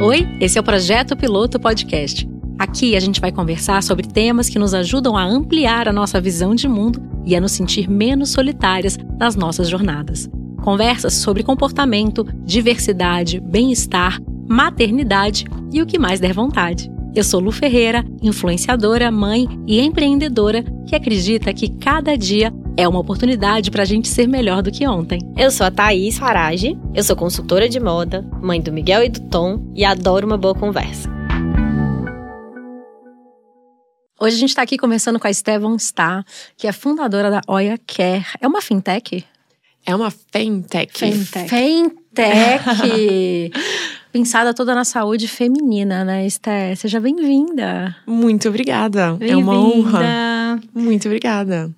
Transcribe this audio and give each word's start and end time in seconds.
Oi, 0.00 0.26
esse 0.40 0.58
é 0.58 0.60
o 0.60 0.64
Projeto 0.64 1.16
Piloto 1.16 1.60
Podcast. 1.60 2.28
Aqui 2.58 2.96
a 2.96 3.00
gente 3.00 3.20
vai 3.20 3.32
conversar 3.32 3.82
sobre 3.82 4.06
temas 4.06 4.48
que 4.48 4.58
nos 4.58 4.74
ajudam 4.74 5.16
a 5.16 5.24
ampliar 5.24 5.88
a 5.88 5.92
nossa 5.92 6.20
visão 6.20 6.54
de 6.54 6.68
mundo 6.68 7.02
e 7.24 7.36
a 7.36 7.40
nos 7.40 7.52
sentir 7.52 7.88
menos 7.88 8.30
solitárias 8.30 8.98
nas 9.18 9.36
nossas 9.36 9.68
jornadas. 9.68 10.28
Conversas 10.62 11.14
sobre 11.14 11.42
comportamento, 11.42 12.24
diversidade, 12.44 13.40
bem-estar, 13.40 14.20
maternidade 14.48 15.44
e 15.72 15.80
o 15.80 15.86
que 15.86 15.98
mais 15.98 16.20
der 16.20 16.32
vontade. 16.32 16.90
Eu 17.14 17.24
sou 17.24 17.40
Lu 17.40 17.52
Ferreira, 17.52 18.04
influenciadora, 18.22 19.10
mãe 19.10 19.46
e 19.66 19.80
empreendedora 19.80 20.64
que 20.86 20.96
acredita 20.96 21.52
que 21.52 21.68
cada 21.68 22.16
dia 22.16 22.52
é 22.76 22.88
uma 22.88 23.00
oportunidade 23.00 23.70
para 23.70 23.82
a 23.82 23.86
gente 23.86 24.08
ser 24.08 24.26
melhor 24.26 24.62
do 24.62 24.70
que 24.70 24.86
ontem. 24.86 25.20
Eu 25.36 25.50
sou 25.50 25.66
a 25.66 25.70
Thaís 25.70 26.18
Farage, 26.18 26.78
eu 26.94 27.02
sou 27.04 27.14
consultora 27.14 27.68
de 27.68 27.78
moda, 27.78 28.22
mãe 28.40 28.60
do 28.60 28.72
Miguel 28.72 29.04
e 29.04 29.08
do 29.08 29.20
Tom 29.28 29.72
e 29.74 29.84
adoro 29.84 30.26
uma 30.26 30.38
boa 30.38 30.54
conversa. 30.54 31.10
Hoje 34.18 34.36
a 34.36 34.38
gente 34.38 34.50
está 34.50 34.62
aqui 34.62 34.78
conversando 34.78 35.18
com 35.18 35.26
a 35.26 35.30
Estevam 35.30 35.76
Star, 35.78 36.24
que 36.56 36.66
é 36.66 36.72
fundadora 36.72 37.30
da 37.30 37.40
Oya 37.48 37.78
Care. 37.86 38.24
É 38.40 38.46
uma 38.46 38.62
fintech? 38.62 39.24
É 39.84 39.94
uma 39.96 40.10
fintech. 40.10 40.96
Fintech. 40.96 41.48
Fintech. 41.48 42.62
Pensada 44.12 44.54
toda 44.54 44.74
na 44.74 44.84
saúde 44.84 45.26
feminina, 45.26 46.04
né, 46.04 46.26
Esté? 46.26 46.74
Seja 46.76 47.00
bem-vinda. 47.00 47.96
Muito 48.06 48.48
obrigada. 48.48 49.14
Bem 49.14 49.30
é 49.30 49.36
uma 49.36 49.58
honra. 49.58 50.60
Muito 50.74 51.08
obrigada. 51.08 51.70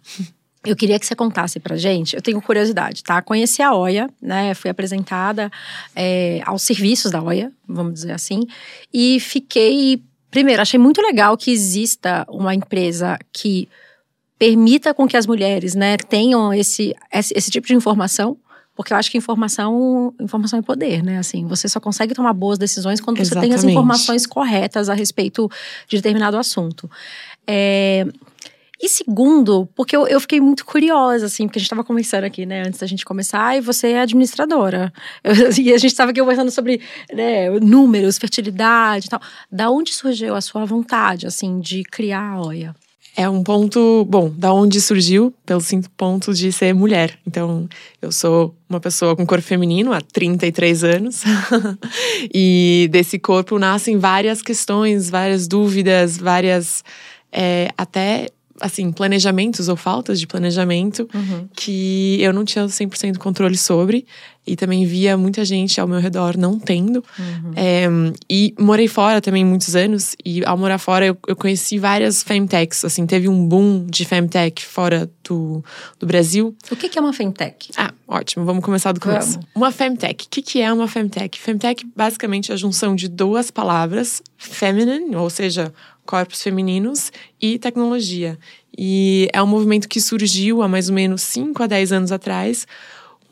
Eu 0.65 0.75
queria 0.75 0.99
que 0.99 1.07
você 1.07 1.15
contasse 1.15 1.61
pra 1.61 1.77
gente. 1.77 2.17
Eu 2.17 2.23
tenho 2.23 2.41
curiosidade, 2.41 3.03
tá? 3.05 3.21
Conheci 3.21 3.63
a 3.63 3.75
Oia, 3.75 4.09
né? 4.21 4.55
Fui 4.55 4.71
apresentada 4.71 5.51
é, 5.95 6.41
aos 6.45 6.63
serviços 6.63 7.11
da 7.11 7.23
Oia, 7.23 7.53
vamos 7.69 7.95
dizer 7.95 8.13
assim. 8.13 8.47
E 8.93 9.21
fiquei. 9.21 10.03
Primeiro, 10.31 10.63
achei 10.63 10.79
muito 10.79 11.01
legal 11.01 11.37
que 11.37 11.51
exista 11.51 12.27
uma 12.29 12.55
empresa 12.55 13.19
que 13.33 13.69
permita 14.39 14.93
com 14.93 15.07
que 15.07 15.17
as 15.17 15.27
mulheres, 15.27 15.75
né, 15.75 15.97
tenham 15.97 16.53
esse, 16.53 16.95
esse, 17.13 17.33
esse 17.37 17.51
tipo 17.51 17.67
de 17.67 17.75
informação. 17.75 18.37
Porque 18.77 18.93
eu 18.93 18.97
acho 18.97 19.09
que 19.09 19.17
informação, 19.17 20.13
informação 20.21 20.59
é 20.59 20.63
poder, 20.63 21.01
né? 21.01 21.19
Assim, 21.19 21.47
você 21.47 21.69
só 21.69 21.79
consegue 21.79 22.13
tomar 22.13 22.33
boas 22.33 22.59
decisões 22.59 23.01
quando 23.01 23.19
você 23.19 23.31
tem 23.31 23.51
as 23.51 23.61
Exatamente. 23.61 23.73
informações 23.73 24.27
corretas 24.27 24.89
a 24.89 24.95
respeito 24.95 25.49
de 25.87 25.97
determinado 25.97 26.37
assunto. 26.37 26.91
É, 27.47 28.05
e 28.85 28.89
segundo, 28.89 29.67
porque 29.75 29.97
eu, 29.97 30.07
eu 30.07 30.21
fiquei 30.21 30.41
muito 30.41 30.65
curiosa, 30.65 31.27
assim, 31.27 31.47
porque 31.47 31.59
a 31.59 31.61
gente 31.61 31.67
estava 31.67 31.83
conversando 31.85 32.25
aqui, 32.25 32.45
né, 32.45 32.63
antes 32.67 32.81
da 32.81 32.87
gente 32.87 33.05
começar, 33.05 33.57
e 33.57 33.61
você 33.61 33.89
é 33.93 34.01
administradora. 34.01 34.93
Eu- 35.25 35.35
e 35.35 35.73
a 35.73 35.79
gente 35.79 35.87
estava 35.93 36.11
aqui 36.11 36.21
conversando 36.21 36.51
sobre 36.51 36.81
né, 37.13 37.49
números, 37.61 38.19
fertilidade 38.19 39.07
e 39.07 39.09
tal. 39.09 39.21
Da 39.51 39.71
onde 39.71 39.93
surgiu 39.93 40.35
a 40.35 40.41
sua 40.41 40.65
vontade, 40.65 41.27
assim, 41.27 41.61
de 41.61 41.83
criar 41.85 42.33
a 42.33 42.41
OIA? 42.43 42.75
É 43.17 43.29
um 43.29 43.45
ponto, 43.45 44.05
bom, 44.07 44.29
da 44.37 44.53
onde 44.53 44.81
surgiu, 44.81 45.33
pelo 45.47 45.61
simples 45.61 45.89
ponto 45.97 46.35
de 46.35 46.51
ser 46.51 46.75
mulher. 46.75 47.17
Então, 47.25 47.69
eu 48.03 48.11
sou 48.11 48.57
uma 48.69 48.81
pessoa 48.81 49.15
com 49.15 49.25
corpo 49.25 49.45
feminino 49.45 49.93
há 49.93 50.01
33 50.01 50.83
anos. 50.83 51.23
e 52.35 52.89
desse 52.91 53.17
corpo 53.19 53.57
nascem 53.57 53.99
várias 53.99 54.43
questões, 54.43 55.09
várias 55.09 55.47
dúvidas, 55.47 56.19
várias. 56.19 56.83
é, 57.33 57.69
até, 57.79 58.27
assim, 58.61 58.93
planejamentos 58.93 59.69
ou 59.69 59.77
faltas 59.77 60.21
de 60.21 60.27
planejamento 60.27 61.09
que 61.55 62.19
eu 62.21 62.33
não 62.33 62.45
tinha 62.45 62.67
100% 62.67 63.19
controle 63.19 63.57
sobre. 63.57 64.07
E 64.47 64.57
também 64.57 64.85
via 64.85 65.17
muita 65.17 65.45
gente 65.45 65.81
ao 65.81 65.89
meu 65.89 65.99
redor 65.99 66.37
não 66.37 66.59
tendo. 66.59 67.03
É, 67.57 67.87
e 68.29 68.55
morei 68.59 68.87
fora 68.87 69.21
também 69.21 69.45
muitos 69.45 69.75
anos. 69.75 70.15
E 70.25 70.45
ao 70.45 70.57
morar 70.59 70.79
fora, 70.79 71.07
eu, 71.07 71.17
eu 71.27 71.35
conheci 71.35 71.79
várias 71.79 72.23
femtechs. 72.23 72.85
Assim, 72.85 73.07
teve 73.07 73.27
um 73.27 73.47
boom 73.47 73.87
de 73.87 74.05
femtech 74.05 74.65
fora 74.65 75.11
do, 75.27 75.65
do 75.99 76.07
Brasil. 76.07 76.55
O 76.71 76.77
que 76.77 76.91
que 76.91 76.99
é 76.99 77.01
uma 77.01 77.13
fintech? 77.13 77.71
Ah, 77.77 77.93
ótimo. 78.07 78.45
Vamos 78.45 78.63
começar 78.63 78.93
do 78.93 79.01
começo. 79.01 79.33
Vamos. 79.33 79.49
Uma 79.55 79.73
femtech. 79.73 80.27
O 80.27 80.29
que, 80.29 80.43
que 80.43 80.61
é 80.61 80.71
uma 80.71 80.87
femtech? 80.87 81.41
Femtech, 81.41 81.87
basicamente, 81.97 82.51
é 82.51 82.55
a 82.55 82.59
junção 82.59 82.95
de 82.95 83.09
duas 83.09 83.51
palavras. 83.51 84.23
Feminine, 84.37 85.17
ou 85.17 85.31
seja, 85.31 85.73
corpos 86.05 86.43
femininos, 86.43 87.11
e 87.41 87.59
tecnologia. 87.59 88.39
E 88.77 89.29
é 89.33 89.43
um 89.43 89.47
movimento 89.47 89.89
que 89.89 90.01
surgiu 90.01 90.63
há 90.63 90.69
mais 90.69 90.89
ou 90.89 90.95
menos 90.95 91.23
5 91.23 91.63
a 91.63 91.67
10 91.67 91.93
anos 91.93 92.13
atrás, 92.13 92.67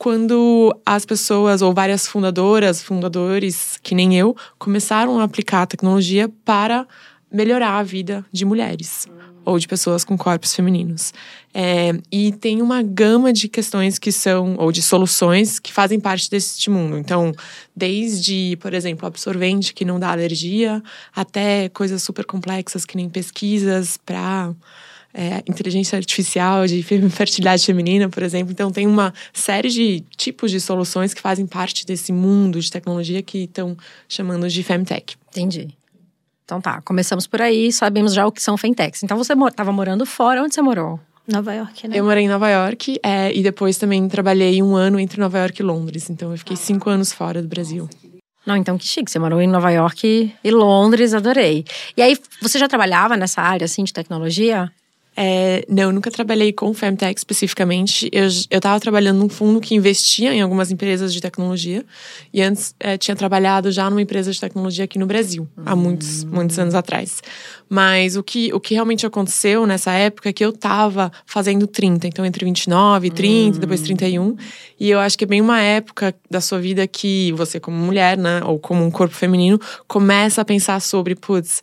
quando 0.03 0.77
as 0.85 1.07
pessoas, 1.07 1.63
ou 1.63 1.73
várias 1.73 2.09
fundadoras, 2.09 2.83
fundadores, 2.83 3.79
que 3.85 3.95
nem 3.95 4.19
eu, 4.19 4.37
começaram 4.59 5.21
a 5.21 5.23
aplicar 5.23 5.63
a 5.63 5.67
tecnologia 5.67 6.29
para 6.45 6.89
melhorar 7.31 7.79
a 7.79 7.85
vida 7.85 8.27
de 8.33 8.45
mulheres 8.45 9.07
ou 9.45 9.61
de 9.61 9.69
pessoas 9.69 10.05
com 10.05 10.19
corpos 10.19 10.57
femininos. 10.57 11.15
É, 11.55 11.93
e 12.11 12.33
tem 12.33 12.61
uma 12.61 12.83
gama 12.83 13.33
de 13.33 13.49
questões 13.49 13.97
que 13.97 14.11
são, 14.11 14.57
ou 14.59 14.73
de 14.73 14.83
soluções 14.83 15.61
que 15.61 15.73
fazem 15.73 16.01
parte 16.01 16.29
desse 16.29 16.69
mundo. 16.69 16.99
Então, 16.99 17.31
desde, 17.75 18.59
por 18.61 18.75
exemplo, 18.75 19.07
absorvente 19.07 19.73
que 19.73 19.85
não 19.85 20.01
dá 20.01 20.11
alergia, 20.11 20.83
até 21.15 21.69
coisas 21.69 22.03
super 22.03 22.25
complexas 22.25 22.85
que 22.85 22.97
nem 22.97 23.09
pesquisas 23.09 23.97
para 23.99 24.53
é, 25.15 25.43
inteligência 25.49 25.97
artificial, 25.97 26.67
de 26.67 26.83
fe- 26.83 27.09
fertilidade 27.11 27.65
feminina, 27.65 28.09
por 28.09 28.23
exemplo. 28.23 28.53
Então, 28.53 28.71
tem 28.71 28.87
uma 28.87 29.13
série 29.33 29.69
de 29.69 30.05
tipos 30.17 30.51
de 30.51 30.61
soluções 30.61 31.13
que 31.15 31.21
fazem 31.21 31.47
parte 31.47 31.85
desse 31.85 32.13
mundo 32.13 32.61
de 32.61 32.71
tecnologia 32.71 33.23
que 33.23 33.45
estão 33.45 33.77
chamando 34.09 34.49
de 34.49 34.63
Femtech. 34.63 35.17
Entendi. 35.31 35.69
Então 36.45 36.61
tá, 36.61 36.83
começamos 36.83 37.27
por 37.27 37.41
aí, 37.41 37.73
sabemos 37.73 38.13
já 38.13 38.27
o 38.27 38.33
que 38.33 38.43
são 38.43 38.59
fintechs. 38.59 39.03
Então 39.03 39.17
você 39.17 39.33
estava 39.33 39.73
morando 39.73 40.05
fora, 40.05 40.43
onde 40.43 40.55
você 40.55 40.61
morou? 40.61 41.01
Nova 41.27 41.55
York, 41.55 41.89
né? 41.89 41.99
Eu 41.99 42.05
morei 42.05 42.25
em 42.25 42.29
Nova 42.29 42.51
York 42.51 42.99
é, 43.03 43.33
e 43.33 43.43
depois 43.43 43.79
também 43.79 44.07
trabalhei 44.09 44.61
um 44.61 44.75
ano 44.75 44.99
entre 44.99 45.21
Nova 45.21 45.39
York 45.39 45.63
e 45.63 45.65
Londres. 45.65 46.11
Então, 46.11 46.33
eu 46.33 46.37
fiquei 46.37 46.57
cinco 46.57 46.91
anos 46.91 47.13
fora 47.13 47.41
do 47.41 47.49
Brasil. 47.49 47.89
Não, 48.45 48.57
então 48.57 48.77
que 48.77 48.85
chique, 48.87 49.09
você 49.11 49.21
morou 49.21 49.41
em 49.41 49.47
Nova 49.47 49.71
York 49.71 50.35
e 50.43 50.51
Londres, 50.51 51.15
adorei. 51.15 51.65
E 51.97 52.03
aí, 52.03 52.19
você 52.43 52.59
já 52.59 52.67
trabalhava 52.67 53.17
nessa 53.17 53.41
área, 53.41 53.65
assim, 53.65 53.85
de 53.85 53.93
tecnologia? 53.93 54.71
É, 55.15 55.65
não, 55.69 55.85
eu 55.85 55.93
nunca 55.93 56.11
trabalhei 56.11 56.53
com 56.53 56.73
Femtech 56.73 57.19
especificamente. 57.19 58.09
Eu, 58.11 58.29
eu 58.51 58.61
tava 58.61 58.81
trabalhando 58.81 59.19
num 59.19 59.29
fundo 59.29 59.61
que 59.61 59.75
investia 59.75 60.33
em 60.33 60.41
algumas 60.41 60.71
empresas 60.71 61.13
de 61.13 61.21
tecnologia. 61.21 61.85
E 62.33 62.41
antes 62.41 62.75
é, 62.81 62.97
tinha 62.97 63.15
trabalhado 63.15 63.71
já 63.71 63.89
numa 63.91 64.01
empresa 64.01 64.33
de 64.33 64.41
tecnologia 64.41 64.85
aqui 64.85 64.99
no 64.99 65.07
Brasil, 65.07 65.47
há 65.67 65.77
muitos, 65.77 66.25
muitos 66.25 66.59
anos 66.59 66.75
atrás. 66.75 67.23
Mas 67.69 68.17
o 68.17 68.23
que, 68.23 68.53
o 68.55 68.61
que 68.61 68.75
realmente 68.75 69.05
aconteceu 69.05 69.67
nessa 69.67 69.93
época 69.93 70.31
é 70.31 70.33
que 70.33 70.45
eu 70.45 70.53
tava 70.53 71.13
fazendo 71.27 71.67
30, 71.67 72.07
então 72.07 72.25
entre 72.25 72.45
29 72.45 73.07
e 73.07 73.11
30, 73.11 73.59
depois 73.59 73.83
31. 73.83 74.37
E 74.81 74.91
eu 74.91 74.99
acho 74.99 75.17
que 75.19 75.25
é 75.25 75.27
bem 75.27 75.41
uma 75.41 75.61
época 75.61 76.15
da 76.31 76.41
sua 76.41 76.59
vida 76.59 76.87
que 76.87 77.33
você, 77.33 77.61
como 77.61 77.77
mulher, 77.77 78.17
né, 78.17 78.43
ou 78.45 78.59
como 78.59 78.85
um 78.85 78.91
corpo 78.91 79.15
feminino, 79.15 79.61
começa 79.87 80.41
a 80.41 80.45
pensar 80.45 80.81
sobre, 80.81 81.15
putz, 81.15 81.63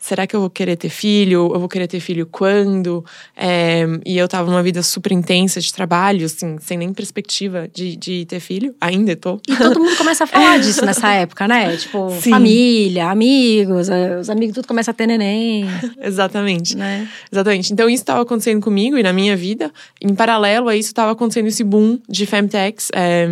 será 0.00 0.26
que 0.26 0.34
eu 0.34 0.40
vou 0.40 0.50
querer 0.50 0.76
ter 0.76 0.88
filho? 0.88 1.50
Eu 1.52 1.60
vou 1.60 1.68
querer 1.68 1.86
ter 1.86 2.00
filho 2.00 2.26
quando? 2.26 3.04
É, 3.36 3.84
e 4.04 4.16
eu 4.16 4.26
tava 4.26 4.50
numa 4.50 4.62
vida 4.62 4.82
super 4.82 5.12
intensa 5.12 5.60
de 5.60 5.72
trabalho, 5.72 6.24
assim, 6.24 6.56
sem 6.58 6.78
nem 6.78 6.92
perspectiva 6.92 7.68
de, 7.72 7.96
de 7.96 8.24
ter 8.24 8.40
filho. 8.40 8.74
Ainda 8.80 9.14
tô. 9.14 9.38
E 9.46 9.54
todo 9.54 9.78
mundo 9.78 9.94
começa 9.96 10.24
a 10.24 10.26
falar 10.26 10.58
disso 10.58 10.84
nessa 10.84 11.12
época, 11.12 11.46
né? 11.46 11.76
Tipo, 11.76 12.10
Sim. 12.18 12.30
família, 12.30 13.10
amigos, 13.10 13.88
os 14.18 14.30
amigos 14.30 14.54
tudo 14.54 14.66
começa 14.66 14.90
a 14.90 14.94
ter 14.94 15.06
neném, 15.06 15.66
Exatamente. 16.00 16.76
né? 16.76 17.06
Exatamente. 17.30 17.72
Então, 17.72 17.88
isso 17.88 18.02
estava 18.02 18.22
acontecendo 18.22 18.62
comigo 18.62 18.96
e 18.96 19.02
na 19.02 19.12
minha 19.12 19.36
vida. 19.36 19.70
Em 20.00 20.14
paralelo 20.14 20.70
a 20.70 20.74
isso, 20.74 20.88
estava 20.88 21.12
acontecendo 21.12 21.46
esse 21.46 21.62
boom 21.62 21.98
de 22.08 22.24
femtechs 22.24 22.88
é, 22.94 23.28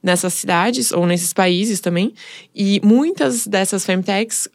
nessas 0.00 0.32
cidades 0.34 0.92
ou 0.92 1.04
nesses 1.04 1.32
países 1.32 1.80
também. 1.80 2.14
E 2.54 2.80
muitas 2.84 3.44
dessas 3.44 3.84
femtechs 3.84 4.48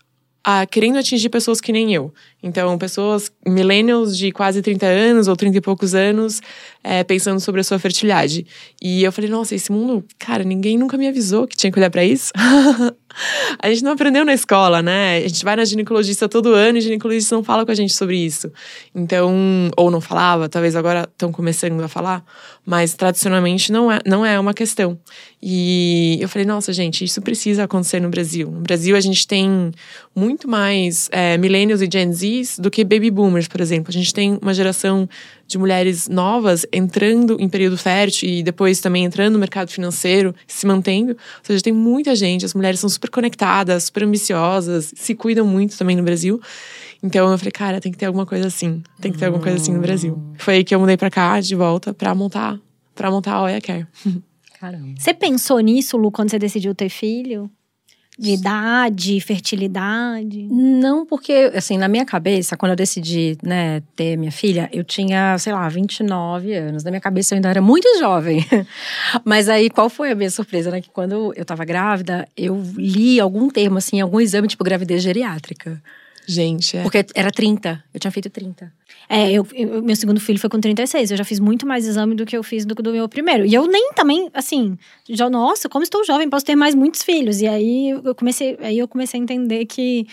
ah, 0.49 0.65
querendo 0.65 0.97
atingir 0.97 1.27
pessoas 1.27 1.59
que 1.59 1.73
nem 1.73 1.93
eu. 1.93 2.13
Então, 2.41 2.77
pessoas 2.77 3.29
millennials 3.45 4.17
de 4.17 4.31
quase 4.31 4.61
30 4.61 4.85
anos 4.85 5.27
ou 5.27 5.35
30 5.35 5.57
e 5.57 5.61
poucos 5.61 5.93
anos 5.93 6.41
é, 6.81 7.03
pensando 7.03 7.41
sobre 7.41 7.59
a 7.59 7.63
sua 7.65 7.77
fertilidade. 7.77 8.47
E 8.81 9.03
eu 9.03 9.11
falei, 9.11 9.29
nossa, 9.29 9.53
esse 9.53 9.69
mundo, 9.69 10.05
cara, 10.17 10.45
ninguém 10.45 10.77
nunca 10.77 10.95
me 10.95 11.05
avisou 11.05 11.45
que 11.45 11.57
tinha 11.57 11.69
que 11.69 11.77
olhar 11.77 11.89
para 11.89 12.05
isso. 12.05 12.31
a 13.61 13.69
gente 13.69 13.83
não 13.83 13.91
aprendeu 13.91 14.25
na 14.25 14.33
escola, 14.33 14.81
né? 14.81 15.17
A 15.17 15.27
gente 15.27 15.43
vai 15.43 15.55
na 15.55 15.65
ginecologista 15.65 16.27
todo 16.27 16.53
ano 16.53 16.77
e 16.77 16.79
o 16.79 16.81
ginecologista 16.81 17.35
não 17.35 17.43
fala 17.43 17.65
com 17.65 17.71
a 17.71 17.75
gente 17.75 17.93
sobre 17.93 18.17
isso. 18.17 18.51
Então, 18.93 19.69
ou 19.75 19.91
não 19.91 20.01
falava, 20.01 20.49
talvez 20.49 20.75
agora 20.75 21.07
estão 21.11 21.31
começando 21.31 21.81
a 21.81 21.87
falar, 21.87 22.23
mas 22.65 22.93
tradicionalmente 22.93 23.71
não 23.71 23.91
é, 23.91 23.99
não 24.05 24.25
é 24.25 24.39
uma 24.39 24.53
questão. 24.53 24.97
E 25.41 26.17
eu 26.19 26.27
falei, 26.27 26.45
nossa, 26.45 26.73
gente, 26.73 27.05
isso 27.05 27.21
precisa 27.21 27.63
acontecer 27.63 27.99
no 27.99 28.09
Brasil. 28.09 28.49
No 28.49 28.61
Brasil, 28.61 28.95
a 28.95 28.99
gente 28.99 29.27
tem 29.27 29.71
muito 30.15 30.47
mais 30.47 31.09
é, 31.11 31.37
millennials 31.37 31.81
e 31.81 31.89
Gen 31.91 32.11
Zs 32.11 32.57
do 32.57 32.71
que 32.71 32.83
baby 32.83 33.11
boomers, 33.11 33.47
por 33.47 33.61
exemplo. 33.61 33.89
A 33.89 33.93
gente 33.93 34.13
tem 34.13 34.39
uma 34.41 34.53
geração 34.53 35.07
de 35.45 35.57
mulheres 35.57 36.09
novas 36.09 36.65
entrando 36.73 37.37
em 37.39 37.47
período 37.47 37.77
fértil 37.77 38.27
e 38.27 38.43
depois 38.43 38.81
também 38.81 39.05
entrando 39.05 39.33
no 39.33 39.39
mercado 39.39 39.71
financeiro, 39.71 40.35
se 40.45 40.65
mantendo. 40.65 41.11
Ou 41.11 41.17
seja, 41.43 41.63
tem 41.63 41.73
muita 41.73 42.15
gente, 42.15 42.43
as 42.43 42.53
mulheres 42.53 42.79
são 42.79 42.89
super 42.89 43.06
conectadas, 43.09 43.85
super 43.85 44.03
ambiciosas, 44.03 44.93
se 44.95 45.15
cuidam 45.15 45.45
muito 45.45 45.77
também 45.77 45.95
no 45.95 46.03
Brasil. 46.03 46.41
Então 47.01 47.31
eu 47.31 47.37
falei, 47.37 47.51
cara, 47.51 47.79
tem 47.79 47.91
que 47.91 47.97
ter 47.97 48.05
alguma 48.05 48.25
coisa 48.25 48.47
assim. 48.47 48.81
Tem 48.99 49.11
que 49.11 49.17
ter 49.17 49.25
alguma 49.25 49.43
coisa 49.43 49.57
assim 49.57 49.73
no 49.73 49.81
Brasil. 49.81 50.13
Hum. 50.13 50.33
Foi 50.37 50.55
aí 50.55 50.63
que 50.63 50.73
eu 50.73 50.79
mudei 50.79 50.97
pra 50.97 51.09
cá, 51.09 51.39
de 51.39 51.55
volta, 51.55 51.93
pra 51.93 52.13
montar, 52.15 52.59
pra 52.95 53.11
montar 53.11 53.33
a 53.33 53.43
Oia 53.43 53.61
Care. 53.61 53.87
Caramba. 54.59 54.95
Você 54.97 55.13
pensou 55.13 55.59
nisso, 55.59 55.97
Lu, 55.97 56.11
quando 56.11 56.31
você 56.31 56.39
decidiu 56.39 56.73
ter 56.73 56.89
filho? 56.89 57.49
De 58.17 58.31
idade, 58.31 59.21
fertilidade? 59.21 60.47
Não, 60.49 61.05
porque, 61.05 61.51
assim, 61.53 61.77
na 61.77 61.87
minha 61.87 62.03
cabeça, 62.03 62.57
quando 62.57 62.71
eu 62.71 62.75
decidi, 62.75 63.37
né, 63.43 63.81
ter 63.95 64.17
minha 64.17 64.31
filha, 64.31 64.67
eu 64.73 64.83
tinha, 64.83 65.37
sei 65.37 65.53
lá, 65.53 65.69
29 65.69 66.53
anos. 66.53 66.83
Na 66.83 66.89
minha 66.89 67.01
cabeça 67.01 67.33
eu 67.33 67.37
ainda 67.37 67.49
era 67.49 67.61
muito 67.61 67.87
jovem. 67.99 68.43
Mas 69.23 69.47
aí, 69.47 69.69
qual 69.69 69.87
foi 69.89 70.11
a 70.11 70.15
minha 70.15 70.31
surpresa, 70.31 70.71
né? 70.71 70.81
Que 70.81 70.89
quando 70.89 71.31
eu 71.35 71.45
tava 71.45 71.63
grávida, 71.63 72.27
eu 72.35 72.59
li 72.75 73.19
algum 73.19 73.49
termo, 73.49 73.77
assim, 73.77 74.01
algum 74.01 74.19
exame, 74.19 74.47
tipo 74.47 74.63
gravidez 74.63 75.03
geriátrica. 75.03 75.79
Gente, 76.27 76.75
é. 76.75 76.83
Porque 76.83 77.05
era 77.15 77.31
30. 77.31 77.81
Eu 77.93 77.99
tinha 77.99 78.11
feito 78.11 78.29
30. 78.29 78.71
É, 79.07 79.31
eu, 79.31 79.47
eu, 79.53 79.81
meu 79.81 79.95
segundo 79.95 80.19
filho 80.19 80.37
foi 80.37 80.49
com 80.49 80.59
36. 80.59 81.11
Eu 81.11 81.17
já 81.17 81.23
fiz 81.23 81.39
muito 81.39 81.65
mais 81.65 81.85
exame 81.85 82.15
do 82.15 82.25
que 82.25 82.35
eu 82.35 82.43
fiz 82.43 82.65
do, 82.65 82.75
do 82.75 82.91
meu 82.91 83.07
primeiro. 83.07 83.45
E 83.45 83.53
eu 83.53 83.65
nem 83.65 83.93
também, 83.93 84.29
assim, 84.33 84.77
já, 85.09 85.29
nossa, 85.29 85.69
como 85.69 85.83
estou 85.83 86.03
jovem, 86.03 86.29
posso 86.29 86.45
ter 86.45 86.55
mais 86.55 86.75
muitos 86.75 87.01
filhos. 87.01 87.39
E 87.39 87.47
aí 87.47 87.89
eu 88.03 88.13
comecei, 88.13 88.57
aí 88.59 88.77
eu 88.77 88.87
comecei 88.89 89.17
a 89.17 89.23
entender 89.23 89.65
que 89.65 90.05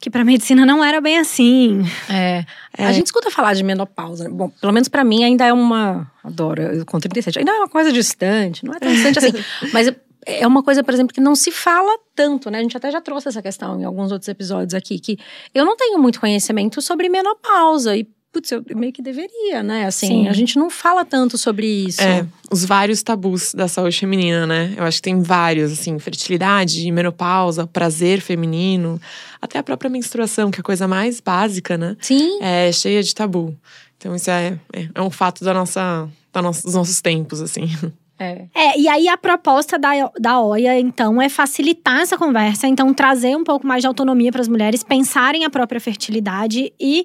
que 0.00 0.08
para 0.08 0.24
medicina 0.24 0.64
não 0.64 0.82
era 0.82 0.98
bem 0.98 1.18
assim. 1.18 1.82
É, 2.08 2.44
é, 2.76 2.86
A 2.86 2.92
gente 2.92 3.06
escuta 3.06 3.30
falar 3.30 3.52
de 3.52 3.62
menopausa. 3.62 4.30
Bom, 4.30 4.48
pelo 4.48 4.72
menos 4.72 4.88
para 4.88 5.04
mim 5.04 5.22
ainda 5.22 5.44
é 5.44 5.52
uma. 5.52 6.10
Adoro, 6.24 6.62
eu, 6.62 6.86
com 6.86 6.98
37. 6.98 7.38
Ainda 7.38 7.52
é 7.52 7.54
uma 7.56 7.68
coisa 7.68 7.92
distante, 7.92 8.64
não 8.64 8.72
é 8.72 8.78
tão 8.78 8.90
distante 8.90 9.18
assim. 9.18 9.32
Mas 9.74 9.92
é 10.26 10.46
uma 10.46 10.62
coisa, 10.62 10.82
por 10.82 10.92
exemplo, 10.92 11.14
que 11.14 11.20
não 11.20 11.34
se 11.34 11.50
fala 11.50 11.98
tanto, 12.14 12.50
né? 12.50 12.58
A 12.58 12.62
gente 12.62 12.76
até 12.76 12.90
já 12.90 13.00
trouxe 13.00 13.28
essa 13.28 13.42
questão 13.42 13.80
em 13.80 13.84
alguns 13.84 14.12
outros 14.12 14.28
episódios 14.28 14.74
aqui, 14.74 14.98
que 14.98 15.18
eu 15.54 15.64
não 15.64 15.76
tenho 15.76 15.98
muito 15.98 16.20
conhecimento 16.20 16.82
sobre 16.82 17.08
menopausa 17.08 17.96
e 17.96 18.06
putz, 18.32 18.52
eu 18.52 18.64
meio 18.76 18.92
que 18.92 19.02
deveria, 19.02 19.62
né? 19.62 19.86
Assim, 19.86 20.06
Sim. 20.06 20.28
a 20.28 20.32
gente 20.32 20.56
não 20.56 20.70
fala 20.70 21.04
tanto 21.04 21.36
sobre 21.36 21.66
isso. 21.66 22.00
É, 22.00 22.26
os 22.50 22.64
vários 22.64 23.02
tabus 23.02 23.52
da 23.52 23.66
saúde 23.66 23.98
feminina, 23.98 24.46
né? 24.46 24.74
Eu 24.76 24.84
acho 24.84 24.98
que 24.98 25.02
tem 25.02 25.20
vários, 25.20 25.72
assim, 25.72 25.98
fertilidade, 25.98 26.90
menopausa, 26.92 27.66
prazer 27.66 28.20
feminino, 28.20 29.00
até 29.40 29.58
a 29.58 29.62
própria 29.62 29.90
menstruação, 29.90 30.50
que 30.50 30.58
é 30.58 30.62
a 30.62 30.64
coisa 30.64 30.86
mais 30.86 31.20
básica, 31.20 31.76
né? 31.76 31.96
Sim. 32.00 32.40
É 32.40 32.70
cheia 32.70 33.02
de 33.02 33.14
tabu. 33.14 33.56
Então, 33.96 34.14
isso 34.14 34.30
é, 34.30 34.58
é, 34.72 34.88
é 34.94 35.02
um 35.02 35.10
fato 35.10 35.44
da 35.44 35.52
nossa, 35.52 36.08
da 36.32 36.40
nossa, 36.40 36.62
dos 36.62 36.74
nossos 36.74 37.00
tempos, 37.00 37.40
assim. 37.40 37.68
É. 38.24 38.48
é, 38.54 38.78
e 38.78 38.88
aí 38.88 39.08
a 39.08 39.16
proposta 39.16 39.78
da, 39.78 39.90
da 40.18 40.40
OIA, 40.40 40.78
então, 40.78 41.20
é 41.20 41.28
facilitar 41.28 42.00
essa 42.00 42.18
conversa, 42.18 42.66
então 42.66 42.92
trazer 42.92 43.36
um 43.36 43.44
pouco 43.44 43.66
mais 43.66 43.82
de 43.82 43.86
autonomia 43.86 44.30
para 44.30 44.40
as 44.40 44.48
mulheres 44.48 44.82
pensarem 44.82 45.44
a 45.44 45.50
própria 45.50 45.80
fertilidade 45.80 46.72
e, 46.78 47.04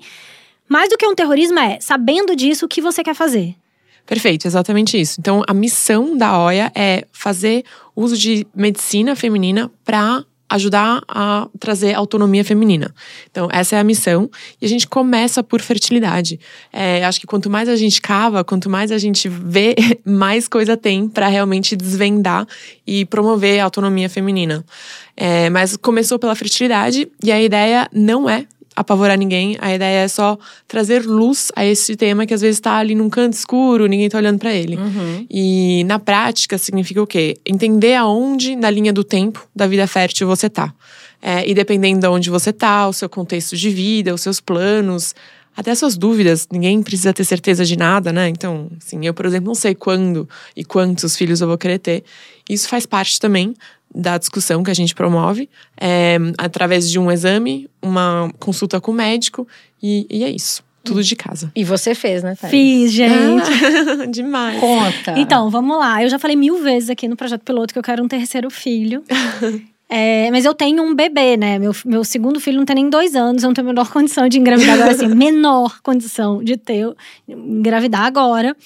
mais 0.68 0.90
do 0.90 0.98
que 0.98 1.08
um 1.08 1.16
terrorismo, 1.16 1.58
é 1.60 1.80
sabendo 1.80 2.36
disso, 2.36 2.66
o 2.66 2.70
que 2.70 2.82
você 2.82 3.04
quer 3.04 3.16
fazer. 3.16 3.56
Perfeito, 4.06 4.46
exatamente 4.46 5.00
isso. 5.00 5.16
Então, 5.20 5.42
a 5.48 5.54
missão 5.54 6.16
da 6.16 6.40
OIA 6.40 6.72
é 6.76 7.06
fazer 7.12 7.64
uso 7.96 8.16
de 8.16 8.46
medicina 8.56 9.16
feminina 9.16 9.72
para 9.84 10.24
ajudar 10.50 11.02
a 11.08 11.48
trazer 11.60 11.94
autonomia 11.94 12.44
feminina. 12.44 12.94
Então, 13.30 13.48
essa 13.52 13.76
é 13.76 13.80
a 13.80 13.84
missão. 13.84 14.30
E 14.62 14.66
a 14.66 14.70
gente 14.70 14.88
começa 14.88 15.44
por 15.44 15.62
fertilidade. 15.62 16.40
É, 16.72 17.04
acho 17.04 17.20
que 17.20 17.28
quanto 17.28 17.50
mais 17.50 17.68
a 17.68 17.76
gente 17.76 18.02
cava, 18.02 18.44
quanto 18.44 18.70
mais 18.70 18.92
a 18.92 18.98
gente 18.98 19.28
vê, 19.28 19.76
mais 20.06 20.48
coisa 20.48 20.78
tem 20.78 21.08
para 21.08 21.28
realmente 21.28 21.76
desvendar 21.76 22.48
e 22.86 23.06
promover 23.06 23.60
a 23.60 23.64
autonomia 23.64 24.10
feminina. 24.10 24.64
É, 25.18 25.50
mas 25.50 25.78
começou 25.78 26.20
pela 26.20 26.36
fertilidade 26.36 27.08
e 27.24 27.32
a 27.32 27.42
ideia 27.42 27.88
não 27.94 28.30
é 28.30 28.46
apavorar 28.76 29.18
ninguém. 29.18 29.58
A 29.60 29.74
ideia 29.74 30.04
é 30.04 30.08
só 30.08 30.38
trazer 30.68 31.06
luz 31.06 31.52
a 31.56 31.66
esse 31.66 31.96
tema 31.96 32.26
que 32.26 32.34
às 32.34 32.42
vezes 32.42 32.58
está 32.58 32.76
ali 32.78 32.94
num 32.94 33.10
canto 33.10 33.34
escuro, 33.34 33.86
ninguém 33.86 34.08
está 34.08 34.18
olhando 34.18 34.40
para 34.40 34.54
ele. 34.54 34.76
Uhum. 34.76 35.26
E 35.30 35.84
na 35.86 35.98
prática 35.98 36.58
significa 36.58 37.02
o 37.02 37.08
quê? 37.08 37.38
Entender 37.46 37.96
aonde 37.96 38.56
na 38.56 38.70
linha 38.70 38.92
do 38.92 39.04
tempo 39.04 39.48
da 39.56 39.66
vida 39.68 39.88
fértil 39.88 40.28
você 40.28 40.50
tá. 40.50 40.74
É, 41.22 41.48
e 41.50 41.54
dependendo 41.54 42.02
de 42.02 42.08
onde 42.08 42.30
você 42.30 42.52
tá, 42.52 42.88
o 42.88 42.94
seu 42.94 43.10
contexto 43.10 43.56
de 43.56 43.70
vida, 43.70 44.14
os 44.14 44.22
seus 44.22 44.40
planos, 44.40 45.16
até 45.56 45.74
suas 45.74 45.98
dúvidas, 45.98 46.48
ninguém 46.52 46.84
precisa 46.84 47.14
ter 47.14 47.24
certeza 47.24 47.64
de 47.64 47.78
nada, 47.78 48.12
né? 48.12 48.28
Então, 48.28 48.70
assim, 48.78 49.06
eu, 49.06 49.14
por 49.14 49.26
exemplo, 49.26 49.48
não 49.48 49.56
sei 49.56 49.74
quando 49.74 50.28
e 50.56 50.66
quantos 50.66 51.16
filhos 51.16 51.40
eu 51.40 51.48
vou 51.48 51.58
querer 51.58 51.80
ter. 51.80 52.04
Isso 52.50 52.70
faz 52.70 52.86
parte 52.86 53.20
também 53.20 53.54
da 53.94 54.18
discussão 54.18 54.62
que 54.64 54.70
a 54.70 54.74
gente 54.74 54.94
promove, 54.94 55.50
é, 55.78 56.18
através 56.38 56.90
de 56.90 57.00
um 57.00 57.10
exame, 57.10 57.70
uma 57.82 58.30
consulta 58.40 58.82
com 58.82 58.92
o 58.92 58.94
médico, 58.94 59.48
e, 59.82 60.06
e 60.10 60.24
é 60.24 60.30
isso. 60.30 60.64
Tudo 60.84 61.02
de 61.02 61.16
casa. 61.16 61.52
E 61.56 61.64
você 61.64 61.96
fez, 61.96 62.22
né, 62.22 62.36
Thaís? 62.36 62.52
Fiz, 62.52 62.92
gente. 62.92 63.50
Ah, 64.02 64.06
demais. 64.12 64.60
Conta. 64.60 65.18
Então, 65.18 65.50
vamos 65.50 65.80
lá. 65.80 66.04
Eu 66.04 66.10
já 66.10 66.20
falei 66.20 66.36
mil 66.36 66.62
vezes 66.62 66.92
aqui 66.92 67.08
no 67.08 67.16
Projeto 67.16 67.42
Piloto 67.42 67.74
que 67.74 67.80
eu 67.80 67.84
quero 67.84 68.04
um 68.04 68.08
terceiro 68.08 68.50
filho. 68.52 69.04
É, 69.88 70.32
mas 70.32 70.46
eu 70.46 70.54
tenho 70.54 70.82
um 70.82 70.96
bebê, 70.96 71.38
né? 71.38 71.60
Meu, 71.60 71.72
meu 71.86 72.04
segundo 72.04 72.40
filho 72.40 72.58
não 72.58 72.66
tem 72.66 72.76
nem 72.76 72.90
dois 72.90 73.16
anos, 73.16 73.44
eu 73.44 73.50
não 73.50 73.54
tenho 73.54 73.68
a 73.68 73.72
menor 73.72 73.90
condição 73.94 74.28
de 74.28 74.40
engravidar 74.40 74.74
agora, 74.74 74.92
assim, 74.92 75.08
menor 75.08 75.80
condição 75.84 76.44
de 76.44 76.58
ter, 76.58 76.92
engravidar 77.28 78.02
agora. 78.02 78.58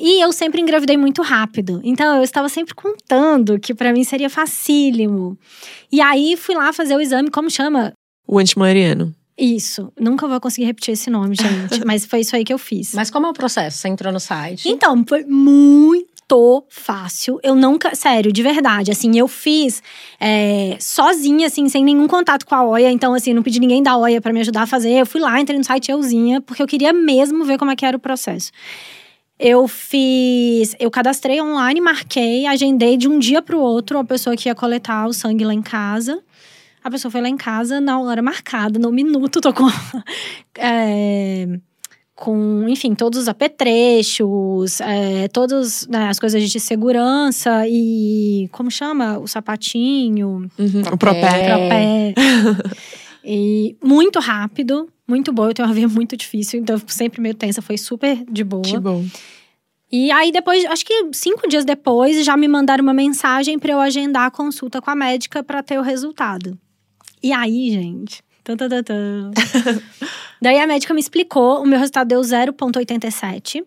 E 0.00 0.24
eu 0.24 0.32
sempre 0.32 0.62
engravidei 0.62 0.96
muito 0.96 1.20
rápido. 1.20 1.80
Então 1.84 2.16
eu 2.16 2.22
estava 2.22 2.48
sempre 2.48 2.74
contando 2.74 3.60
que 3.60 3.74
para 3.74 3.92
mim 3.92 4.02
seria 4.02 4.30
facílimo. 4.30 5.38
E 5.92 6.00
aí 6.00 6.36
fui 6.38 6.54
lá 6.54 6.72
fazer 6.72 6.96
o 6.96 7.00
exame, 7.00 7.30
como 7.30 7.50
chama? 7.50 7.92
O 8.26 8.38
antimuleriano. 8.38 9.14
Isso. 9.36 9.92
Nunca 9.98 10.26
vou 10.26 10.40
conseguir 10.40 10.66
repetir 10.66 10.92
esse 10.92 11.10
nome, 11.10 11.34
gente. 11.34 11.84
mas 11.84 12.04
foi 12.06 12.20
isso 12.20 12.34
aí 12.34 12.44
que 12.44 12.52
eu 12.52 12.58
fiz. 12.58 12.94
Mas 12.94 13.10
como 13.10 13.26
é 13.26 13.30
o 13.30 13.32
processo? 13.32 13.78
Você 13.78 13.88
entrou 13.88 14.12
no 14.12 14.20
site? 14.20 14.68
Então, 14.68 15.04
foi 15.06 15.24
muito 15.24 16.64
fácil. 16.68 17.40
Eu 17.42 17.54
nunca, 17.54 17.94
sério, 17.94 18.32
de 18.32 18.42
verdade, 18.42 18.90
assim, 18.90 19.18
eu 19.18 19.26
fiz 19.26 19.82
é, 20.20 20.76
sozinha, 20.78 21.46
assim, 21.46 21.68
sem 21.68 21.82
nenhum 21.82 22.06
contato 22.06 22.46
com 22.46 22.54
a 22.54 22.62
OIA. 22.62 22.90
Então, 22.90 23.14
assim, 23.14 23.32
não 23.32 23.42
pedi 23.42 23.58
ninguém 23.58 23.82
da 23.82 23.96
OIA 23.96 24.20
para 24.20 24.32
me 24.32 24.40
ajudar 24.40 24.62
a 24.62 24.66
fazer. 24.66 24.92
Eu 24.92 25.06
fui 25.06 25.20
lá, 25.20 25.40
entrei 25.40 25.58
no 25.58 25.64
site 25.64 25.90
euzinha, 25.90 26.40
porque 26.42 26.62
eu 26.62 26.66
queria 26.66 26.92
mesmo 26.92 27.44
ver 27.44 27.58
como 27.58 27.70
é 27.70 27.76
que 27.76 27.84
era 27.84 27.96
o 27.96 28.00
processo. 28.00 28.52
Eu 29.42 29.66
fiz. 29.66 30.76
Eu 30.78 30.90
cadastrei 30.90 31.40
online, 31.40 31.80
marquei, 31.80 32.46
agendei 32.46 32.98
de 32.98 33.08
um 33.08 33.18
dia 33.18 33.40
para 33.40 33.56
o 33.56 33.60
outro 33.60 33.98
a 33.98 34.04
pessoa 34.04 34.36
que 34.36 34.50
ia 34.50 34.54
coletar 34.54 35.06
o 35.06 35.14
sangue 35.14 35.46
lá 35.46 35.54
em 35.54 35.62
casa. 35.62 36.22
A 36.84 36.90
pessoa 36.90 37.10
foi 37.10 37.22
lá 37.22 37.28
em 37.28 37.38
casa 37.38 37.80
na 37.80 37.98
hora 37.98 38.20
marcada, 38.20 38.78
no 38.78 38.92
minuto, 38.92 39.40
tô 39.40 39.50
com. 39.54 39.66
é, 40.58 41.48
com, 42.14 42.68
enfim, 42.68 42.94
todos 42.94 43.18
os 43.18 43.28
apetrechos, 43.28 44.78
é, 44.82 45.26
todas 45.28 45.86
né, 45.88 46.10
as 46.10 46.18
coisas 46.18 46.50
de 46.50 46.60
segurança 46.60 47.66
e. 47.66 48.46
Como 48.52 48.70
chama? 48.70 49.18
O 49.18 49.26
sapatinho. 49.26 50.50
Uhum, 50.58 50.82
o 50.92 50.98
propé. 50.98 51.46
propé. 51.46 52.14
e 53.24 53.74
muito 53.82 54.18
rápido 54.20 54.86
muito 55.10 55.32
boa. 55.32 55.50
Eu 55.50 55.54
tenho 55.54 55.68
uma 55.68 55.74
veia 55.74 55.88
muito 55.90 56.16
difícil, 56.16 56.60
então 56.60 56.76
eu 56.76 56.80
fico 56.80 56.92
sempre 56.92 57.20
meio 57.20 57.34
tensa. 57.34 57.60
Foi 57.60 57.76
super 57.76 58.24
de 58.30 58.44
boa. 58.44 58.62
Que 58.62 58.78
bom. 58.78 59.04
E 59.92 60.10
aí, 60.12 60.30
depois, 60.30 60.64
acho 60.66 60.86
que 60.86 61.08
cinco 61.12 61.48
dias 61.48 61.64
depois, 61.64 62.24
já 62.24 62.36
me 62.36 62.46
mandaram 62.46 62.82
uma 62.82 62.94
mensagem 62.94 63.58
para 63.58 63.72
eu 63.72 63.80
agendar 63.80 64.26
a 64.26 64.30
consulta 64.30 64.80
com 64.80 64.88
a 64.88 64.94
médica 64.94 65.42
para 65.42 65.62
ter 65.62 65.78
o 65.78 65.82
resultado. 65.82 66.56
E 67.20 67.32
aí, 67.32 67.70
gente. 67.70 68.22
Tan, 68.44 68.56
tan, 68.56 68.68
tan, 68.68 68.82
tan. 68.84 69.30
Daí 70.40 70.58
a 70.58 70.66
médica 70.66 70.94
me 70.94 71.00
explicou, 71.00 71.60
o 71.60 71.66
meu 71.66 71.78
resultado 71.78 72.06
deu 72.06 72.20
0,87. 72.20 73.64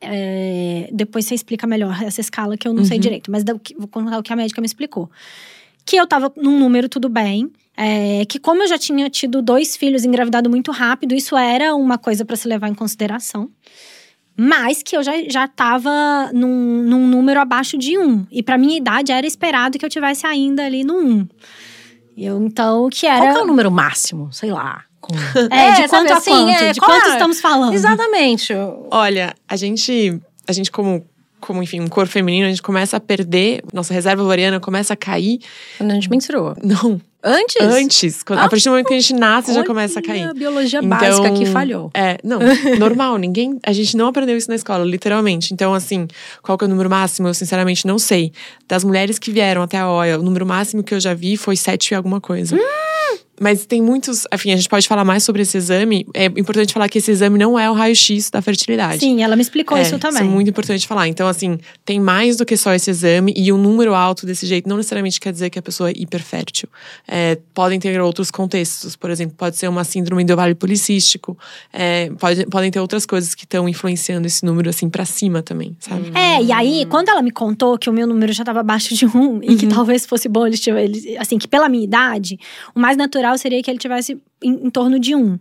É, 0.00 0.88
depois 0.92 1.26
você 1.26 1.34
explica 1.34 1.64
melhor 1.64 2.02
essa 2.02 2.20
escala 2.20 2.56
que 2.56 2.66
eu 2.66 2.72
não 2.72 2.80
uhum. 2.80 2.88
sei 2.88 2.98
direito, 2.98 3.30
mas 3.30 3.44
vou 3.78 3.86
contar 3.86 4.18
o 4.18 4.22
que 4.22 4.32
a 4.32 4.36
médica 4.36 4.60
me 4.60 4.66
explicou. 4.66 5.08
Que 5.84 5.96
eu 5.96 6.06
tava 6.06 6.32
num 6.36 6.58
número 6.58 6.88
tudo 6.88 7.08
bem, 7.08 7.52
é, 7.76 8.24
que 8.26 8.38
como 8.38 8.62
eu 8.62 8.68
já 8.68 8.78
tinha 8.78 9.08
tido 9.08 9.40
dois 9.40 9.76
filhos 9.76 10.04
engravidado 10.04 10.50
muito 10.50 10.70
rápido, 10.70 11.14
isso 11.14 11.36
era 11.36 11.74
uma 11.74 11.98
coisa 11.98 12.24
para 12.24 12.36
se 12.36 12.46
levar 12.46 12.68
em 12.68 12.74
consideração. 12.74 13.50
Mas 14.36 14.82
que 14.82 14.96
eu 14.96 15.02
já, 15.02 15.12
já 15.28 15.46
tava 15.46 16.30
num, 16.32 16.82
num 16.82 17.06
número 17.06 17.38
abaixo 17.38 17.76
de 17.76 17.98
um. 17.98 18.26
E 18.30 18.42
pra 18.42 18.56
minha 18.56 18.76
idade 18.76 19.12
era 19.12 19.26
esperado 19.26 19.78
que 19.78 19.84
eu 19.84 19.90
tivesse 19.90 20.26
ainda 20.26 20.64
ali 20.64 20.84
no 20.84 20.96
um. 20.96 21.28
Eu, 22.16 22.42
então, 22.44 22.88
que 22.90 23.06
era. 23.06 23.20
Qual 23.20 23.32
que 23.32 23.38
é 23.40 23.42
o 23.42 23.46
número 23.46 23.70
máximo? 23.70 24.32
Sei 24.32 24.50
lá. 24.50 24.84
Com... 25.00 25.14
É, 25.50 25.72
de 25.72 25.82
É, 25.82 25.88
quanto 25.88 26.08
sabe 26.08 26.12
a 26.12 26.16
assim, 26.16 26.30
quanto? 26.30 26.50
é, 26.50 26.72
de 26.72 26.80
qual 26.80 26.90
quanto 26.90 27.08
é? 27.08 27.12
estamos 27.12 27.40
falando? 27.40 27.74
Exatamente. 27.74 28.52
Olha, 28.90 29.34
a 29.48 29.56
gente, 29.56 30.18
a 30.46 30.52
gente 30.52 30.70
como, 30.70 31.04
como 31.40 31.62
enfim, 31.62 31.80
um 31.80 31.88
corpo 31.88 32.10
feminino, 32.10 32.46
a 32.46 32.50
gente 32.50 32.62
começa 32.62 32.96
a 32.96 33.00
perder, 33.00 33.62
nossa 33.72 33.92
reserva 33.92 34.22
ovariana 34.22 34.60
começa 34.60 34.94
a 34.94 34.96
cair. 34.96 35.40
Quando 35.76 35.90
a 35.90 35.94
gente 35.94 36.08
menstruou. 36.08 36.54
Não, 36.62 37.00
Antes? 37.22 37.60
antes. 37.60 38.22
Quando, 38.22 38.40
Ah, 38.40 38.44
a 38.44 38.48
partir 38.48 38.64
do 38.64 38.70
momento 38.70 38.86
que 38.88 38.94
a 38.94 39.00
gente 39.00 39.14
nasce, 39.14 39.54
já 39.54 39.64
começa 39.64 40.00
a 40.00 40.02
cair. 40.02 40.28
A 40.28 40.34
biologia 40.34 40.80
Então, 40.82 40.88
básica 40.98 41.30
que 41.32 41.46
falhou. 41.46 41.90
É, 41.94 42.18
não, 42.24 42.38
normal, 42.78 43.16
ninguém. 43.18 43.58
A 43.64 43.72
gente 43.72 43.96
não 43.96 44.08
aprendeu 44.08 44.36
isso 44.36 44.48
na 44.48 44.56
escola, 44.56 44.84
literalmente. 44.84 45.54
Então, 45.54 45.72
assim, 45.72 46.08
qual 46.42 46.58
que 46.58 46.64
é 46.64 46.66
o 46.66 46.70
número 46.70 46.90
máximo? 46.90 47.28
Eu 47.28 47.34
sinceramente 47.34 47.86
não 47.86 47.98
sei. 47.98 48.32
Das 48.66 48.82
mulheres 48.84 49.18
que 49.18 49.30
vieram 49.30 49.62
até 49.62 49.78
a 49.78 49.90
OIA, 49.90 50.18
o 50.18 50.22
número 50.22 50.44
máximo 50.46 50.82
que 50.82 50.94
eu 50.94 51.00
já 51.00 51.14
vi 51.14 51.36
foi 51.36 51.56
sete 51.56 51.92
e 51.92 51.94
alguma 51.94 52.20
coisa. 52.20 52.56
Mas 53.42 53.66
tem 53.66 53.82
muitos. 53.82 54.24
Enfim, 54.32 54.52
a 54.52 54.56
gente 54.56 54.68
pode 54.68 54.86
falar 54.86 55.04
mais 55.04 55.24
sobre 55.24 55.42
esse 55.42 55.56
exame. 55.56 56.06
É 56.14 56.26
importante 56.26 56.72
falar 56.72 56.88
que 56.88 56.98
esse 56.98 57.10
exame 57.10 57.38
não 57.38 57.58
é 57.58 57.68
o 57.68 57.74
raio-x 57.74 58.30
da 58.30 58.40
fertilidade. 58.40 59.00
Sim, 59.00 59.22
ela 59.22 59.34
me 59.34 59.42
explicou 59.42 59.76
É, 59.76 59.82
isso 59.82 59.98
também. 59.98 60.20
é 60.22 60.24
muito 60.24 60.48
importante 60.48 60.86
falar. 60.86 61.08
Então, 61.08 61.26
assim, 61.26 61.58
tem 61.84 61.98
mais 61.98 62.36
do 62.36 62.46
que 62.46 62.56
só 62.56 62.72
esse 62.72 62.88
exame 62.90 63.34
e 63.36 63.52
um 63.52 63.58
número 63.58 63.94
alto 63.94 64.24
desse 64.24 64.46
jeito 64.46 64.68
não 64.68 64.76
necessariamente 64.76 65.18
quer 65.18 65.32
dizer 65.32 65.50
que 65.50 65.58
a 65.58 65.62
pessoa 65.62 65.90
é 65.90 65.92
hiperfértil. 65.96 66.68
É, 67.08 67.36
podem 67.52 67.80
ter 67.80 68.00
outros 68.00 68.30
contextos. 68.30 68.94
Por 68.96 69.10
exemplo, 69.10 69.34
pode 69.36 69.56
ser 69.56 69.68
uma 69.68 69.82
síndrome 69.84 70.24
do 70.24 70.32
ovário 70.32 70.54
policístico. 70.54 71.36
É, 71.72 72.10
pode, 72.18 72.46
podem 72.46 72.70
ter 72.70 72.78
outras 72.80 73.04
coisas 73.04 73.34
que 73.34 73.44
estão 73.44 73.68
influenciando 73.68 74.26
esse 74.26 74.44
número, 74.44 74.70
assim, 74.70 74.88
pra 74.88 75.04
cima 75.04 75.42
também, 75.42 75.76
sabe? 75.80 76.12
É, 76.14 76.42
e 76.42 76.52
aí, 76.52 76.86
quando 76.88 77.08
ela 77.08 77.20
me 77.22 77.30
contou 77.32 77.76
que 77.76 77.90
o 77.90 77.92
meu 77.92 78.06
número 78.06 78.32
já 78.32 78.42
estava 78.42 78.60
abaixo 78.60 78.94
de 78.94 79.04
um 79.06 79.42
e 79.42 79.50
Uhum. 79.50 79.56
que 79.56 79.66
talvez 79.66 80.06
fosse 80.06 80.28
bom 80.28 80.46
ele 80.46 80.56
assim, 81.18 81.38
que 81.38 81.48
pela 81.48 81.68
minha 81.68 81.82
idade, 81.84 82.38
o 82.74 82.78
mais 82.80 82.96
natural 82.96 83.31
seria 83.38 83.62
que 83.62 83.70
ele 83.70 83.78
tivesse 83.78 84.20
em, 84.42 84.66
em 84.66 84.70
torno 84.70 84.98
de 84.98 85.14
um. 85.14 85.38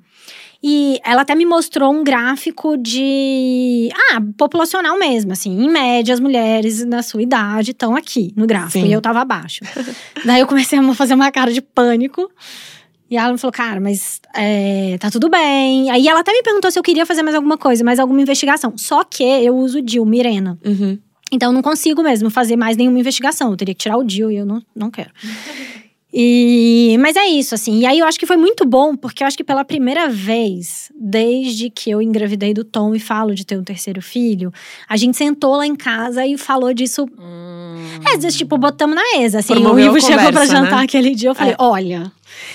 E 0.64 1.00
ela 1.04 1.24
até 1.24 1.34
me 1.34 1.44
mostrou 1.44 1.92
um 1.92 2.04
gráfico 2.04 2.78
de. 2.78 3.90
Ah, 4.12 4.22
populacional 4.38 4.98
mesmo, 4.98 5.32
assim. 5.32 5.50
Em 5.60 5.70
média, 5.70 6.14
as 6.14 6.20
mulheres 6.20 6.86
na 6.86 7.02
sua 7.02 7.22
idade 7.22 7.72
estão 7.72 7.96
aqui 7.96 8.32
no 8.36 8.46
gráfico. 8.46 8.86
Sim. 8.86 8.88
E 8.90 8.94
eu 8.94 9.02
tava 9.02 9.22
abaixo. 9.22 9.62
Daí 10.24 10.40
eu 10.40 10.48
comecei 10.48 10.78
a 10.78 10.94
fazer 10.94 11.16
uma 11.16 11.32
cara 11.32 11.52
de 11.52 11.62
pânico. 11.62 12.30
E 13.10 13.18
ela 13.18 13.34
me 13.34 13.38
falou, 13.38 13.52
cara, 13.52 13.82
mas 13.82 14.22
é, 14.36 14.98
tá 15.00 15.10
tudo 15.10 15.30
bem. 15.30 15.90
Aí 15.90 16.08
ela 16.08 16.22
até 16.22 16.32
me 16.32 16.44
perguntou 16.44 16.72
se 16.72 16.80
eu 16.80 16.84
queria 16.84 17.06
fazer 17.06 17.24
mais 17.24 17.36
alguma 17.36 17.58
coisa, 17.58 17.84
mais 17.84 18.00
alguma 18.00 18.22
investigação. 18.22 18.78
Só 18.78 19.04
que 19.04 19.24
eu 19.24 19.58
uso 19.58 19.82
DIL, 19.82 20.06
Mirena. 20.06 20.58
Uhum. 20.64 20.98
Então 21.32 21.50
eu 21.50 21.54
não 21.54 21.62
consigo 21.62 22.04
mesmo 22.04 22.30
fazer 22.30 22.56
mais 22.56 22.78
nenhuma 22.78 23.00
investigação. 23.00 23.52
Eu 23.52 23.58
teria 23.58 23.74
que 23.74 23.82
tirar 23.82 23.98
o 23.98 24.04
DIL 24.04 24.32
e 24.32 24.38
eu 24.38 24.46
não, 24.46 24.62
não 24.76 24.92
quero. 24.92 25.12
E, 26.14 26.98
mas 27.00 27.16
é 27.16 27.26
isso, 27.26 27.56
assim. 27.56 27.80
E 27.80 27.86
aí 27.86 28.00
eu 28.00 28.06
acho 28.06 28.20
que 28.20 28.26
foi 28.26 28.36
muito 28.36 28.66
bom, 28.66 28.96
porque 28.96 29.24
eu 29.24 29.28
acho 29.28 29.38
que 29.38 29.44
pela 29.44 29.64
primeira 29.64 30.10
vez, 30.10 30.92
desde 30.94 31.70
que 31.70 31.90
eu 31.90 32.02
engravidei 32.02 32.54
do 32.54 32.66
Tom 32.66 32.94
e 32.94 33.00
falo 33.00 33.34
de 33.34 33.46
ter 33.46 33.58
um 33.58 33.64
terceiro 33.64 34.02
filho, 34.02 34.52
a 34.90 34.98
gente 34.98 35.16
sentou 35.16 35.56
lá 35.56 35.66
em 35.66 35.76
casa 35.76 36.26
e 36.26 36.38
falou 36.38 36.74
disso. 36.74 37.06
É, 38.06 38.16
às 38.16 38.24
vezes, 38.24 38.38
tipo, 38.38 38.58
botamos 38.58 38.96
na 38.96 39.02
mesa. 39.18 39.40
Assim, 39.40 39.54
Promoveu 39.54 39.94
o 39.94 39.98
Ivo 39.98 39.98
a 39.98 40.00
chegou 40.02 40.18
pra 40.18 40.26
conversa, 40.28 40.54
jantar 40.54 40.78
né? 40.80 40.84
aquele 40.84 41.16
dia. 41.16 41.30
Eu 41.30 41.36
falei: 41.36 41.54
É. 41.54 41.56
olha, 41.58 42.12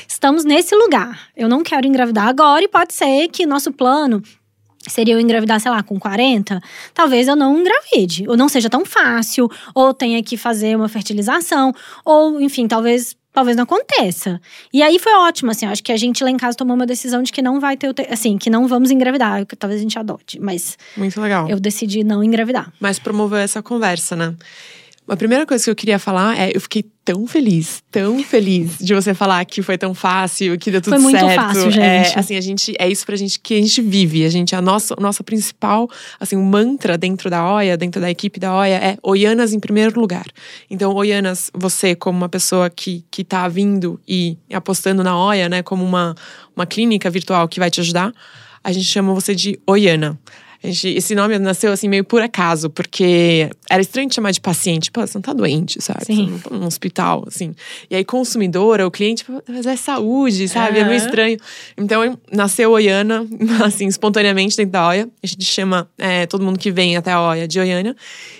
estamos 0.06 0.44
nesse 0.44 0.74
lugar. 0.74 1.28
Eu 1.34 1.48
não 1.48 1.62
quero 1.62 1.86
engravidar 1.86 2.28
agora 2.28 2.62
e 2.62 2.68
pode 2.68 2.92
ser 2.92 3.28
que 3.28 3.46
nosso 3.46 3.72
plano 3.72 4.22
seria 4.88 5.14
eu 5.14 5.20
engravidar, 5.20 5.60
sei 5.60 5.70
lá, 5.70 5.82
com 5.82 5.98
40, 5.98 6.60
talvez 6.94 7.26
eu 7.26 7.34
não 7.36 7.58
engravide, 7.58 8.28
ou 8.28 8.36
não 8.36 8.48
seja 8.48 8.70
tão 8.70 8.84
fácil, 8.84 9.50
ou 9.74 9.92
tenha 9.92 10.22
que 10.22 10.36
fazer 10.36 10.76
uma 10.76 10.88
fertilização, 10.88 11.72
ou 12.04 12.40
enfim, 12.40 12.68
talvez 12.68 13.16
talvez 13.36 13.54
não 13.54 13.64
aconteça. 13.64 14.40
E 14.72 14.82
aí 14.82 14.98
foi 14.98 15.12
ótimo, 15.12 15.50
assim, 15.50 15.66
acho 15.66 15.82
que 15.82 15.92
a 15.92 15.96
gente 15.98 16.24
lá 16.24 16.30
em 16.30 16.38
casa 16.38 16.56
tomou 16.56 16.74
uma 16.74 16.86
decisão 16.86 17.22
de 17.22 17.30
que 17.30 17.42
não 17.42 17.60
vai 17.60 17.76
ter, 17.76 17.94
assim, 18.10 18.38
que 18.38 18.48
não 18.48 18.66
vamos 18.66 18.90
engravidar, 18.90 19.44
que 19.44 19.54
talvez 19.54 19.78
a 19.78 19.82
gente 19.82 19.98
adote, 19.98 20.40
mas 20.40 20.78
Muito 20.96 21.20
legal. 21.20 21.46
eu 21.46 21.60
decidi 21.60 22.02
não 22.02 22.24
engravidar. 22.24 22.72
Mas 22.80 22.98
promoveu 22.98 23.36
essa 23.36 23.62
conversa, 23.62 24.16
né? 24.16 24.34
A 25.08 25.16
primeira 25.16 25.46
coisa 25.46 25.62
que 25.62 25.70
eu 25.70 25.76
queria 25.76 25.98
falar 25.98 26.36
é: 26.38 26.50
eu 26.54 26.60
fiquei 26.60 26.84
tão 27.04 27.24
feliz, 27.28 27.80
tão 27.92 28.22
feliz 28.24 28.78
de 28.80 28.92
você 28.92 29.14
falar 29.14 29.44
que 29.44 29.62
foi 29.62 29.78
tão 29.78 29.94
fácil, 29.94 30.58
que 30.58 30.70
deu 30.72 30.80
tudo 30.80 30.94
Foi 30.94 30.98
muito 31.02 31.20
certo. 31.20 31.36
fácil, 31.40 31.68
É, 31.80 32.04
gente. 32.04 32.18
assim, 32.18 32.36
a 32.36 32.40
gente 32.40 32.74
é 32.78 32.88
isso 32.88 33.06
pra 33.06 33.14
gente 33.14 33.38
que 33.38 33.54
a 33.54 33.60
gente 33.60 33.80
vive. 33.80 34.24
A 34.24 34.28
gente, 34.28 34.56
a 34.56 34.60
nossa, 34.60 34.94
o 34.98 35.00
nosso 35.00 35.22
principal, 35.22 35.88
assim, 36.18 36.34
o 36.34 36.42
mantra 36.42 36.98
dentro 36.98 37.30
da 37.30 37.48
OIA, 37.48 37.76
dentro 37.76 38.00
da 38.00 38.10
equipe 38.10 38.40
da 38.40 38.52
OIA, 38.56 38.74
é 38.76 38.98
Oianas 39.04 39.52
em 39.52 39.60
primeiro 39.60 40.00
lugar. 40.00 40.26
Então, 40.68 40.92
Oianas, 40.92 41.50
você, 41.54 41.94
como 41.94 42.18
uma 42.18 42.28
pessoa 42.28 42.68
que, 42.68 43.04
que 43.08 43.22
tá 43.22 43.46
vindo 43.46 44.00
e 44.08 44.36
apostando 44.52 45.04
na 45.04 45.16
OIA, 45.16 45.48
né, 45.48 45.62
como 45.62 45.84
uma, 45.84 46.16
uma 46.56 46.66
clínica 46.66 47.08
virtual 47.08 47.46
que 47.46 47.60
vai 47.60 47.70
te 47.70 47.80
ajudar, 47.80 48.12
a 48.64 48.72
gente 48.72 48.86
chama 48.86 49.14
você 49.14 49.32
de 49.32 49.60
Oiana. 49.64 50.18
Gente, 50.62 50.88
esse 50.88 51.14
nome 51.14 51.38
nasceu 51.38 51.72
assim 51.72 51.88
meio 51.88 52.04
por 52.04 52.22
acaso, 52.22 52.70
porque 52.70 53.50
era 53.70 53.80
estranho 53.80 54.08
te 54.08 54.14
chamar 54.14 54.30
de 54.30 54.40
paciente. 54.40 54.90
Pô, 54.90 55.06
você 55.06 55.16
não 55.16 55.22
tá 55.22 55.32
doente, 55.32 55.80
sabe? 55.82 56.04
Sim. 56.04 56.26
Você 56.26 56.30
não 56.30 56.38
tá 56.38 56.50
num 56.50 56.66
hospital, 56.66 57.24
assim. 57.26 57.54
E 57.90 57.96
aí, 57.96 58.04
consumidora, 58.04 58.86
o 58.86 58.90
cliente, 58.90 59.24
mas 59.48 59.66
é 59.66 59.76
saúde, 59.76 60.48
sabe? 60.48 60.78
É 60.78 60.84
meio 60.84 60.96
estranho. 60.96 61.38
Então, 61.76 62.18
nasceu 62.32 62.70
Oiana, 62.70 63.26
assim, 63.64 63.86
espontaneamente 63.86 64.56
dentro 64.56 64.72
da 64.72 64.88
OIA. 64.88 65.08
A 65.22 65.26
gente 65.26 65.44
chama 65.44 65.88
é, 65.98 66.26
todo 66.26 66.44
mundo 66.44 66.58
que 66.58 66.70
vem 66.70 66.96
até 66.96 67.12
a 67.12 67.20
OIA 67.20 67.46
de 67.46 67.58
Oiana. 67.60 67.96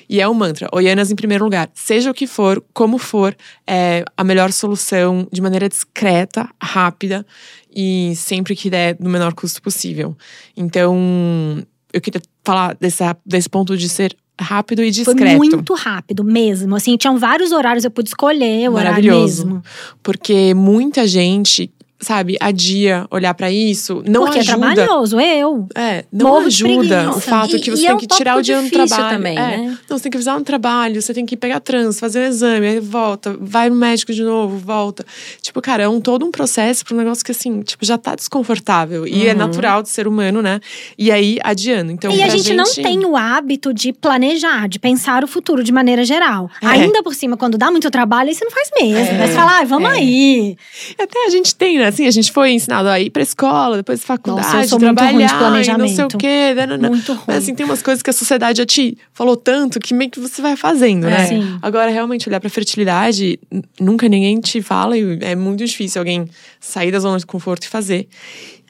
E 0.09 0.21
é 0.21 0.29
o 0.29 0.35
mantra: 0.35 0.69
Oianas 0.73 1.11
em 1.11 1.17
primeiro 1.17 1.45
lugar. 1.45 1.71
Seja 1.75 2.11
o 2.11 2.15
que 2.15 2.27
for, 2.27 2.63
como 2.73 2.99
for, 2.99 3.37
é 3.67 4.05
a 4.17 4.25
melhor 4.25 4.53
solução 4.53 5.27
de 5.31 5.41
maneira 5.41 5.69
discreta, 5.69 6.49
rápida 6.63 7.27
e 7.75 8.15
sempre 8.17 8.57
que 8.57 8.71
der 8.71 8.97
no 8.99 9.11
menor 9.11 9.35
custo 9.35 9.61
possível. 9.61 10.17
Então, 10.57 11.63
eu 11.93 12.01
queria 12.01 12.21
falar 12.45 12.77
dessa, 12.81 13.17
desse 13.25 13.49
ponto 13.49 13.77
de 13.77 13.89
ser 13.89 14.17
rápido 14.41 14.83
e 14.83 14.93
Foi 14.93 15.15
discreto. 15.15 15.37
muito 15.39 15.75
rápido 15.75 16.23
mesmo, 16.23 16.77
assim, 16.77 16.97
tinham 16.97 17.19
vários 17.19 17.53
horários, 17.53 17.85
eu 17.85 17.91
pude 17.91 18.11
escolher 18.11 18.69
o 18.69 18.75
horário 18.75 19.19
mesmo. 19.19 19.63
Porque 20.03 20.53
muita 20.55 21.07
gente, 21.07 21.71
sabe, 22.07 22.37
adia 22.41 23.07
olhar 23.11 23.35
pra 23.35 23.51
isso, 23.51 24.03
não 24.07 24.23
porque 24.25 24.39
ajuda. 24.39 24.71
é 24.71 24.75
trabalhoso, 24.75 25.21
eu. 25.21 25.69
É, 25.75 26.05
não 26.13 26.27
Morro 26.29 26.47
ajuda 26.47 27.11
o 27.11 27.21
fato 27.21 27.57
E- 27.57 27.61
que 27.61 27.71
você 27.71 27.83
é 27.85 27.87
tem 27.89 27.97
um 27.97 27.99
que 27.99 28.07
tirar 28.07 28.37
o 28.39 28.43
dia 28.43 28.61
no 28.63 28.71
trabalho. 28.71 29.17
também, 29.17 29.37
é. 29.37 29.41
né? 29.41 29.79
Não, 29.89 29.99
você 29.99 30.05
tem 30.05 30.11
que 30.13 30.17
avisar 30.17 30.39
no 30.39 30.45
trabalho, 30.45 31.03
você 31.03 31.13
tem 31.13 31.27
que 31.27 31.37
pegar 31.37 31.61
trânsito, 31.61 32.01
fazer 32.01 32.21
o 32.21 32.23
exame, 32.29 32.67
aí 32.67 32.81
volta, 32.81 33.37
vai 33.41 33.69
no 33.69 33.77
médico 33.77 34.13
de 34.13 34.23
novo, 34.23 34.57
volta. 34.59 35.05
Tipo, 35.43 35.61
cara, 35.61 35.83
é 35.83 35.89
um, 35.89 36.01
todo 36.01 36.25
um 36.25 36.31
processo 36.31 36.85
pra 36.85 36.95
um 36.95 36.99
negócio 36.99 37.25
que, 37.25 37.33
assim, 37.33 37.61
tipo, 37.63 37.85
já 37.85 37.99
tá 37.99 38.15
desconfortável. 38.15 39.07
E 39.07 39.27
é 39.27 39.33
Uhum. 39.33 39.39
natural 39.39 39.83
de 39.83 39.89
ser 39.89 40.07
humano, 40.07 40.41
né? 40.41 40.61
E 40.97 41.11
aí, 41.11 41.39
adiando. 41.43 41.91
Então, 41.93 42.11
E 42.13 42.23
a 42.23 42.27
pra 42.27 42.37
gente, 42.37 42.55
não 42.55 42.65
tem 42.73 43.05
o 43.05 43.17
hábito 43.17 43.73
de 43.75 43.93
planejar, 43.93 44.69
de 44.69 44.79
pensar 44.79 45.25
o 45.25 45.27
futuro 45.27 45.63
de 45.65 45.73
maneira 45.73 46.05
geral. 46.05 46.49
É. 46.63 46.67
Ainda 46.67 47.03
por 47.03 47.15
cima, 47.15 47.37
quando 47.37 47.59
dá 47.59 47.71
muito 47.71 47.91
trabalho, 47.91 48.29
aí 48.29 48.35
você 48.35 48.45
não 48.45 48.53
faz 48.53 48.71
mesmo. 48.81 49.15
É. 49.15 49.19
Mas 49.19 49.31
você 49.31 49.37
fala, 49.37 49.53
ai, 49.59 49.65
vamos 49.67 49.91
É. 49.91 49.95
aí. 49.95 50.57
Até 50.99 51.27
a 51.27 51.31
gente 51.31 51.55
tem, 51.55 51.79
né? 51.79 51.91
Assim, 51.97 52.07
a 52.07 52.11
gente 52.11 52.31
foi 52.31 52.51
ensinado 52.53 52.89
a 52.89 53.01
ir 53.01 53.11
pra 53.11 53.23
escola, 53.23 53.77
depois 53.79 54.05
faculdade, 54.05 54.47
Nossa, 54.47 54.61
eu 54.65 54.69
sou 54.69 54.79
muito 54.79 55.01
ruim 55.03 55.19
de 55.19 55.29
trabalhar, 55.29 55.65
e 55.75 55.79
não 55.79 55.89
sei 55.89 56.05
o 56.05 56.09
planejamento. 56.09 56.19
quê. 56.19 56.55
nananã. 56.55 56.89
Muito 56.89 57.13
ruim. 57.13 57.25
Mas 57.27 57.37
assim, 57.39 57.55
tem 57.55 57.65
umas 57.67 57.83
coisas 57.83 58.03
que 58.03 58.11
a 58.11 58.13
sociedade 58.13 58.59
já 58.59 58.67
te 58.67 58.97
falou 59.13 59.37
tanto 59.37 59.81
que 59.81 59.95
meio 59.95 60.11
que 60.11 60.21
você 60.21 60.41
vai 60.43 60.57
fazendo, 60.57 61.05
né? 61.05 61.23
É. 61.23 61.27
Sim. 61.27 61.59
Agora, 61.63 61.91
realmente, 61.91 62.29
olhar 62.29 62.39
pra 62.41 62.51
fertilidade, 62.51 63.39
nunca 63.81 64.09
ninguém 64.09 64.39
te 64.41 64.61
fala 64.63 64.97
e 64.97 65.19
é 65.23 65.35
muito 65.35 65.65
difícil 65.65 66.01
alguém 66.01 66.29
sair 66.61 66.91
da 66.93 66.99
zona 66.99 67.19
de 67.19 67.27
conforto 67.27 67.65
e 67.65 67.69
fazer. 67.69 68.07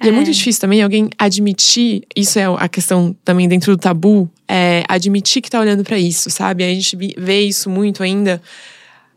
E 0.02 0.06
é, 0.06 0.08
É. 0.08 0.12
muito 0.12 0.30
difícil 0.30 0.60
também 0.60 0.82
alguém 0.82 1.08
admitir, 1.18 2.02
isso 2.14 2.38
é 2.38 2.44
a 2.44 2.68
questão 2.68 3.16
também 3.24 3.48
dentro 3.48 3.74
do 3.76 3.80
tabu, 3.80 4.30
é 4.46 4.84
admitir 4.88 5.40
que 5.42 5.50
tá 5.50 5.58
olhando 5.58 5.82
pra 5.82 5.98
isso, 5.98 6.28
sabe? 6.30 6.62
A 6.62 6.68
gente 6.68 6.96
vê 7.16 7.40
isso 7.40 7.68
muito 7.70 8.02
ainda. 8.02 8.40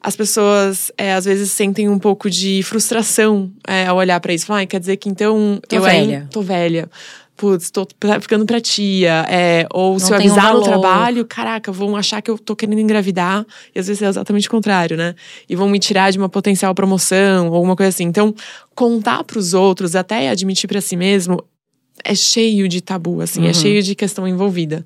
As 0.02 0.16
pessoas, 0.16 0.92
é, 0.98 1.14
às 1.14 1.26
vezes, 1.26 1.52
sentem 1.52 1.90
um 1.90 2.00
pouco 2.00 2.30
de 2.30 2.64
frustração 2.64 3.52
é, 3.68 3.86
ao 3.86 3.98
olhar 3.98 4.20
pra 4.20 4.34
isso. 4.34 4.46
Falam, 4.46 4.60
"Ai, 4.60 4.68
quer 4.68 4.80
dizer 4.80 4.98
que 4.98 5.10
então 5.10 5.60
Tô 5.68 5.76
eu 5.76 5.82
velha." 5.82 6.18
ainda 6.18 6.28
tô 6.32 6.42
velha. 6.42 6.90
Putz, 7.36 7.70
tô 7.72 7.88
ficando 8.20 8.46
pra 8.46 8.60
tia. 8.60 9.26
É, 9.30 9.66
ou 9.74 9.98
se 9.98 10.12
eu 10.12 10.18
avisar 10.18 10.54
no 10.54 10.62
trabalho, 10.62 11.26
caraca, 11.26 11.72
vão 11.72 11.96
achar 11.96 12.22
que 12.22 12.30
eu 12.30 12.38
tô 12.38 12.54
querendo 12.54 12.80
engravidar. 12.80 13.46
E 13.74 13.80
às 13.80 13.88
vezes 13.88 14.02
é 14.02 14.08
exatamente 14.08 14.48
o 14.50 14.52
contrário, 14.52 14.98
né? 14.98 15.16
E 15.48 15.56
vão 15.56 15.70
me 15.70 15.80
tirar 15.80 16.12
de 16.12 16.18
uma 16.18 16.28
potencial 16.28 16.76
promoção 16.76 17.48
ou 17.48 17.56
alguma 17.56 17.78
coisa 17.78 17.90
assim. 17.90 18.04
Então, 18.04 18.36
contar 18.76 19.24
pros 19.24 19.54
outros, 19.54 19.96
até 19.96 20.30
admitir 20.30 20.68
pra 20.68 20.82
si 20.82 20.98
mesmo, 20.98 21.42
é 22.04 22.16
cheio 22.16 22.68
de 22.68 22.82
tabu, 22.82 23.22
assim, 23.22 23.44
é 23.44 23.48
Uhum. 23.48 23.54
cheio 23.54 23.82
de 23.84 23.96
questão 23.96 24.28
envolvida. 24.28 24.86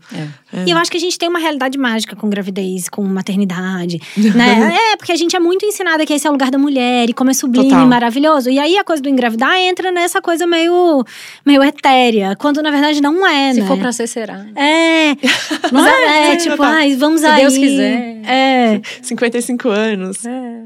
E 0.66 0.70
eu 0.72 0.78
acho 0.78 0.92
que 0.92 0.98
a 0.98 1.00
gente 1.00 1.18
tem 1.18 1.28
uma 1.28 1.40
realidade 1.40 1.78
mágica 1.78 2.16
com 2.16 2.30
gravidez, 2.30 2.88
com 2.90 3.04
maternidade, 3.04 4.00
né? 4.36 4.76
é, 4.94 4.98
porque 4.98 5.12
a 5.12 5.16
gente 5.16 5.36
é 5.36 5.40
muito 5.40 5.66
ensinada 5.66 6.06
que 6.06 6.14
esse 6.14 6.26
é 6.28 6.30
o 6.30 6.34
lugar 6.34 6.52
da 6.52 6.58
mulher 6.58 7.10
e 7.10 7.14
como 7.14 7.30
é 7.32 7.34
sublime, 7.34 7.70
Total. 7.70 7.88
maravilhoso. 7.88 8.50
E 8.50 8.60
aí 8.60 8.78
a 8.78 8.84
coisa 8.84 9.02
do 9.02 9.10
engravidar 9.10 9.56
entra 9.58 9.92
nessa 9.92 10.22
coisa 10.22 10.46
meio, 10.46 11.04
meio 11.46 11.64
etérea, 11.64 12.36
quando 12.36 12.62
na 12.62 12.70
verdade 12.72 13.02
não 13.02 13.26
é, 13.26 13.54
Se 13.54 13.62
né? 13.62 13.68
for 13.68 13.78
pra 13.78 13.92
ser, 13.92 14.08
será. 14.08 14.46
É, 14.56 15.16
não 15.72 15.86
é, 15.88 16.34
é 16.34 16.36
tipo, 16.36 16.58
Total. 16.58 16.72
ai, 16.74 16.96
vamos 16.96 17.22
Se 17.22 17.28
aí. 17.28 17.42
Deus 17.42 17.58
quiser. 17.58 18.14
É, 18.26 18.82
55 19.02 19.70
anos. 19.70 20.26
é, 20.26 20.64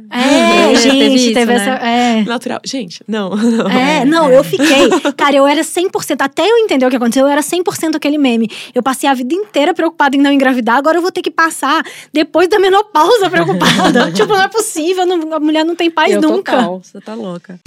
É, 0.72 0.76
gente, 0.78 0.98
teve 1.00 1.16
isso, 1.16 1.34
teve 1.34 1.46
né? 1.46 1.56
essa. 1.56 1.70
É. 1.86 2.24
Natural. 2.24 2.60
Gente, 2.66 3.04
não. 3.08 3.32
É, 3.70 4.06
não, 4.06 4.30
eu 4.30 4.44
fiquei. 4.44 4.90
Cara, 5.18 5.36
eu 5.36 5.48
era 5.48 5.62
100%. 5.62 6.22
Até 6.38 6.48
eu 6.48 6.58
entender 6.60 6.86
o 6.86 6.90
que 6.92 6.96
aconteceu, 6.96 7.26
eu 7.26 7.32
era 7.32 7.42
100% 7.42 7.96
aquele 7.96 8.16
meme. 8.16 8.48
Eu 8.76 8.84
passei 8.84 9.10
a 9.10 9.14
vida 9.16 9.34
inteira 9.34 9.74
preocupada 9.74 10.16
em 10.16 10.20
não 10.20 10.32
engravidar, 10.32 10.78
agora 10.78 11.00
eu 11.00 11.02
vou 11.02 11.12
ter 11.12 11.24
que 11.24 11.32
passar 11.32 11.84
depois 12.14 12.48
da 12.48 12.60
menopausa 12.60 13.28
preocupada. 13.28 14.12
tipo, 14.14 14.28
não 14.32 14.44
é 14.44 14.48
possível, 14.48 15.04
não- 15.08 15.34
a 15.34 15.40
mulher 15.40 15.66
não 15.66 15.76
tem 15.76 15.90
paz 15.90 16.14
Eu 16.14 16.22
nunca. 16.22 16.52
total, 16.52 16.84
você 16.84 17.02
tá 17.02 17.16
louca. 17.16 17.60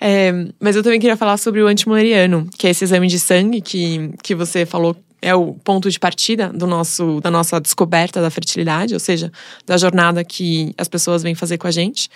É, 0.00 0.32
mas 0.58 0.74
eu 0.74 0.82
também 0.82 0.98
queria 0.98 1.16
falar 1.16 1.36
sobre 1.36 1.62
o 1.62 1.68
antimuleriano, 1.68 2.48
que 2.58 2.66
é 2.66 2.70
esse 2.70 2.82
exame 2.82 3.06
de 3.06 3.20
sangue 3.20 3.60
que, 3.60 4.10
que 4.24 4.34
você 4.34 4.66
falou 4.66 4.96
é 5.20 5.34
o 5.34 5.54
ponto 5.54 5.90
de 5.90 5.98
partida 5.98 6.48
do 6.48 6.66
nosso, 6.66 7.20
da 7.20 7.30
nossa 7.30 7.60
descoberta 7.60 8.20
da 8.20 8.30
fertilidade, 8.30 8.94
ou 8.94 9.00
seja, 9.00 9.32
da 9.66 9.76
jornada 9.76 10.24
que 10.24 10.74
as 10.76 10.88
pessoas 10.88 11.22
vêm 11.22 11.34
fazer 11.34 11.58
com 11.58 11.66
a 11.66 11.70
gente. 11.70 12.08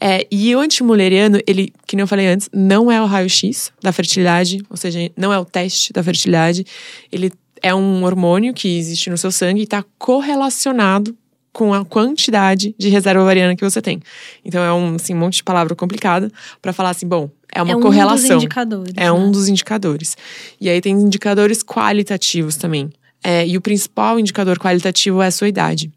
É, 0.00 0.26
e 0.30 0.54
o 0.54 0.60
antimuleriano, 0.60 1.40
ele, 1.46 1.72
que 1.86 1.96
nem 1.96 2.02
eu 2.02 2.08
falei 2.08 2.26
antes, 2.26 2.48
não 2.52 2.90
é 2.90 3.00
o 3.00 3.06
raio-x 3.06 3.72
da 3.82 3.92
fertilidade, 3.92 4.62
ou 4.68 4.76
seja, 4.76 4.98
não 5.16 5.32
é 5.32 5.38
o 5.38 5.44
teste 5.44 5.92
da 5.92 6.02
fertilidade. 6.02 6.64
Ele 7.10 7.32
é 7.62 7.74
um 7.74 8.04
hormônio 8.04 8.52
que 8.54 8.78
existe 8.78 9.10
no 9.10 9.18
seu 9.18 9.30
sangue 9.30 9.60
e 9.60 9.64
está 9.64 9.84
correlacionado 9.98 11.16
com 11.52 11.74
a 11.74 11.84
quantidade 11.84 12.74
de 12.78 12.88
reserva 12.88 13.22
ovariana 13.22 13.56
que 13.56 13.64
você 13.64 13.82
tem. 13.82 14.00
Então 14.44 14.62
é 14.62 14.72
um 14.72 14.94
assim, 14.94 15.14
monte 15.14 15.36
de 15.36 15.44
palavra 15.44 15.74
complicada 15.74 16.30
para 16.62 16.72
falar 16.72 16.90
assim, 16.90 17.06
bom, 17.06 17.28
é 17.52 17.62
uma 17.62 17.72
é 17.72 17.76
um 17.76 17.80
correlação. 17.80 18.36
dos 18.36 18.44
indicadores. 18.44 18.94
É 18.96 19.12
um 19.12 19.26
né? 19.26 19.32
dos 19.32 19.48
indicadores. 19.48 20.16
E 20.60 20.68
aí 20.68 20.80
tem 20.80 20.94
indicadores 20.94 21.62
qualitativos 21.62 22.56
também. 22.56 22.90
É, 23.22 23.46
e 23.46 23.56
o 23.56 23.60
principal 23.60 24.18
indicador 24.18 24.58
qualitativo 24.58 25.20
é 25.20 25.26
a 25.26 25.30
sua 25.30 25.48
idade. 25.48 25.90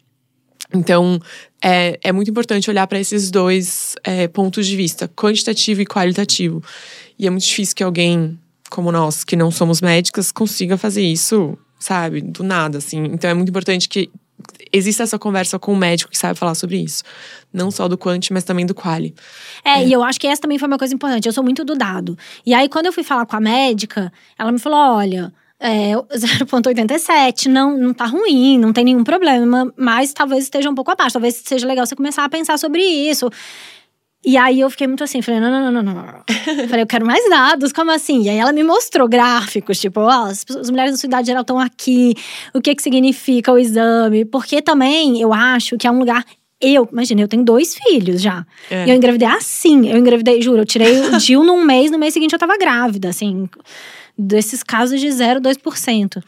Então, 0.74 1.20
é, 1.62 2.00
é 2.04 2.12
muito 2.12 2.32
importante 2.32 2.70
olhar 2.70 2.88
para 2.88 3.00
esses 3.00 3.30
dois 3.30 3.96
é, 4.04 4.28
pontos 4.28 4.66
de 4.66 4.76
vista, 4.76 5.08
quantitativo 5.08 5.82
e 5.82 5.86
qualitativo. 5.86 6.64
E 7.18 7.28
é 7.28 7.30
muito 7.30 7.46
difícil 7.46 7.76
que 7.76 7.84
alguém 7.84 8.40
como 8.74 8.92
nós, 8.92 9.24
que 9.24 9.36
não 9.36 9.52
somos 9.52 9.82
médicas, 9.82 10.32
consiga 10.32 10.78
fazer 10.78 11.04
isso, 11.04 11.56
sabe, 11.80 12.22
do 12.22 12.44
nada, 12.44 12.80
assim. 12.80 13.04
Então, 13.06 13.30
é 13.30 13.34
muito 13.36 13.50
importante 13.50 13.88
que 13.88 14.10
exista 14.72 15.04
essa 15.04 15.20
conversa 15.20 15.60
com 15.60 15.74
o 15.74 15.76
médico 15.76 16.12
que 16.12 16.18
sabe 16.18 16.38
falar 16.38 16.56
sobre 16.56 16.78
isso. 16.78 17.04
Não 17.52 17.70
só 17.70 17.88
do 17.88 17.98
quant, 17.98 18.30
mas 18.32 18.44
também 18.44 18.66
do 18.66 18.74
quali. 18.74 19.14
É, 19.64 19.86
e 19.86 19.92
eu 19.94 20.04
acho 20.04 20.20
que 20.20 20.28
essa 20.28 20.42
também 20.42 20.58
foi 20.58 20.68
uma 20.68 20.78
coisa 20.78 20.94
importante. 20.94 21.28
Eu 21.28 21.34
sou 21.34 21.44
muito 21.44 21.64
do 21.64 21.76
dado. 21.76 22.18
E 22.46 22.54
aí, 22.54 22.68
quando 22.68 22.88
eu 22.88 22.94
fui 22.94 23.04
falar 23.04 23.26
com 23.26 23.36
a 23.36 23.40
médica, 23.40 24.12
ela 24.38 24.52
me 24.52 24.60
falou: 24.60 24.80
olha. 24.80 25.34
É, 25.66 25.94
0,87, 25.94 27.46
não, 27.48 27.78
não 27.78 27.94
tá 27.94 28.04
ruim, 28.04 28.58
não 28.58 28.74
tem 28.74 28.84
nenhum 28.84 29.02
problema, 29.02 29.72
mas 29.78 30.12
talvez 30.12 30.44
esteja 30.44 30.70
um 30.70 30.76
pouco 30.76 30.92
abaixo. 30.92 31.14
Talvez 31.14 31.36
seja 31.36 31.66
legal 31.66 31.86
você 31.86 31.96
começar 31.96 32.26
a 32.26 32.28
pensar 32.28 32.60
sobre 32.60 32.82
isso. 32.84 33.30
E 34.26 34.38
aí 34.38 34.62
eu 34.62 34.70
fiquei 34.70 34.88
muito 34.88 35.04
assim, 35.04 35.22
falei, 35.22 35.42
não, 35.42 35.52
não, 35.52 35.72
não, 35.72 35.84
não, 35.84 35.94
não. 35.94 36.04
Falei, 36.70 36.84
eu 36.84 36.88
quero 36.88 37.06
mais 37.06 37.30
dados, 37.30 37.74
como 37.74 37.92
assim? 37.92 38.24
E 38.24 38.30
aí 38.30 38.38
ela 38.38 38.54
me 38.54 38.64
mostrou 38.64 39.08
gráficos, 39.08 39.80
tipo, 39.80 40.00
ó, 40.00 40.28
as, 40.28 40.46
as 40.50 40.70
mulheres 40.70 40.94
da 40.94 40.98
sua 40.98 41.08
idade 41.08 41.28
geral 41.28 41.42
estão 41.42 41.60
aqui, 41.60 42.16
o 42.54 42.62
que 42.62 42.74
que 42.74 42.82
significa 42.82 43.52
o 43.52 43.58
exame? 43.58 44.24
Porque 44.24 44.62
também 44.62 45.20
eu 45.20 45.34
acho 45.34 45.78
que 45.78 45.86
é 45.86 45.92
um 45.92 46.00
lugar. 46.00 46.26
Eu, 46.62 46.88
imagina, 46.90 47.20
eu 47.20 47.28
tenho 47.28 47.44
dois 47.44 47.76
filhos 47.76 48.22
já. 48.22 48.46
É. 48.72 48.86
E 48.86 48.90
eu 48.92 48.96
engravidei 48.96 49.28
assim. 49.28 49.90
Eu 49.90 49.98
engravidei, 49.98 50.42
juro, 50.42 50.62
eu 50.62 50.66
tirei 50.66 51.02
o 51.02 51.18
DIU 51.18 51.44
num 51.44 51.66
mês, 51.66 51.92
no 51.92 52.00
mês 52.00 52.14
seguinte 52.14 52.32
eu 52.32 52.40
tava 52.40 52.58
grávida, 52.58 53.10
assim. 53.10 53.50
Desses 54.18 54.64
casos 54.64 55.02
de 55.02 55.08
0,2%. 55.08 56.24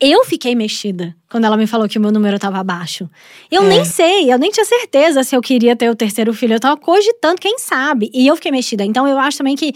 Eu 0.00 0.24
fiquei 0.24 0.54
mexida 0.54 1.14
quando 1.30 1.44
ela 1.44 1.56
me 1.56 1.66
falou 1.66 1.86
que 1.88 1.98
o 1.98 2.00
meu 2.00 2.10
número 2.10 2.38
tava 2.38 2.62
baixo. 2.64 3.08
Eu 3.50 3.62
É. 3.64 3.68
nem 3.68 3.84
sei, 3.84 4.32
eu 4.32 4.38
nem 4.38 4.50
tinha 4.50 4.64
certeza 4.64 5.22
se 5.22 5.36
eu 5.36 5.40
queria 5.42 5.76
ter 5.76 5.90
o 5.90 5.94
terceiro 5.94 6.32
filho. 6.32 6.54
Eu 6.54 6.60
tava 6.60 6.76
cogitando, 6.76 7.38
quem 7.40 7.58
sabe? 7.58 8.10
E 8.14 8.26
eu 8.26 8.34
fiquei 8.34 8.50
mexida. 8.50 8.82
Então 8.84 9.06
eu 9.06 9.18
acho 9.18 9.38
também 9.38 9.54
que 9.56 9.74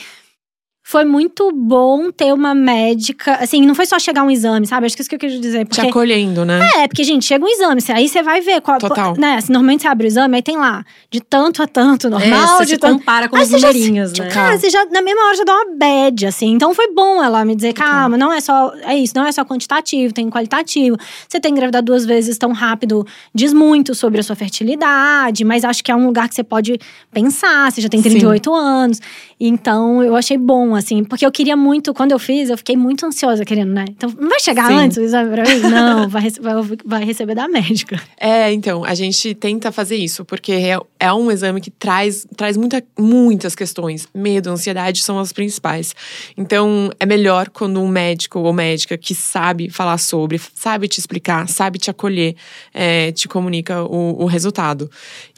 foi 0.86 1.02
muito 1.02 1.50
bom 1.50 2.12
ter 2.12 2.34
uma 2.34 2.54
médica. 2.54 3.36
Assim, 3.36 3.64
não 3.64 3.74
foi 3.74 3.86
só 3.86 3.98
chegar 3.98 4.22
um 4.22 4.30
exame, 4.30 4.66
sabe? 4.66 4.84
Acho 4.84 4.94
que 4.94 5.00
é 5.00 5.02
isso 5.02 5.08
que 5.08 5.16
eu 5.16 5.18
quis 5.18 5.40
dizer. 5.40 5.60
Te 5.64 5.68
Porque 5.68 5.80
acolhendo, 5.88 6.44
né? 6.44 6.60
é, 6.76 6.86
porque, 6.86 7.02
gente, 7.02 7.24
chega 7.24 7.42
um 7.42 7.48
exame, 7.48 7.82
aí 7.88 8.06
você 8.06 8.22
vai 8.22 8.42
ver 8.42 8.60
qual. 8.60 8.78
Total. 8.78 9.16
Né, 9.16 9.36
assim, 9.36 9.50
normalmente 9.50 9.80
você 9.80 9.88
abre 9.88 10.06
o 10.06 10.08
exame, 10.08 10.36
aí 10.36 10.42
tem 10.42 10.58
lá, 10.58 10.84
de 11.10 11.22
tanto 11.22 11.62
a 11.62 11.66
tanto, 11.66 12.08
É, 12.08 12.10
normal, 12.10 12.58
você 12.58 12.66
de 12.66 12.76
tanto. 12.78 12.98
compara 12.98 13.30
com 13.30 13.36
Aí 13.36 13.44
os 13.44 13.48
já 13.48 13.56
numerinhos, 13.56 14.12
né? 14.12 14.28
Cara, 14.28 14.58
você 14.58 14.68
já, 14.68 14.84
na 14.84 15.00
mesma 15.00 15.24
hora, 15.24 15.36
já 15.36 15.44
dá 15.44 15.54
uma 15.54 15.74
bad, 15.74 16.26
assim. 16.26 16.52
Então 16.52 16.74
foi 16.74 16.92
bom 16.92 17.24
ela 17.24 17.42
me 17.46 17.56
dizer, 17.56 17.72
calma, 17.72 18.18
não 18.18 18.30
é 18.30 18.42
só. 18.42 18.70
É 18.82 18.94
isso, 18.94 19.14
não 19.16 19.24
é 19.26 19.32
só 19.32 19.42
quantitativo, 19.42 20.12
tem 20.12 20.28
qualitativo. 20.28 20.98
Você 21.26 21.40
tem 21.40 21.50
engravidar 21.50 21.82
duas 21.82 22.04
vezes 22.04 22.36
tão 22.36 22.52
rápido, 22.52 23.06
diz 23.34 23.54
muito 23.54 23.94
sobre 23.94 24.20
a 24.20 24.22
sua 24.22 24.36
fertilidade, 24.36 25.44
mas 25.44 25.64
acho 25.64 25.82
que 25.82 25.90
é 25.90 25.96
um 25.96 26.06
lugar 26.06 26.28
que 26.28 26.34
você 26.34 26.44
pode 26.44 26.78
pensar, 27.10 27.72
você 27.72 27.80
já 27.80 27.88
tem 27.88 28.02
Sim. 28.02 28.10
38 28.10 28.52
anos. 28.52 29.00
Então 29.40 30.02
eu 30.02 30.14
achei 30.14 30.36
bom, 30.36 30.73
assim, 30.74 31.04
porque 31.04 31.24
eu 31.24 31.30
queria 31.30 31.56
muito, 31.56 31.94
quando 31.94 32.12
eu 32.12 32.18
fiz, 32.18 32.50
eu 32.50 32.56
fiquei 32.56 32.76
muito 32.76 33.06
ansiosa 33.06 33.44
querendo, 33.44 33.72
né? 33.72 33.84
Então, 33.88 34.12
não 34.18 34.28
vai 34.28 34.40
chegar 34.40 34.68
Sim. 34.68 34.74
antes 34.74 34.96
o 34.96 35.02
exame 35.02 35.30
pra 35.30 35.42
mim? 35.44 35.60
Não, 35.60 36.08
vai, 36.10 36.30
vai, 36.40 36.54
vai 36.84 37.04
receber 37.04 37.34
da 37.34 37.46
médica. 37.46 38.00
É, 38.18 38.52
então, 38.52 38.84
a 38.84 38.94
gente 38.94 39.34
tenta 39.34 39.70
fazer 39.70 39.96
isso, 39.96 40.24
porque 40.24 40.52
é, 40.52 40.78
é 40.98 41.12
um 41.12 41.30
exame 41.30 41.60
que 41.60 41.70
traz, 41.70 42.26
traz 42.36 42.56
muita, 42.56 42.82
muitas 42.98 43.54
questões. 43.54 44.08
Medo, 44.14 44.50
ansiedade 44.50 45.02
são 45.02 45.18
as 45.18 45.32
principais. 45.32 45.94
Então, 46.36 46.90
é 46.98 47.06
melhor 47.06 47.48
quando 47.50 47.80
um 47.80 47.88
médico 47.88 48.40
ou 48.40 48.52
médica 48.52 48.96
que 48.96 49.14
sabe 49.14 49.70
falar 49.70 49.98
sobre, 49.98 50.40
sabe 50.54 50.88
te 50.88 50.98
explicar, 50.98 51.48
sabe 51.48 51.78
te 51.78 51.90
acolher, 51.90 52.34
é, 52.72 53.12
te 53.12 53.28
comunica 53.28 53.84
o, 53.84 54.22
o 54.22 54.26
resultado. 54.26 54.90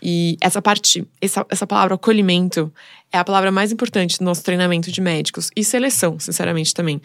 E 0.03 0.37
essa 0.41 0.63
parte, 0.63 1.07
essa, 1.21 1.45
essa 1.51 1.67
palavra 1.67 1.95
acolhimento, 1.95 2.73
é 3.17 3.19
a 3.19 3.25
palavra 3.25 3.51
mais 3.51 3.73
importante 3.73 4.19
do 4.19 4.25
nosso 4.25 4.45
treinamento 4.45 4.93
de 4.93 5.01
médicos. 5.01 5.51
E 5.57 5.65
seleção, 5.65 6.19
sinceramente, 6.19 6.73
também. 6.75 7.01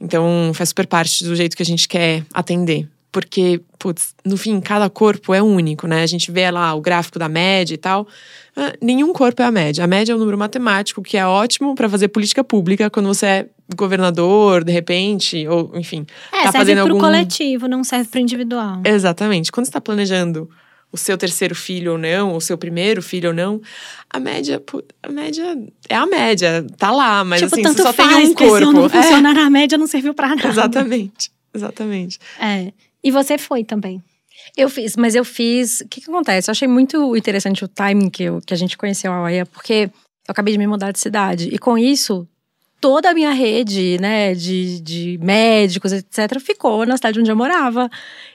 Então, 0.00 0.52
faz 0.54 0.70
super 0.70 0.86
parte 0.86 1.24
do 1.24 1.34
jeito 1.34 1.56
que 1.56 1.62
a 1.62 1.66
gente 1.66 1.88
quer 1.88 2.24
atender. 2.32 2.88
Porque, 3.10 3.62
putz, 3.78 4.14
no 4.24 4.36
fim, 4.36 4.60
cada 4.60 4.90
corpo 4.90 5.32
é 5.32 5.42
único, 5.42 5.86
né? 5.86 6.02
A 6.02 6.06
gente 6.06 6.30
vê 6.30 6.50
lá 6.50 6.74
o 6.74 6.80
gráfico 6.80 7.18
da 7.18 7.28
média 7.28 7.74
e 7.74 7.78
tal. 7.78 8.06
Ah, 8.54 8.74
nenhum 8.80 9.12
corpo 9.12 9.40
é 9.42 9.44
a 9.46 9.50
média. 9.50 9.84
A 9.84 9.86
média 9.86 10.12
é 10.12 10.14
um 10.14 10.18
número 10.18 10.36
matemático 10.36 11.02
que 11.02 11.16
é 11.16 11.26
ótimo 11.26 11.74
para 11.74 11.88
fazer 11.88 12.08
política 12.08 12.44
pública 12.44 12.90
quando 12.90 13.06
você 13.06 13.26
é 13.26 13.46
governador, 13.74 14.62
de 14.62 14.72
repente, 14.72 15.48
ou 15.48 15.72
enfim. 15.74 16.06
É, 16.30 16.42
tá 16.44 16.52
serve 16.52 16.58
fazendo 16.58 16.84
pro 16.84 16.92
algum... 16.92 17.00
coletivo, 17.00 17.66
não 17.66 17.82
serve 17.82 18.08
pro 18.08 18.20
individual. 18.20 18.82
Exatamente. 18.84 19.50
Quando 19.50 19.64
você 19.64 19.70
está 19.70 19.80
planejando 19.80 20.48
o 20.96 20.98
seu 20.98 21.16
terceiro 21.16 21.54
filho 21.54 21.92
ou 21.92 21.98
não, 21.98 22.30
ou 22.30 22.38
o 22.38 22.40
seu 22.40 22.56
primeiro 22.56 23.02
filho 23.02 23.28
ou 23.28 23.34
não, 23.34 23.60
a 24.10 24.18
média, 24.18 24.62
a 25.02 25.08
média 25.08 25.58
é 25.88 25.94
a 25.94 26.06
média, 26.06 26.66
tá 26.78 26.90
lá, 26.90 27.22
mas 27.22 27.42
tipo, 27.42 27.54
assim, 27.54 27.62
tanto 27.62 27.76
você 27.76 27.82
só 27.82 27.92
faz, 27.92 28.08
tem 28.08 28.24
um 28.24 28.60
não 28.60 28.72
corpo. 28.72 28.96
É, 28.96 29.02
funcionar 29.02 29.36
a 29.38 29.50
média, 29.50 29.78
não 29.78 29.86
serviu 29.86 30.14
pra 30.14 30.28
nada. 30.28 30.48
exatamente, 30.48 31.30
exatamente. 31.54 32.18
É. 32.40 32.72
E 33.04 33.10
você 33.10 33.38
foi 33.38 33.62
também. 33.62 34.02
Eu 34.56 34.68
fiz, 34.68 34.96
mas 34.96 35.14
eu 35.14 35.24
fiz. 35.24 35.80
O 35.80 35.88
que, 35.88 36.00
que 36.00 36.10
acontece? 36.10 36.50
Eu 36.50 36.52
achei 36.52 36.66
muito 36.66 37.14
interessante 37.16 37.64
o 37.64 37.68
timing 37.68 38.10
que, 38.10 38.24
eu, 38.24 38.40
que 38.44 38.54
a 38.54 38.56
gente 38.56 38.76
conheceu 38.76 39.12
a 39.12 39.22
OEA, 39.22 39.44
porque 39.46 39.90
eu 40.26 40.32
acabei 40.32 40.52
de 40.52 40.58
me 40.58 40.66
mudar 40.66 40.92
de 40.92 40.98
cidade. 40.98 41.48
E 41.52 41.58
com 41.58 41.76
isso, 41.76 42.26
toda 42.80 43.10
a 43.10 43.14
minha 43.14 43.32
rede, 43.32 43.98
né, 44.00 44.34
de, 44.34 44.80
de 44.80 45.18
médicos, 45.22 45.92
etc., 45.92 46.38
ficou 46.40 46.86
na 46.86 46.96
cidade 46.96 47.20
onde 47.20 47.30
eu 47.30 47.36
morava. 47.36 47.90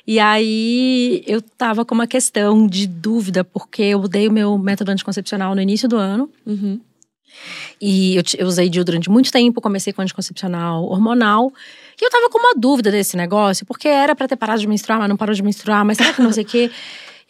E 0.06 0.20
aí 0.20 1.24
eu 1.28 1.42
tava 1.42 1.86
com 1.86 1.94
uma 1.94 2.08
questão 2.08 2.68
de 2.68 2.88
dúvida, 2.88 3.44
porque 3.44 3.84
eu 3.84 4.00
mudei 4.00 4.28
o 4.28 4.32
meu 4.32 4.58
método 4.58 4.92
anticoncepcional 4.92 5.56
no 5.56 5.62
início 5.62 5.88
do 5.88 5.98
ano. 5.98 6.30
Uhum. 6.46 6.80
E 7.80 8.16
eu, 8.16 8.24
eu 8.38 8.48
usei 8.48 8.70
DIU 8.70 8.84
durante 8.84 9.10
muito 9.10 9.32
tempo, 9.32 9.62
comecei 9.62 9.94
com 9.94 10.02
anticoncepcional 10.02 10.84
hormonal. 10.86 11.52
E 12.00 12.06
eu 12.06 12.10
tava 12.10 12.30
com 12.30 12.40
uma 12.40 12.54
dúvida 12.56 12.92
desse 12.92 13.16
negócio, 13.16 13.66
porque 13.66 13.88
era 13.88 14.16
pra 14.16 14.28
ter 14.28 14.36
parado 14.36 14.60
de 14.60 14.68
menstruar, 14.68 15.00
mas 15.00 15.10
não 15.10 15.18
parou 15.18 15.34
de 15.34 15.44
menstruar, 15.44 15.86
mas 15.86 15.98
será 15.98 16.14
que 16.14 16.22
não 16.22 16.32
sei 16.32 16.44
o 16.44 16.48
quê? 16.48 16.72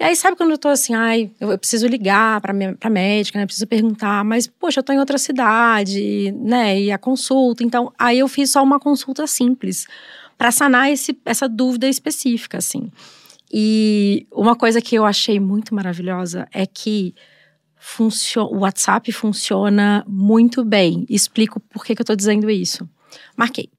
E 0.01 0.03
aí, 0.03 0.15
sabe 0.15 0.35
quando 0.35 0.49
eu 0.49 0.57
tô 0.57 0.67
assim, 0.67 0.95
ai, 0.95 1.29
eu, 1.39 1.55
preciso 1.59 1.85
ligar 1.85 2.41
pra, 2.41 2.51
minha, 2.51 2.75
pra 2.75 2.89
médica, 2.89 3.37
né? 3.37 3.45
Preciso 3.45 3.67
perguntar, 3.67 4.25
mas, 4.25 4.47
poxa, 4.47 4.79
eu 4.79 4.83
tô 4.83 4.91
em 4.91 4.97
outra 4.97 5.19
cidade, 5.19 6.31
né? 6.39 6.81
E 6.81 6.91
a 6.91 6.97
consulta. 6.97 7.63
Então, 7.63 7.93
aí 7.99 8.17
eu 8.17 8.27
fiz 8.27 8.49
só 8.49 8.63
uma 8.63 8.79
consulta 8.79 9.27
simples, 9.27 9.85
pra 10.39 10.51
sanar 10.51 10.89
esse, 10.91 11.15
essa 11.23 11.47
dúvida 11.47 11.87
específica, 11.87 12.57
assim. 12.57 12.91
E 13.53 14.25
uma 14.31 14.55
coisa 14.55 14.81
que 14.81 14.95
eu 14.95 15.05
achei 15.05 15.39
muito 15.39 15.75
maravilhosa 15.75 16.47
é 16.51 16.65
que 16.65 17.13
o 18.35 18.57
WhatsApp 18.57 19.11
funciona 19.11 20.03
muito 20.07 20.65
bem. 20.65 21.05
Explico 21.11 21.59
por 21.59 21.85
que, 21.85 21.93
que 21.93 22.01
eu 22.01 22.05
tô 22.07 22.15
dizendo 22.15 22.49
isso. 22.49 22.89
Marquei. 23.37 23.69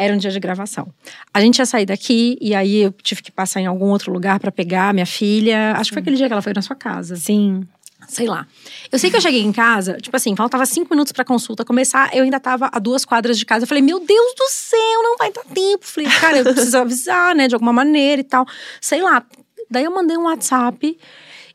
Era 0.00 0.14
um 0.14 0.16
dia 0.16 0.30
de 0.30 0.40
gravação. 0.40 0.88
A 1.32 1.42
gente 1.42 1.58
ia 1.58 1.66
sair 1.66 1.84
daqui 1.84 2.38
e 2.40 2.54
aí 2.54 2.76
eu 2.78 2.90
tive 2.90 3.22
que 3.22 3.30
passar 3.30 3.60
em 3.60 3.66
algum 3.66 3.90
outro 3.90 4.10
lugar 4.10 4.40
pra 4.40 4.50
pegar 4.50 4.94
minha 4.94 5.04
filha. 5.04 5.72
Acho 5.76 5.90
que 5.90 5.94
foi 5.94 6.00
aquele 6.00 6.16
dia 6.16 6.26
que 6.26 6.32
ela 6.32 6.40
foi 6.40 6.54
na 6.54 6.62
sua 6.62 6.74
casa. 6.74 7.16
Sim. 7.16 7.68
Sei 8.08 8.26
lá. 8.26 8.46
Eu 8.90 8.98
sei 8.98 9.10
que 9.10 9.16
eu 9.16 9.20
cheguei 9.20 9.42
em 9.42 9.52
casa, 9.52 9.98
tipo 10.00 10.16
assim, 10.16 10.34
faltava 10.34 10.64
cinco 10.64 10.88
minutos 10.94 11.12
pra 11.12 11.22
consulta 11.22 11.66
começar, 11.66 12.16
eu 12.16 12.24
ainda 12.24 12.40
tava 12.40 12.70
a 12.72 12.78
duas 12.78 13.04
quadras 13.04 13.38
de 13.38 13.44
casa. 13.44 13.64
Eu 13.64 13.68
falei, 13.68 13.82
meu 13.82 14.00
Deus 14.00 14.34
do 14.34 14.48
céu, 14.48 15.02
não 15.02 15.18
vai 15.18 15.30
dar 15.30 15.44
tempo. 15.44 15.84
Falei, 15.86 16.08
cara, 16.18 16.38
eu 16.38 16.44
preciso 16.44 16.78
avisar, 16.80 17.34
né, 17.34 17.46
de 17.46 17.54
alguma 17.54 17.72
maneira 17.72 18.22
e 18.22 18.24
tal. 18.24 18.46
Sei 18.80 19.02
lá. 19.02 19.22
Daí 19.70 19.84
eu 19.84 19.90
mandei 19.94 20.16
um 20.16 20.24
WhatsApp 20.24 20.98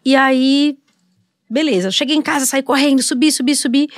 e 0.05 0.15
aí, 0.15 0.77
beleza. 1.49 1.89
Cheguei 1.89 2.15
em 2.15 2.21
casa, 2.21 2.45
saí 2.45 2.61
correndo, 2.61 3.01
subi, 3.01 3.31
subi, 3.31 3.55
subi. 3.55 3.89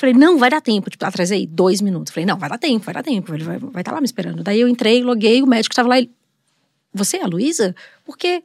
Falei, 0.00 0.14
não, 0.14 0.38
vai 0.38 0.48
dar 0.48 0.62
tempo. 0.62 0.88
Tipo, 0.88 1.04
atrasei 1.04 1.46
dois 1.46 1.82
minutos. 1.82 2.10
Falei, 2.10 2.24
não, 2.24 2.38
vai 2.38 2.48
dar 2.48 2.56
tempo, 2.56 2.82
vai 2.82 2.94
dar 2.94 3.02
tempo. 3.02 3.34
Ele 3.34 3.44
vai 3.44 3.56
estar 3.56 3.68
vai 3.68 3.84
tá 3.84 3.92
lá 3.92 4.00
me 4.00 4.06
esperando. 4.06 4.42
Daí 4.42 4.58
eu 4.58 4.66
entrei, 4.66 5.02
loguei, 5.02 5.42
o 5.42 5.46
médico 5.46 5.74
estava 5.74 5.90
lá. 5.90 5.98
Ele, 5.98 6.10
você 6.92 7.18
é 7.18 7.22
a 7.22 7.26
Luísa? 7.26 7.74
Porque 8.02 8.42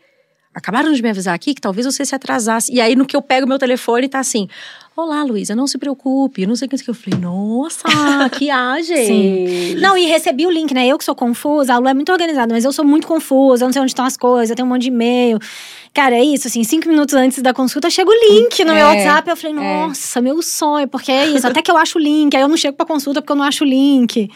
acabaram 0.53 0.91
de 0.91 1.01
me 1.01 1.09
avisar 1.09 1.33
aqui 1.33 1.53
que 1.53 1.61
talvez 1.61 1.85
você 1.85 2.05
se 2.05 2.13
atrasasse. 2.13 2.73
E 2.73 2.81
aí, 2.81 2.93
no 2.93 3.05
que 3.05 3.15
eu 3.15 3.21
pego 3.21 3.47
meu 3.47 3.57
telefone, 3.57 4.09
tá 4.09 4.19
assim: 4.19 4.49
Olá, 4.97 5.23
Luísa, 5.23 5.55
não 5.55 5.65
se 5.65 5.77
preocupe. 5.77 6.45
Não 6.45 6.57
sei 6.57 6.67
o 6.67 6.69
que. 6.69 6.89
Eu 6.89 6.93
falei, 6.93 7.19
nossa, 7.19 7.83
que 8.37 8.49
age. 8.49 8.95
Sim. 9.05 9.75
Não, 9.75 9.97
e 9.97 10.05
recebi 10.07 10.45
o 10.45 10.49
link, 10.49 10.73
né? 10.73 10.87
Eu 10.87 10.97
que 10.97 11.03
sou 11.03 11.15
confusa, 11.15 11.73
a 11.73 11.77
Lu 11.77 11.87
é 11.87 11.93
muito 11.93 12.11
organizada, 12.11 12.53
mas 12.53 12.65
eu 12.65 12.73
sou 12.73 12.83
muito 12.85 13.07
confusa, 13.07 13.63
eu 13.63 13.67
não 13.67 13.73
sei 13.73 13.81
onde 13.81 13.91
estão 13.91 14.05
as 14.05 14.17
coisas, 14.17 14.49
eu 14.49 14.55
tenho 14.55 14.65
um 14.65 14.69
monte 14.69 14.83
de 14.83 14.87
e-mail. 14.87 15.39
Cara, 15.95 16.13
é 16.15 16.23
isso, 16.23 16.47
assim, 16.49 16.61
cinco 16.63 16.89
minutos 16.89 17.15
antes 17.15 17.41
da 17.41 17.53
consulta, 17.53 17.89
chega 17.89 18.09
o 18.09 18.13
link 18.13 18.65
no 18.65 18.73
meu 18.73 18.85
É, 18.85 18.89
WhatsApp. 19.05 19.29
Eu 19.29 19.37
falei, 19.37 19.55
nossa, 19.55 20.19
meu 20.21 20.41
sonho, 20.41 20.87
porque 20.89 21.09
é 21.11 21.25
isso. 21.27 21.47
Até 21.47 21.61
que 21.61 21.71
eu 21.71 21.77
acho 21.77 21.97
o 21.97 22.01
link, 22.01 22.35
aí 22.35 22.41
eu 22.41 22.49
não 22.49 22.57
chego 22.57 22.75
pra 22.75 22.85
consulta 22.85 23.21
porque 23.21 23.31
eu 23.31 23.35
não 23.37 23.45
acho 23.45 23.63
o 23.63 23.67
link. 23.67 24.29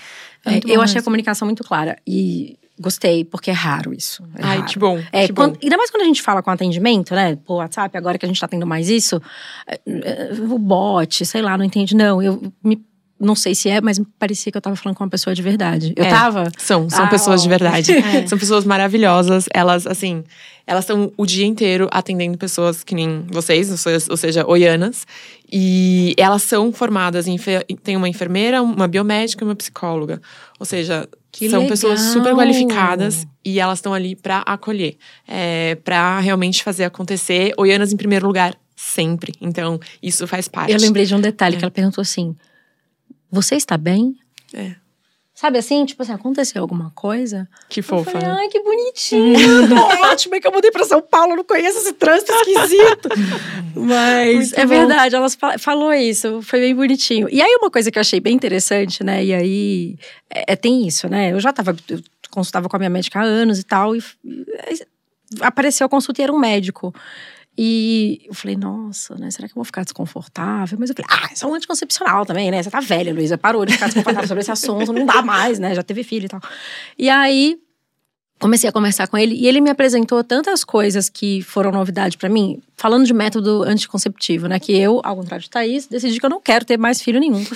É 0.46 0.54
É, 0.56 0.62
eu 0.68 0.82
achei 0.82 1.02
a 1.02 1.04
comunicação 1.04 1.46
muito 1.46 1.62
clara. 1.64 1.98
E 2.08 2.58
gostei, 2.80 3.26
porque 3.26 3.50
é 3.50 3.54
raro 3.54 3.94
isso. 3.94 4.24
É 4.38 4.42
Ai, 4.42 4.58
raro. 4.60 4.70
que 4.70 4.80
bom. 4.80 5.04
É, 5.12 5.28
que 5.28 5.34
quando- 5.34 5.56
bom. 5.56 5.60
ainda 5.62 5.76
mais 5.76 5.92
quando 5.92 6.04
a 6.04 6.06
gente 6.06 6.22
fala 6.22 6.42
com 6.42 6.50
atendimento, 6.50 7.14
né? 7.14 7.38
Por 7.46 7.56
WhatsApp, 7.56 7.98
agora 7.98 8.18
que 8.18 8.26
a 8.26 8.30
gente 8.30 8.40
tá 8.40 8.48
tendo 8.48 8.66
mais 8.66 8.88
isso, 8.90 9.22
é, 9.68 9.78
é, 9.86 10.30
o 10.40 10.58
bot, 10.58 11.26
sei 11.26 11.42
lá, 11.42 11.58
não 11.58 11.66
entende. 11.66 11.94
Não, 11.94 12.22
eu 12.24 12.42
me- 12.64 12.82
não 13.20 13.36
sei 13.36 13.54
se 13.54 13.70
é, 13.70 13.82
mas 13.82 14.00
parecia 14.18 14.52
que 14.52 14.58
eu 14.58 14.62
tava 14.62 14.76
falando 14.76 14.96
com 14.98 15.04
uma 15.04 15.10
pessoa 15.10 15.34
de 15.36 15.42
verdade. 15.42 15.94
Eu 15.96 16.06
É. 16.06 16.10
tava. 16.10 16.50
São, 16.58 16.90
são 16.90 17.06
Ah, 17.06 17.08
pessoas 17.08 17.42
de 17.42 17.48
ó. 17.48 17.50
verdade. 17.50 17.92
É. 18.24 18.26
São 18.28 18.38
pessoas 18.38 18.64
maravilhosas. 18.66 19.46
Elas, 19.54 19.86
assim, 19.86 20.24
elas 20.66 20.84
estão 20.84 21.12
o 21.18 21.26
dia 21.26 21.46
inteiro 21.46 21.88
atendendo 21.92 22.38
pessoas 22.38 22.84
que 22.84 22.96
nem 22.96 23.26
vocês, 23.30 23.70
ou 24.10 24.18
seja- 24.18 24.46
oianas. 24.48 25.06
E 25.52 26.14
elas 26.18 26.44
são 26.44 26.72
formadas 26.72 27.28
em. 27.28 27.36
Tem 27.84 27.98
uma 27.98 28.08
enfermeira, 28.08 28.62
uma 28.62 28.88
biomédica 28.88 29.44
e 29.44 29.48
uma 29.48 29.56
psicóloga. 29.56 30.22
Ou 30.60 30.66
seja, 30.66 31.08
Que 31.32 31.50
são 31.50 31.60
legal. 31.62 31.70
pessoas 31.72 32.00
super 32.00 32.34
qualificadas 32.36 33.26
e 33.44 33.60
elas 33.60 33.80
estão 33.80 33.94
ali 33.94 34.16
pra 34.16 34.40
acolher, 34.46 34.96
é, 35.28 35.76
para 35.84 36.20
realmente 36.20 36.64
fazer 36.64 36.84
acontecer. 36.84 37.52
Oianas 37.58 37.92
em 37.92 37.98
primeiro 37.98 38.28
lugar, 38.28 38.56
sempre. 38.76 39.34
Então, 39.42 39.80
isso 40.04 40.28
faz 40.28 40.48
parte. 40.48 40.72
Eu 40.72 40.80
lembrei 40.80 41.06
de 41.06 41.16
um 41.16 41.20
detalhe 41.22 41.58
que 41.58 41.64
ela 41.64 41.72
perguntou 41.72 42.02
assim: 42.02 42.36
Você 43.32 43.56
está 43.56 43.78
bem? 43.78 44.16
É. 44.54 44.76
Sabe 45.34 45.58
assim, 45.58 45.86
tipo 45.86 46.04
assim, 46.04 46.12
aconteceu 46.12 46.62
alguma 46.62 46.92
coisa? 46.94 47.48
Que 47.70 47.80
Eu 47.80 47.84
fofa. 47.86 48.12
falei, 48.12 48.28
né? 48.28 48.36
ai, 48.40 48.48
que 48.50 48.62
bonitinho, 48.62 49.70
tô 49.70 49.76
ótimo, 50.12 50.36
é 50.36 50.40
que 50.42 50.46
eu 50.48 50.52
mudei 50.52 50.70
pra 50.70 50.84
São 50.84 51.02
Paulo, 51.02 51.34
não 51.38 51.46
conheço 51.46 51.78
esse 51.78 51.94
trânsito 51.94 52.34
esquisito. 52.34 53.08
Mas 53.74 54.36
Muito 54.52 54.60
é 54.60 54.66
bom. 54.66 54.68
verdade, 54.70 55.16
ela 55.16 55.30
fa- 55.30 55.58
falou 55.58 55.94
isso, 55.94 56.42
foi 56.42 56.60
bem 56.60 56.76
bonitinho. 56.76 57.30
E 57.32 57.42
aí, 57.42 57.56
uma 57.62 57.72
coisa 57.72 57.90
que 57.90 57.98
eu 57.98 58.02
achei 58.02 58.20
bem 58.20 58.36
interessante, 58.36 59.02
né, 59.02 59.24
e 59.24 59.34
aí, 59.34 59.96
é, 60.30 60.52
é, 60.54 60.56
tem 60.58 60.86
isso, 60.86 61.08
né, 61.08 61.32
eu 61.32 61.40
já 61.40 61.54
tava, 61.54 61.74
eu 61.88 62.02
consultava 62.30 62.68
com 62.68 62.76
a 62.76 62.80
minha 62.80 62.90
médica 62.90 63.20
há 63.20 63.24
anos 63.24 63.60
e 63.60 63.64
tal, 63.64 63.96
e, 63.96 64.04
e 64.26 64.86
apareceu 65.40 65.86
a 65.86 65.90
consulta 65.90 66.22
e 66.22 66.24
era 66.24 66.34
um 66.34 66.40
médico. 66.40 66.94
E 67.62 68.22
eu 68.26 68.34
falei, 68.34 68.56
nossa, 68.56 69.16
né? 69.16 69.30
Será 69.30 69.46
que 69.46 69.52
eu 69.52 69.56
vou 69.56 69.66
ficar 69.66 69.84
desconfortável? 69.84 70.78
Mas 70.80 70.90
eu 70.90 70.96
falei, 70.96 71.10
ah, 71.12 71.34
isso 71.34 71.44
é 71.44 71.50
um 71.50 71.54
anticoncepcional 71.54 72.26
também, 72.26 72.50
né? 72.50 72.64
Você 72.64 72.72
tá 72.72 72.80
velha, 72.80 73.14
Luísa. 73.14 73.38
Parou 73.38 73.66
de 73.66 73.74
ficar 73.74 73.88
desconfortável 73.88 74.30
sobre 74.30 74.40
esse 74.40 74.52
assunto, 74.52 74.94
não 74.94 75.06
dá 75.06 75.22
mais, 75.22 75.60
né? 75.60 75.76
Já 75.76 75.84
teve 75.84 76.02
filho 76.02 76.28
e 76.28 76.30
tal. 76.30 76.40
E 76.98 77.10
aí, 77.10 77.60
comecei 78.40 78.70
a 78.70 78.72
conversar 78.72 79.08
com 79.10 79.18
ele 79.18 79.36
e 79.36 79.46
ele 79.46 79.60
me 79.60 79.70
apresentou 79.70 80.24
tantas 80.24 80.64
coisas 80.64 81.10
que 81.10 81.42
foram 81.42 81.70
novidade 81.70 82.18
pra 82.18 82.30
mim, 82.30 82.62
falando 82.78 83.06
de 83.06 83.14
método 83.14 83.64
anticonceptivo, 83.64 84.48
né? 84.48 84.58
Que 84.58 84.72
eu, 84.80 85.02
ao 85.04 85.18
contrário 85.18 85.44
de 85.44 85.50
Thaís, 85.50 85.86
decidi 85.86 86.18
que 86.18 86.26
eu 86.26 86.30
não 86.30 86.40
quero 86.40 86.64
ter 86.64 86.78
mais 86.78 87.02
filho 87.02 87.20
nenhum. 87.20 87.46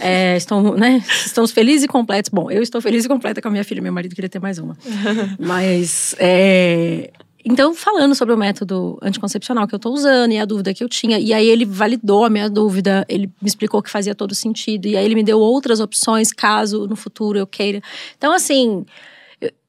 É, 0.00 0.36
estão, 0.36 0.74
né? 0.74 1.00
Estamos 1.24 1.52
felizes 1.52 1.84
e 1.84 1.88
completos. 1.88 2.28
Bom, 2.28 2.50
eu 2.50 2.60
estou 2.60 2.80
feliz 2.80 3.04
e 3.04 3.08
completa 3.08 3.40
com 3.40 3.46
a 3.46 3.50
minha 3.52 3.62
filha, 3.62 3.80
meu 3.80 3.92
marido 3.92 4.16
queria 4.16 4.28
ter 4.28 4.40
mais 4.40 4.58
uma. 4.58 4.76
Mas 5.38 6.16
é, 6.18 7.12
então, 7.44 7.74
falando 7.74 8.14
sobre 8.14 8.34
o 8.34 8.38
método 8.38 8.98
anticoncepcional 9.02 9.66
que 9.68 9.74
eu 9.74 9.78
tô 9.78 9.90
usando 9.90 10.32
e 10.32 10.38
a 10.38 10.44
dúvida 10.44 10.72
que 10.72 10.82
eu 10.82 10.88
tinha, 10.88 11.18
e 11.18 11.34
aí 11.34 11.46
ele 11.46 11.64
validou 11.64 12.24
a 12.24 12.30
minha 12.30 12.48
dúvida, 12.48 13.04
ele 13.08 13.26
me 13.40 13.48
explicou 13.48 13.82
que 13.82 13.90
fazia 13.90 14.14
todo 14.14 14.34
sentido, 14.34 14.86
e 14.86 14.96
aí 14.96 15.04
ele 15.04 15.14
me 15.14 15.22
deu 15.22 15.38
outras 15.38 15.78
opções 15.78 16.32
caso 16.32 16.86
no 16.86 16.96
futuro 16.96 17.38
eu 17.38 17.46
queira. 17.46 17.82
Então, 18.16 18.32
assim, 18.32 18.86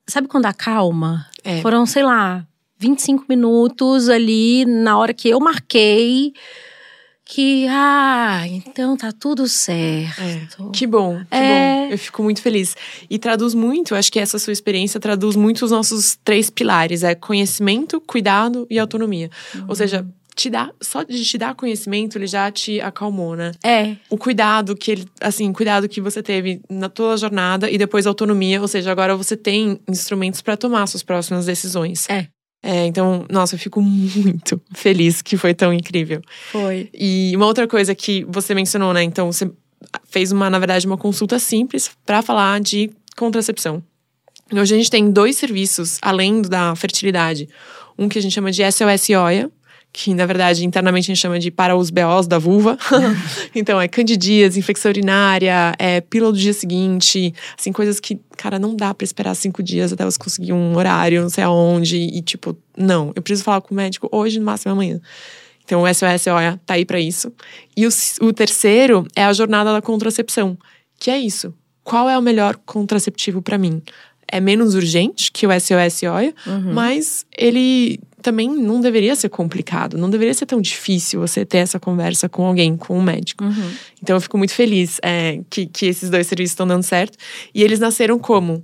sabe 0.07 0.27
quando 0.27 0.45
acalma? 0.45 1.27
É. 1.43 1.61
Foram, 1.61 1.85
sei 1.85 2.03
lá, 2.03 2.47
25 2.79 3.25
minutos 3.27 4.09
ali 4.09 4.65
na 4.65 4.97
hora 4.97 5.13
que 5.13 5.29
eu 5.29 5.39
marquei. 5.39 6.33
Que, 7.27 7.65
ah, 7.67 8.43
então 8.47 8.95
tá 8.95 9.11
tudo 9.11 9.47
certo. 9.47 10.69
Que 10.71 10.85
bom, 10.85 11.17
que 11.19 11.35
É. 11.35 11.87
bom. 11.87 11.93
Eu 11.93 11.97
fico 11.97 12.21
muito 12.21 12.41
feliz. 12.41 12.75
E 13.09 13.17
traduz 13.17 13.55
muito, 13.55 13.95
acho 13.95 14.11
que 14.11 14.19
essa 14.19 14.37
sua 14.37 14.53
experiência 14.53 14.99
traduz 14.99 15.35
muito 15.35 15.65
os 15.65 15.71
nossos 15.71 16.17
três 16.23 16.49
pilares: 16.51 17.01
é 17.03 17.15
conhecimento, 17.15 17.99
cuidado 17.99 18.67
e 18.69 18.77
autonomia. 18.77 19.29
Ou 19.67 19.75
seja, 19.75 20.05
te 20.35 20.49
dá, 20.49 20.69
só 20.81 21.01
de 21.01 21.23
te 21.23 21.37
dar 21.37 21.55
conhecimento, 21.55 22.17
ele 22.17 22.27
já 22.27 22.51
te 22.51 22.79
acalmou, 22.81 23.35
né? 23.35 23.53
É, 23.63 23.95
O 24.09 24.17
cuidado 24.17 24.75
que 24.75 24.91
ele, 24.91 25.07
assim, 25.21 25.51
cuidado 25.53 25.87
que 25.87 26.01
você 26.01 26.21
teve 26.21 26.61
na 26.69 26.89
tua 26.89 27.15
jornada 27.15 27.71
e 27.71 27.77
depois 27.77 28.05
autonomia, 28.05 28.61
ou 28.61 28.67
seja, 28.67 28.91
agora 28.91 29.15
você 29.15 29.37
tem 29.37 29.79
instrumentos 29.87 30.41
para 30.41 30.57
tomar 30.57 30.85
suas 30.87 31.01
próximas 31.03 31.45
decisões. 31.45 32.07
É. 32.09 32.27
É, 32.61 32.85
então, 32.85 33.25
nossa, 33.29 33.55
eu 33.55 33.59
fico 33.59 33.79
muito 33.81 34.61
feliz 34.73 35.21
que 35.21 35.37
foi 35.37 35.53
tão 35.53 35.71
incrível. 35.71 36.21
foi. 36.51 36.89
E 36.93 37.33
uma 37.35 37.45
outra 37.45 37.67
coisa 37.67 37.93
que 37.93 38.25
você 38.27 38.53
mencionou, 38.53 38.93
né? 38.93 39.03
Então, 39.03 39.31
você 39.31 39.49
fez 40.05 40.31
uma, 40.31 40.49
na 40.49 40.59
verdade, 40.59 40.87
uma 40.87 40.97
consulta 40.97 41.37
simples 41.39 41.91
para 42.05 42.21
falar 42.21 42.59
de 42.59 42.89
contracepção. 43.15 43.83
Hoje 44.51 44.75
a 44.75 44.77
gente 44.77 44.91
tem 44.91 45.09
dois 45.09 45.37
serviços 45.37 45.97
além 46.01 46.41
da 46.41 46.75
fertilidade. 46.75 47.49
Um 47.97 48.07
que 48.07 48.19
a 48.19 48.21
gente 48.21 48.33
chama 48.33 48.51
de 48.51 48.61
SOS 48.71 49.09
OIA, 49.09 49.49
que 49.95 50.13
na 50.13 50.25
verdade 50.25 50.65
internamente 50.65 51.09
a 51.09 51.15
gente 51.15 51.21
chama 51.21 51.39
de 51.39 51.49
para 51.49 51.73
os 51.73 51.89
BOs 51.89 52.27
da 52.27 52.37
vulva. 52.37 52.77
então 53.55 53.79
é 53.79 53.87
candidíase, 53.87 54.59
infecção 54.59 54.91
urinária, 54.91 55.73
é 55.79 56.01
pílula 56.01 56.33
do 56.33 56.37
dia 56.37 56.51
seguinte, 56.51 57.33
assim, 57.57 57.71
coisas 57.71 57.97
que, 57.97 58.19
cara, 58.35 58.59
não 58.59 58.75
dá 58.75 58.93
pra 58.93 59.05
esperar 59.05 59.33
cinco 59.35 59.63
dias 59.63 59.93
até 59.93 60.03
você 60.03 60.19
conseguir 60.19 60.51
um 60.51 60.75
horário, 60.75 61.21
não 61.21 61.29
sei 61.29 61.45
aonde, 61.45 61.95
e 61.95 62.21
tipo, 62.21 62.57
não, 62.77 63.13
eu 63.15 63.21
preciso 63.21 63.45
falar 63.45 63.61
com 63.61 63.73
o 63.73 63.77
médico 63.77 64.09
hoje, 64.11 64.37
no 64.37 64.45
máximo 64.45 64.73
amanhã. 64.73 64.99
Então 65.63 65.81
o 65.81 65.87
SOS 65.87 66.27
OIA 66.27 66.59
tá 66.65 66.73
aí 66.73 66.83
pra 66.83 66.99
isso. 66.99 67.31
E 67.75 67.87
o, 67.87 67.89
o 68.21 68.33
terceiro 68.33 69.07
é 69.15 69.23
a 69.23 69.31
jornada 69.31 69.71
da 69.71 69.81
contracepção, 69.81 70.57
que 70.99 71.09
é 71.09 71.17
isso. 71.17 71.53
Qual 71.85 72.09
é 72.09 72.17
o 72.17 72.21
melhor 72.21 72.57
contraceptivo 72.65 73.41
pra 73.41 73.57
mim? 73.57 73.81
É 74.31 74.39
menos 74.39 74.73
urgente 74.75 75.31
que 75.31 75.45
o 75.45 75.51
SOS 75.51 76.03
OIA, 76.03 76.33
Uhum. 76.47 76.73
mas 76.73 77.25
ele 77.37 77.99
também 78.21 78.49
não 78.49 78.81
deveria 78.81 79.15
ser 79.15 79.29
complicado, 79.29 79.97
não 79.99 80.09
deveria 80.09 80.33
ser 80.33 80.47
tão 80.47 80.59
difícil 80.59 81.19
você 81.19 81.45
ter 81.45 81.59
essa 81.59 81.79
conversa 81.79 82.27
com 82.27 82.43
alguém, 82.45 82.75
com 82.75 82.97
um 82.97 83.01
médico. 83.01 83.43
Uhum. 83.43 83.71
Então 84.01 84.15
eu 84.15 84.21
fico 84.21 84.35
muito 84.35 84.51
feliz 84.53 84.99
é, 85.03 85.41
que, 85.47 85.67
que 85.67 85.85
esses 85.85 86.09
dois 86.09 86.25
serviços 86.25 86.53
estão 86.53 86.65
dando 86.67 86.81
certo. 86.81 87.17
E 87.53 87.61
eles 87.61 87.79
nasceram 87.79 88.17
como? 88.17 88.63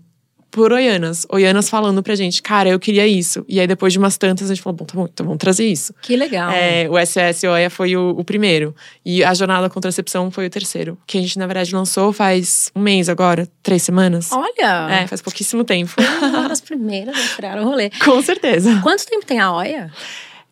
Por 0.51 0.73
Oianas. 0.73 1.25
Oianas 1.29 1.69
falando 1.69 2.03
pra 2.03 2.13
gente, 2.13 2.41
cara, 2.41 2.69
eu 2.69 2.79
queria 2.79 3.07
isso. 3.07 3.45
E 3.47 3.59
aí 3.59 3.65
depois 3.65 3.93
de 3.93 3.99
umas 3.99 4.17
tantas 4.17 4.51
a 4.51 4.53
gente 4.53 4.61
falou, 4.61 4.75
bom, 4.75 4.85
tá 4.85 4.93
bom, 4.93 5.07
então 5.11 5.25
vamos 5.25 5.39
trazer 5.39 5.65
isso. 5.65 5.93
Que 6.01 6.15
legal. 6.17 6.51
É, 6.51 6.89
o 6.89 6.93
SOS 7.05 7.43
Oia 7.45 7.69
foi 7.69 7.95
o, 7.95 8.09
o 8.09 8.23
primeiro. 8.23 8.75
E 9.05 9.23
a 9.23 9.33
Jornada 9.33 9.63
da 9.63 9.69
Contracepção 9.69 10.29
foi 10.29 10.47
o 10.47 10.49
terceiro. 10.49 10.97
Que 11.07 11.17
a 11.17 11.21
gente, 11.21 11.39
na 11.39 11.47
verdade, 11.47 11.73
lançou 11.73 12.11
faz 12.11 12.69
um 12.75 12.81
mês 12.81 13.07
agora, 13.07 13.47
três 13.63 13.81
semanas. 13.81 14.29
Olha! 14.31 14.89
É, 14.91 15.07
faz 15.07 15.21
pouquíssimo 15.21 15.63
tempo. 15.63 15.93
Uma 16.21 16.49
das 16.49 16.59
primeiras 16.59 17.15
a 17.15 17.19
estrear 17.19 17.57
o 17.57 17.63
rolê. 17.63 17.89
Com 18.03 18.21
certeza. 18.21 18.79
Quanto 18.83 19.05
tempo 19.05 19.25
tem 19.25 19.39
a 19.39 19.53
OIA? 19.53 19.89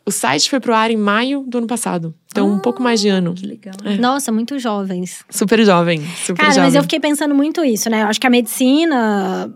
O 0.05 0.12
site 0.12 0.49
foi 0.49 0.59
pro 0.59 0.73
ar 0.73 0.89
em 0.89 0.97
maio 0.97 1.43
do 1.47 1.59
ano 1.59 1.67
passado. 1.67 2.15
Então, 2.31 2.49
um 2.51 2.57
pouco 2.57 2.81
mais 2.81 2.99
de 2.99 3.09
ano. 3.09 3.35
Que 3.35 3.45
legal. 3.45 3.75
Nossa, 3.99 4.31
muito 4.31 4.57
jovens. 4.57 5.23
Super 5.29 5.63
jovem. 5.63 6.03
Super 6.25 6.41
Cara, 6.41 6.49
jovem. 6.49 6.63
mas 6.63 6.75
eu 6.75 6.81
fiquei 6.81 6.99
pensando 6.99 7.35
muito 7.35 7.63
isso, 7.63 7.89
né? 7.91 8.01
Eu 8.01 8.07
acho 8.07 8.19
que 8.19 8.25
a 8.25 8.29
medicina 8.29 9.53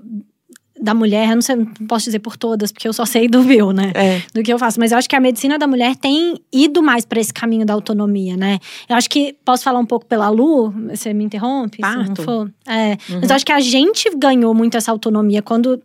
da 0.84 0.93
mulher, 0.93 1.30
eu 1.30 1.36
não, 1.36 1.41
sei, 1.41 1.56
não 1.56 1.65
posso 1.88 2.04
dizer 2.06 2.19
por 2.19 2.36
todas, 2.36 2.69
porque 2.69 2.86
eu 2.89 2.91
só 2.91 3.06
sei 3.06 3.30
do 3.30 3.41
meu, 3.41 3.72
né? 3.72 3.93
É. 3.96 4.22
Do 4.34 4.43
que 4.43 4.52
eu 4.52 4.60
faço. 4.60 4.78
Mas 4.82 4.91
eu 4.91 4.98
acho 4.98 5.10
que 5.10 5.15
a 5.15 5.19
medicina 5.19 5.58
da 5.58 5.65
mulher 5.65 5.96
tem 5.96 6.36
ido 6.52 6.84
mais 6.84 7.06
para 7.06 7.22
esse 7.22 7.34
caminho 7.34 7.65
da 7.65 7.74
autonomia, 7.74 8.36
né? 8.36 8.60
Eu 8.89 8.98
acho 8.98 9.10
que 9.10 9.34
posso 9.46 9.63
falar 9.63 9.80
um 9.80 9.86
pouco 9.86 10.06
pela 10.06 10.28
Lu, 10.28 10.72
você 10.89 11.13
me 11.13 11.24
interrompe? 11.24 11.78
se 11.78 11.82
não 11.82 12.08
Parto. 12.08 12.24
for? 12.24 12.52
É. 12.67 12.98
Uhum. 13.10 13.19
Mas 13.22 13.30
eu 13.30 13.36
acho 13.38 13.46
que 13.46 13.54
a 13.54 13.62
gente 13.62 14.10
ganhou 14.17 14.54
muito 14.54 14.76
essa 14.76 14.91
autonomia 14.91 15.41
quando 15.41 15.82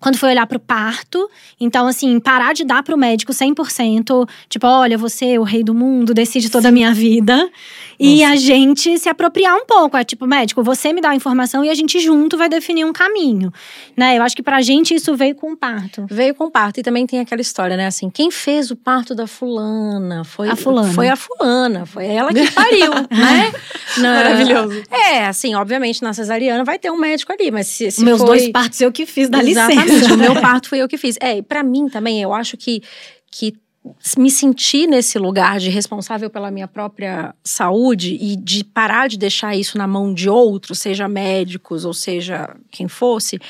quando 0.00 0.16
foi 0.16 0.30
olhar 0.30 0.46
pro 0.46 0.58
parto. 0.58 1.28
Então, 1.60 1.86
assim, 1.86 2.18
parar 2.20 2.52
de 2.52 2.64
dar 2.64 2.82
pro 2.82 2.96
médico 2.96 3.32
100%, 3.32 4.28
tipo, 4.48 4.66
olha, 4.66 4.98
você, 4.98 5.38
o 5.38 5.42
rei 5.42 5.62
do 5.62 5.74
mundo, 5.74 6.12
decide 6.14 6.50
toda 6.50 6.68
a 6.68 6.72
minha 6.72 6.92
vida. 6.92 7.50
E 7.98 8.24
a 8.24 8.34
gente 8.34 8.98
se 8.98 9.08
apropriar 9.08 9.54
um 9.54 9.64
pouco. 9.64 9.96
É 9.96 10.02
tipo, 10.02 10.26
médico, 10.26 10.62
você 10.62 10.92
me 10.92 11.00
dá 11.00 11.10
a 11.10 11.14
informação 11.14 11.64
e 11.64 11.70
a 11.70 11.74
gente 11.74 12.00
junto 12.00 12.36
vai 12.36 12.48
definir 12.48 12.84
um 12.84 12.92
caminho. 12.92 13.52
Né? 13.96 14.18
Eu 14.18 14.22
acho 14.24 14.34
que 14.34 14.42
pra 14.42 14.60
gente 14.60 14.92
isso 14.94 15.14
veio 15.14 15.36
com 15.36 15.52
o 15.52 15.56
parto. 15.56 16.04
Veio 16.10 16.34
com 16.34 16.50
parto. 16.50 16.80
E 16.80 16.82
também 16.82 17.06
tem 17.06 17.20
aquela 17.20 17.40
história, 17.40 17.76
né? 17.76 17.86
Assim, 17.86 18.10
quem 18.10 18.30
fez 18.30 18.70
o 18.72 18.76
parto 18.76 19.14
da 19.14 19.26
fulana? 19.26 20.24
Foi 20.24 20.48
A 20.48 20.56
fulana. 20.56 20.92
Foi 20.92 21.08
a 21.08 21.14
fulana. 21.16 21.86
Foi 21.86 22.06
ela 22.06 22.32
que 22.32 22.50
pariu, 22.50 22.92
né? 23.10 23.52
Na- 23.98 24.14
Maravilhoso. 24.14 24.82
É, 24.90 25.26
assim, 25.26 25.54
obviamente, 25.54 26.02
na 26.02 26.12
cesariana 26.12 26.64
vai 26.64 26.78
ter 26.78 26.90
um 26.90 26.96
médico 26.98 27.32
ali, 27.32 27.50
mas 27.50 27.68
se, 27.68 27.90
se 27.90 28.04
Meus 28.04 28.18
foi... 28.18 28.26
dois 28.26 28.48
partos 28.50 28.80
eu 28.80 28.90
que 28.90 29.06
fiz, 29.06 29.28
dá 29.28 29.42
Exatamente, 29.42 29.76
licença. 29.78 29.81
O 30.12 30.16
meu 30.16 30.34
parto 30.40 30.68
foi 30.68 30.78
eu 30.78 30.88
que 30.88 30.96
fiz. 30.98 31.16
É, 31.20 31.38
e 31.38 31.42
pra 31.42 31.62
mim 31.62 31.88
também, 31.88 32.20
eu 32.22 32.32
acho 32.32 32.56
que, 32.56 32.82
que 33.30 33.54
me 34.16 34.30
sentir 34.30 34.86
nesse 34.86 35.18
lugar 35.18 35.58
de 35.58 35.68
responsável 35.68 36.30
pela 36.30 36.50
minha 36.50 36.68
própria 36.68 37.34
saúde 37.42 38.16
e 38.20 38.36
de 38.36 38.62
parar 38.64 39.08
de 39.08 39.18
deixar 39.18 39.56
isso 39.56 39.76
na 39.76 39.86
mão 39.86 40.14
de 40.14 40.28
outros, 40.30 40.78
seja 40.78 41.08
médicos 41.08 41.84
ou 41.84 41.92
seja 41.92 42.54
quem 42.70 42.86
fosse, 42.86 43.40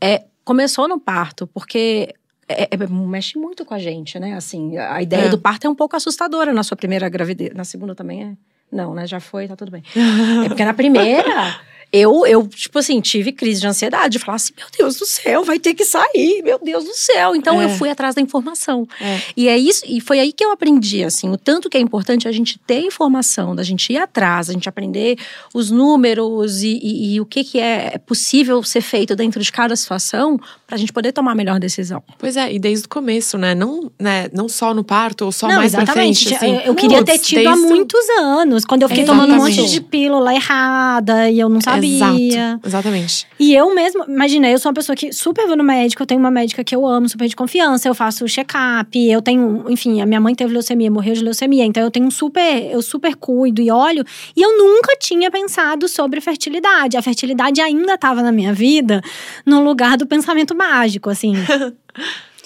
é, 0.00 0.24
começou 0.44 0.88
no 0.88 0.98
parto, 0.98 1.46
porque 1.46 2.14
é- 2.48 2.68
é- 2.70 2.86
mexe 2.88 3.38
muito 3.38 3.64
com 3.64 3.74
a 3.74 3.78
gente, 3.78 4.18
né? 4.18 4.34
Assim, 4.34 4.76
a 4.78 5.02
ideia 5.02 5.26
É. 5.26 5.28
do 5.28 5.38
parto 5.38 5.66
é 5.66 5.70
um 5.70 5.74
pouco 5.74 5.94
assustadora 5.94 6.52
na 6.52 6.62
sua 6.62 6.76
primeira 6.76 7.08
gravidez. 7.08 7.52
Na 7.54 7.64
segunda 7.64 7.94
também 7.94 8.22
é? 8.24 8.32
Não, 8.74 8.94
né? 8.94 9.06
Já 9.06 9.20
foi, 9.20 9.46
tá 9.46 9.54
tudo 9.54 9.70
bem. 9.70 9.82
É 10.46 10.48
porque 10.48 10.64
na 10.64 10.72
primeira, 10.74 11.60
eu, 11.92 12.26
eu, 12.26 12.46
tipo 12.48 12.78
assim, 12.78 13.00
tive 13.00 13.32
crise 13.32 13.60
de 13.60 13.66
ansiedade. 13.66 14.12
De 14.12 14.18
falar 14.18 14.36
assim, 14.36 14.52
meu 14.56 14.66
Deus 14.78 14.96
do 14.96 15.04
céu, 15.06 15.44
vai 15.44 15.58
ter 15.58 15.74
que 15.74 15.84
sair, 15.84 16.42
meu 16.42 16.58
Deus 16.62 16.84
do 16.84 16.94
céu. 16.94 17.36
Então 17.36 17.60
É. 17.60 17.64
eu 17.66 17.68
fui 17.70 17.90
atrás 17.90 18.14
da 18.14 18.20
informação. 18.22 18.86
É. 19.00 19.20
E 19.36 19.48
é 19.48 19.58
isso, 19.58 19.82
e 19.86 20.00
foi 20.00 20.18
aí 20.20 20.32
que 20.32 20.44
eu 20.44 20.50
aprendi, 20.52 21.04
assim, 21.04 21.30
o 21.30 21.36
tanto 21.36 21.68
que 21.68 21.76
é 21.76 21.80
importante 21.80 22.26
a 22.26 22.32
gente 22.32 22.58
ter 22.58 22.80
informação, 22.80 23.54
da 23.54 23.62
gente 23.62 23.92
ir 23.92 23.98
atrás, 23.98 24.48
a 24.48 24.52
gente 24.52 24.68
aprender 24.68 25.18
os 25.54 25.70
números 25.70 26.62
e, 26.62 26.78
e- 26.82 27.14
e 27.14 27.20
o 27.20 27.26
que, 27.26 27.44
que 27.44 27.58
é 27.58 27.98
possível 27.98 28.62
ser 28.62 28.80
feito 28.80 29.14
dentro 29.14 29.42
de 29.42 29.52
cada 29.52 29.76
situação 29.76 30.38
pra 30.66 30.76
gente 30.76 30.92
poder 30.92 31.12
tomar 31.12 31.32
a 31.32 31.34
melhor 31.34 31.60
decisão. 31.60 32.02
Pois 32.18 32.36
é, 32.36 32.52
e 32.52 32.58
desde 32.58 32.86
o 32.86 32.88
começo, 32.88 33.36
né? 33.36 33.54
Não, 33.54 33.90
né? 34.00 34.28
não 34.32 34.48
só 34.48 34.72
no 34.72 34.82
parto, 34.82 35.24
ou 35.26 35.32
só 35.32 35.46
Não, 35.46 35.56
mais 35.56 35.72
pra 35.72 35.82
exatamente. 35.82 36.24
frente. 36.28 36.34
Assim, 36.36 36.54
eu, 36.56 36.60
eu 36.62 36.74
queria 36.74 37.04
ter 37.04 37.18
tido 37.18 37.46
há 37.46 37.50
desde 37.52 37.66
o- 37.66 37.68
muitos 37.76 38.08
anos. 38.18 38.64
Quando 38.64 38.82
eu 38.82 38.88
fiquei 38.88 39.04
tomando 39.04 39.32
um 39.34 39.36
monte 39.36 39.50
Exatamente. 39.52 39.72
de 39.74 39.80
pílula 39.82 40.34
errada 40.34 41.28
e 41.30 41.38
eu 41.38 41.48
não 41.48 41.60
sabia. 41.60 41.81
Exato, 41.86 42.66
exatamente. 42.66 43.26
E 43.38 43.54
eu 43.54 43.74
mesma, 43.74 44.06
imagina, 44.08 44.48
eu 44.50 44.58
sou 44.58 44.70
uma 44.70 44.74
pessoa 44.74 44.96
que 44.96 45.12
super 45.12 45.46
vou 45.46 45.56
no 45.56 45.64
médico, 45.64 46.02
eu 46.02 46.06
tenho 46.06 46.20
uma 46.20 46.30
médica 46.30 46.62
que 46.62 46.74
eu 46.74 46.86
amo, 46.86 47.08
super 47.08 47.28
de 47.28 47.36
confiança, 47.36 47.88
eu 47.88 47.94
faço 47.94 48.26
check-up, 48.26 48.98
eu 48.98 49.20
tenho, 49.20 49.64
enfim, 49.68 50.00
a 50.00 50.06
minha 50.06 50.20
mãe 50.20 50.34
teve 50.34 50.52
leucemia, 50.52 50.90
morreu 50.90 51.14
de 51.14 51.22
leucemia, 51.22 51.64
então 51.64 51.82
eu 51.82 51.90
tenho 51.90 52.06
um 52.06 52.10
super, 52.10 52.70
eu 52.70 52.82
super 52.82 53.14
cuido 53.16 53.60
e 53.60 53.70
olho, 53.70 54.04
e 54.36 54.42
eu 54.42 54.56
nunca 54.56 54.96
tinha 54.98 55.30
pensado 55.30 55.88
sobre 55.88 56.20
fertilidade. 56.20 56.96
A 56.96 57.02
fertilidade 57.02 57.60
ainda 57.60 57.94
estava 57.94 58.22
na 58.22 58.32
minha 58.32 58.52
vida 58.52 59.00
no 59.44 59.62
lugar 59.62 59.96
do 59.96 60.06
pensamento 60.06 60.54
mágico, 60.54 61.10
assim. 61.10 61.34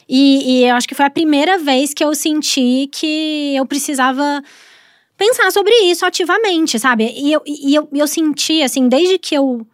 E, 0.09 0.61
e 0.61 0.64
eu 0.64 0.77
acho 0.77 0.87
que 0.87 0.94
foi 0.94 1.05
a 1.05 1.11
primeira 1.11 1.59
vez 1.59 1.92
que 1.92 2.05
eu 2.05 2.14
senti 2.14 2.88
que 2.92 3.55
eu 3.57 3.66
precisava 3.66 4.40
pensar 5.16 5.50
sobre 5.50 5.72
isso 5.85 6.05
ativamente, 6.07 6.79
sabe? 6.79 7.12
E 7.16 7.33
eu, 7.33 7.42
e 7.46 7.74
eu, 7.74 7.88
eu 7.92 8.07
senti, 8.07 8.62
assim, 8.62 8.88
desde 8.88 9.18
que 9.18 9.35
eu. 9.35 9.66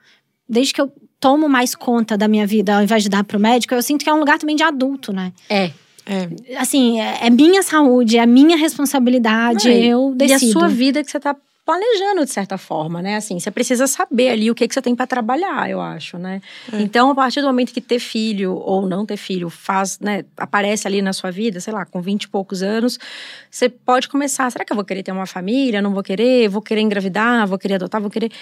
Desde 0.49 0.75
que 0.75 0.81
eu 0.81 0.93
tomo 1.19 1.49
mais 1.49 1.75
conta 1.75 2.19
da 2.19 2.27
minha 2.29 2.47
vida 2.47 2.77
ao 2.77 2.83
invés 2.83 3.03
de 3.05 3.09
dar 3.09 3.23
pro 3.25 3.39
médico, 3.39 3.73
eu 3.75 3.83
sinto 3.83 4.03
que 4.05 4.11
é 4.11 4.13
um 4.15 4.19
lugar 4.19 4.39
também 4.39 4.57
de 4.57 4.63
adulto, 4.63 5.13
né? 5.13 5.33
É. 5.49 5.71
É, 6.05 6.57
Assim, 6.59 7.01
é, 7.01 7.27
é 7.27 7.31
minha 7.31 7.63
saúde, 7.63 8.19
é 8.19 8.27
minha 8.27 8.57
responsabilidade, 8.57 9.69
Não, 9.69 9.75
e- 9.75 9.87
eu 9.87 10.17
E 10.21 10.25
a 10.25 10.27
decido. 10.27 10.53
sua 10.53 10.69
vida 10.69 11.03
que 11.05 11.11
você 11.11 11.21
tá 11.21 11.35
planejando 11.65 12.25
de 12.25 12.31
certa 12.31 12.59
forma, 12.59 13.01
né? 13.01 13.17
Assim, 13.17 13.39
você 13.39 13.51
precisa 13.51 13.87
saber 13.87 14.31
ali 14.31 14.51
o 14.51 14.55
que, 14.55 14.67
que 14.67 14.75
você 14.75 14.83
tem 14.83 14.97
para 14.97 15.07
trabalhar, 15.07 15.71
eu 15.71 15.81
acho, 15.81 16.19
né? 16.19 16.41
Então, 16.73 17.11
a 17.11 17.15
partir 17.15 17.41
do 17.41 17.47
momento 17.47 17.73
que 17.73 17.81
ter 17.81 18.01
filho 18.01 18.55
ou 18.55 18.89
não 18.89 19.07
ter 19.07 19.17
filho 19.17 19.49
faz, 19.49 19.99
né, 20.01 20.25
aparece 20.37 20.89
ali 20.89 21.01
na 21.01 21.13
sua 21.13 21.31
vida, 21.31 21.61
sei 21.61 21.73
lá, 21.73 21.85
com 21.85 22.01
20 22.01 22.25
e 22.25 22.29
poucos 22.29 22.63
anos, 22.63 22.99
você 23.51 23.69
pode 23.69 24.09
começar, 24.09 24.51
será 24.51 24.65
que 24.65 24.73
eu 24.73 24.77
vou 24.77 24.85
querer 24.85 25.03
ter 25.05 25.13
uma 25.13 25.27
família? 25.27 25.81
Não 25.81 25.93
vou 25.93 26.03
querer? 26.03 26.49
Vou 26.49 26.63
querer 26.63 26.81
engravidar? 26.81 27.47
Vou 27.47 27.59
querer 27.59 27.75
adotar? 27.75 28.01
Vou 28.01 28.11
querer 28.11 28.33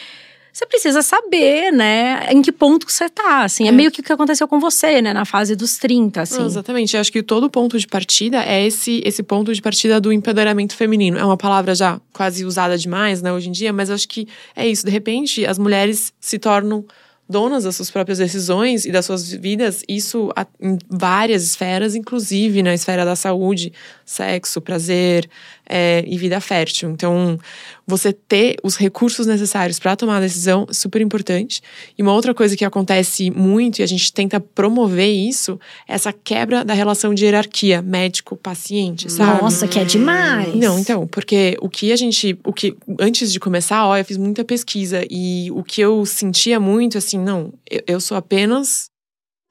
você 0.53 0.67
precisa 0.67 1.03
saber, 1.03 1.71
né, 1.73 2.29
em 2.33 2.43
que 2.43 2.51
ponto 2.53 2.91
você 2.91 3.09
tá, 3.09 3.45
assim. 3.45 3.65
É, 3.65 3.69
É. 3.69 3.73
meio 3.73 3.91
que 3.91 4.01
o 4.01 4.05
que 4.05 4.13
aconteceu 4.13 4.47
com 4.49 4.59
você, 4.59 5.01
né, 5.01 5.13
na 5.13 5.25
fase 5.25 5.55
dos 5.55 5.79
30, 5.79 6.23
assim. 6.23 6.39
Não, 6.39 6.47
exatamente. 6.47 6.95
Eu 6.95 7.01
acho 7.01 7.13
que 7.13 7.23
todo 7.23 7.49
ponto 7.49 7.79
de 7.79 7.87
partida 7.87 8.43
é 8.45 8.67
esse, 8.67 9.01
esse 9.05 9.23
ponto 9.23 9.53
de 9.55 9.63
partida 9.63 10.01
do 10.01 10.13
empoderamento 10.13 10.75
feminino. 10.75 11.19
É 11.19 11.25
uma 11.25 11.37
palavra 11.37 11.75
já 11.75 12.01
quase 12.13 12.45
usada 12.45 12.77
demais, 12.77 13.23
né, 13.23 13.33
hoje 13.33 13.49
em 13.49 13.53
dia, 13.53 13.73
mas 13.73 13.91
acho 13.91 14.09
que 14.09 14.27
é 14.57 14.67
isso. 14.67 14.85
De 14.85 14.91
repente, 14.91 15.47
as 15.47 15.59
mulheres 15.59 16.13
se 16.21 16.39
tornam 16.39 16.85
donas 17.29 17.63
das 17.63 17.77
suas 17.77 17.89
próprias 17.93 18.19
decisões 18.19 18.85
e 18.85 18.91
das 18.91 19.05
suas 19.07 19.31
vidas, 19.31 19.85
isso 19.89 20.33
em 20.61 20.77
várias 20.89 21.45
esferas, 21.45 21.95
inclusive 21.95 22.61
na 22.61 22.75
esfera 22.75 23.05
da 23.05 23.15
saúde, 23.15 23.73
sexo, 24.05 24.61
prazer 24.61 25.31
é, 25.71 26.05
e 26.05 26.19
vida 26.19 26.41
fértil. 26.41 26.91
Então, 26.91 27.39
você 27.87 28.13
ter 28.13 28.57
os 28.63 28.77
recursos 28.77 29.27
necessários 29.27 29.79
para 29.79 29.95
tomar 29.95 30.17
a 30.17 30.21
decisão 30.21 30.67
é 30.69 30.73
super 30.73 31.01
importante. 31.01 31.63
E 31.97 32.03
uma 32.03 32.13
outra 32.13 32.35
coisa 32.35 32.57
que 32.57 32.65
acontece 32.65 33.31
muito 33.31 33.79
e 33.79 33.83
a 33.85 33.87
gente 33.87 34.13
tenta 34.13 34.41
promover 34.41 35.09
isso 35.09 35.59
é 35.87 35.95
essa 35.95 36.13
quebra 36.13 36.65
da 36.65 36.75
relação 36.75 37.15
de 37.15 37.25
hierarquia 37.25 37.81
médico-paciente, 37.81 39.11
sabe? 39.11 39.43
Nossa, 39.43 39.69
que 39.69 39.79
é 39.79 39.85
demais. 39.85 40.55
Não, 40.57 40.79
então, 40.79 41.07
porque 41.07 41.57
o 41.61 41.69
que 41.69 41.93
a 41.93 41.97
gente. 41.97 42.37
O 42.45 42.53
que, 42.53 42.77
antes 42.99 43.33
de 43.33 43.39
começar, 43.39 43.87
ó, 43.87 43.97
eu 43.97 44.05
fiz 44.05 44.17
muita 44.17 44.45
pesquisa. 44.45 45.07
E 45.09 45.51
o 45.53 45.63
que 45.63 45.81
eu 45.81 46.05
sentia 46.05 46.59
muito, 46.59 46.99
assim, 46.99 47.19
não, 47.19 47.53
eu, 47.71 47.83
eu 47.87 48.01
sou 48.01 48.17
apenas. 48.17 48.90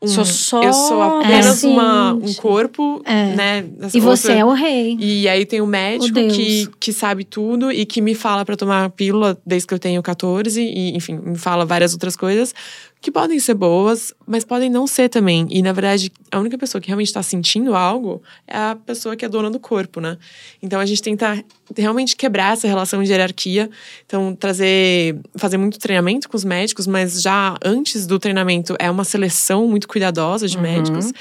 Um- 0.02 0.08
Sou 0.08 0.24
só 0.24 0.64
Eu 0.64 0.72
sou 0.74 1.02
apenas 1.02 1.62
uma, 1.64 2.14
um 2.14 2.34
corpo, 2.36 3.02
É. 3.06 3.36
né? 3.36 3.66
essa 3.82 3.98
E 3.98 4.00
você 4.00 4.28
outra- 4.30 4.42
é 4.42 4.46
o 4.46 4.54
rei. 4.54 4.96
e 5.00 5.28
aí 5.28 5.46
tem 5.46 5.60
o 5.62 5.68
médico 5.68 6.14
Deus. 6.14 6.36
que, 6.36 6.70
que 6.80 6.94
sabe 6.94 7.26
tudo 7.26 7.70
e 7.72 7.86
que 7.86 8.02
me 8.02 8.16
fala 8.16 8.46
pra 8.46 8.56
tomar 8.56 8.90
pílula 8.92 9.38
desde 9.46 9.68
que 9.68 9.74
eu 9.74 9.80
tenho 9.80 10.02
14 10.02 10.62
e, 10.62 10.96
enfim, 10.96 11.20
me 11.22 11.38
fala 11.38 11.66
várias 11.66 11.92
outras 11.94 12.16
coisas 12.16 12.54
que 13.02 13.10
podem 13.12 13.40
ser 13.40 13.54
boas, 13.54 14.14
mas 14.28 14.44
podem 14.44 14.70
não 14.70 14.86
ser 14.86 15.08
também. 15.08 15.48
E 15.50 15.62
na 15.62 15.72
verdade, 15.72 16.12
a 16.30 16.38
única 16.40 16.58
pessoa 16.58 16.82
que 16.82 16.88
realmente 16.88 17.14
tá 17.14 17.24
sentindo 17.24 17.74
algo 17.74 18.22
é 18.46 18.58
a 18.58 18.76
pessoa 18.86 19.16
que 19.16 19.24
é 19.24 19.30
dona 19.30 19.50
do 19.50 19.58
corpo, 19.60 20.02
né? 20.02 20.18
Então 20.62 20.82
a 20.82 20.86
gente 20.86 21.02
tenta 21.02 21.42
realmente 21.78 22.16
quebrar 22.16 22.54
essa 22.54 22.68
relação 22.68 23.02
de 23.02 23.10
hierarquia. 23.10 23.70
Então 24.06 24.36
trazer, 24.36 25.18
fazer 25.38 25.58
muito 25.58 25.80
treinamento 25.80 26.28
com 26.28 26.36
os 26.36 26.44
médicos, 26.44 26.86
mas 26.86 27.22
já 27.22 27.56
antes 27.64 28.06
do 28.06 28.20
treinamento 28.20 28.76
é 28.78 28.92
uma 28.92 29.06
seleção 29.06 29.66
muito 29.66 29.88
cuidadosa 29.88 30.46
de 30.48 30.58
Uhum. 30.58 30.64
médicos. 30.64 31.14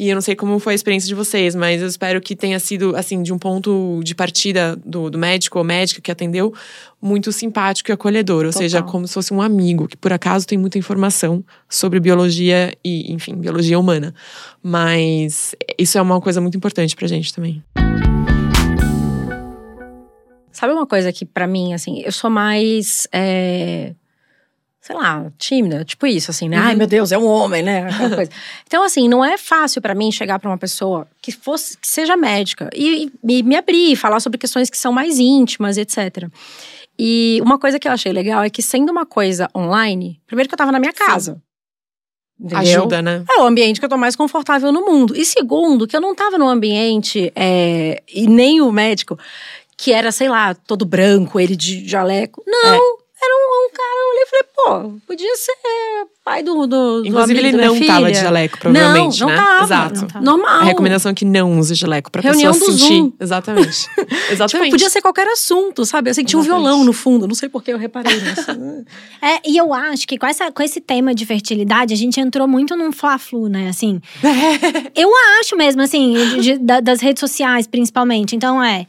E 0.00 0.08
eu 0.08 0.14
não 0.14 0.22
sei 0.22 0.34
como 0.34 0.58
foi 0.58 0.72
a 0.72 0.74
experiência 0.74 1.06
de 1.06 1.14
vocês, 1.14 1.54
mas 1.54 1.82
eu 1.82 1.86
espero 1.86 2.22
que 2.22 2.34
tenha 2.34 2.58
sido, 2.58 2.96
assim, 2.96 3.22
de 3.22 3.34
um 3.34 3.38
ponto 3.38 4.00
de 4.02 4.14
partida 4.14 4.74
do, 4.82 5.10
do 5.10 5.18
médico 5.18 5.58
ou 5.58 5.64
médica 5.64 6.00
que 6.00 6.10
atendeu, 6.10 6.54
muito 7.02 7.30
simpático 7.30 7.90
e 7.90 7.92
acolhedor. 7.92 8.46
Ou 8.46 8.52
seja, 8.52 8.78
Total. 8.78 8.92
como 8.92 9.06
se 9.06 9.12
fosse 9.12 9.34
um 9.34 9.42
amigo, 9.42 9.86
que 9.86 9.98
por 9.98 10.10
acaso 10.10 10.46
tem 10.46 10.56
muita 10.56 10.78
informação 10.78 11.44
sobre 11.68 12.00
biologia 12.00 12.72
e, 12.82 13.12
enfim, 13.12 13.34
biologia 13.34 13.78
humana. 13.78 14.14
Mas 14.62 15.54
isso 15.78 15.98
é 15.98 16.00
uma 16.00 16.18
coisa 16.18 16.40
muito 16.40 16.56
importante 16.56 16.96
pra 16.96 17.06
gente 17.06 17.34
também. 17.34 17.62
Sabe 20.50 20.72
uma 20.72 20.86
coisa 20.86 21.12
que 21.12 21.26
pra 21.26 21.46
mim, 21.46 21.74
assim, 21.74 22.00
eu 22.00 22.12
sou 22.12 22.30
mais. 22.30 23.06
é, 23.12 23.92
sei 24.90 24.96
lá, 24.96 25.30
tímida, 25.38 25.84
tipo 25.84 26.04
isso, 26.04 26.32
assim, 26.32 26.48
né? 26.48 26.56
Ai, 26.56 26.74
meu 26.74 26.86
Deus, 26.86 27.12
é 27.12 27.18
um 27.18 27.24
homem, 27.24 27.62
né? 27.62 27.86
Então, 28.66 28.82
assim, 28.82 29.08
não 29.08 29.24
é 29.24 29.38
fácil 29.38 29.80
pra 29.80 29.94
mim 29.94 30.10
chegar 30.10 30.38
pra 30.40 30.50
uma 30.50 30.58
pessoa 30.58 31.06
que 31.22 31.30
fosse, 31.30 31.78
que 31.78 31.86
seja 31.86 32.16
médica 32.16 32.68
e, 32.74 33.10
e 33.22 33.42
me 33.42 33.56
abrir, 33.56 33.94
falar 33.94 34.18
sobre 34.18 34.38
questões 34.38 34.68
que 34.68 34.76
são 34.76 34.92
mais 34.92 35.18
íntimas, 35.18 35.76
etc. 35.76 36.28
E 36.98 37.40
uma 37.42 37.58
coisa 37.58 37.78
que 37.78 37.86
eu 37.86 37.92
achei 37.92 38.12
legal 38.12 38.42
é 38.42 38.50
que, 38.50 38.62
sendo 38.62 38.90
uma 38.90 39.06
coisa 39.06 39.48
online, 39.56 40.20
primeiro 40.26 40.48
que 40.48 40.54
eu 40.54 40.58
tava 40.58 40.72
na 40.72 40.80
minha 40.80 40.92
casa. 40.92 41.40
Entendeu? 42.38 42.58
Ajuda, 42.58 43.02
né? 43.02 43.24
É 43.30 43.40
o 43.40 43.46
ambiente 43.46 43.78
que 43.78 43.86
eu 43.86 43.90
tô 43.90 43.96
mais 43.96 44.16
confortável 44.16 44.72
no 44.72 44.84
mundo. 44.84 45.16
E 45.16 45.24
segundo, 45.24 45.86
que 45.86 45.94
eu 45.94 46.00
não 46.00 46.14
tava 46.14 46.36
num 46.36 46.48
ambiente, 46.48 47.32
é, 47.36 48.02
e 48.12 48.26
nem 48.26 48.60
o 48.60 48.72
médico, 48.72 49.18
que 49.76 49.92
era, 49.92 50.10
sei 50.10 50.28
lá, 50.28 50.54
todo 50.54 50.84
branco, 50.84 51.38
ele 51.38 51.54
de 51.54 51.86
jaleco. 51.88 52.42
Não, 52.46 52.99
Era 53.22 53.34
um, 53.34 53.66
um 53.66 53.70
cara, 53.70 54.00
eu 54.00 54.10
olhei 54.10 54.22
e 54.22 54.26
falei, 54.26 54.44
pô, 54.92 55.00
podia 55.06 55.36
ser 55.36 55.52
pai 56.24 56.42
do, 56.42 56.66
do, 56.66 57.02
do 57.02 57.06
Inclusive, 57.08 57.38
amigo 57.40 57.56
ele 57.56 57.66
não 57.66 57.74
minha 57.74 57.86
tava 57.86 57.98
filha. 58.06 58.12
de 58.12 58.20
jaleco, 58.20 58.58
provavelmente, 58.58 59.20
não, 59.20 59.28
não 59.28 59.34
né? 59.36 59.42
Tava, 59.42 59.64
Exato. 59.64 60.00
não 60.00 60.08
tava. 60.08 60.24
Normal. 60.24 60.60
A 60.60 60.64
recomendação 60.64 61.12
é 61.12 61.14
que 61.14 61.24
não 61.24 61.58
use 61.58 61.74
jaleco 61.74 62.10
pra 62.10 62.22
Reunião 62.22 62.52
pessoa 62.52 62.70
do 62.72 62.78
sentir. 62.78 62.94
Zoom. 62.96 63.12
Exatamente. 63.20 63.86
Exatamente. 64.30 64.66
Tipo, 64.66 64.70
podia 64.70 64.90
ser 64.90 65.02
qualquer 65.02 65.26
assunto, 65.28 65.84
sabe? 65.84 66.10
Assim, 66.10 66.24
tinha 66.24 66.38
um 66.38 66.42
violão 66.42 66.84
no 66.84 66.92
fundo, 66.92 67.26
não 67.28 67.34
sei 67.34 67.48
por 67.48 67.62
que 67.62 67.72
eu 67.72 67.78
reparei 67.78 68.14
nisso. 68.20 68.46
É, 69.22 69.38
e 69.46 69.56
eu 69.58 69.74
acho 69.74 70.08
que 70.08 70.16
com, 70.16 70.26
essa, 70.26 70.50
com 70.50 70.62
esse 70.62 70.80
tema 70.80 71.14
de 71.14 71.26
fertilidade, 71.26 71.92
a 71.92 71.96
gente 71.96 72.18
entrou 72.18 72.48
muito 72.48 72.74
num 72.74 72.90
fla-flu, 72.90 73.48
né? 73.48 73.68
Assim, 73.68 74.00
eu 74.96 75.10
acho 75.40 75.56
mesmo, 75.56 75.82
assim, 75.82 76.14
de- 76.14 76.40
de- 76.40 76.58
da- 76.58 76.80
das 76.80 77.00
redes 77.02 77.20
sociais, 77.20 77.66
principalmente. 77.66 78.34
Então, 78.34 78.62
é. 78.62 78.86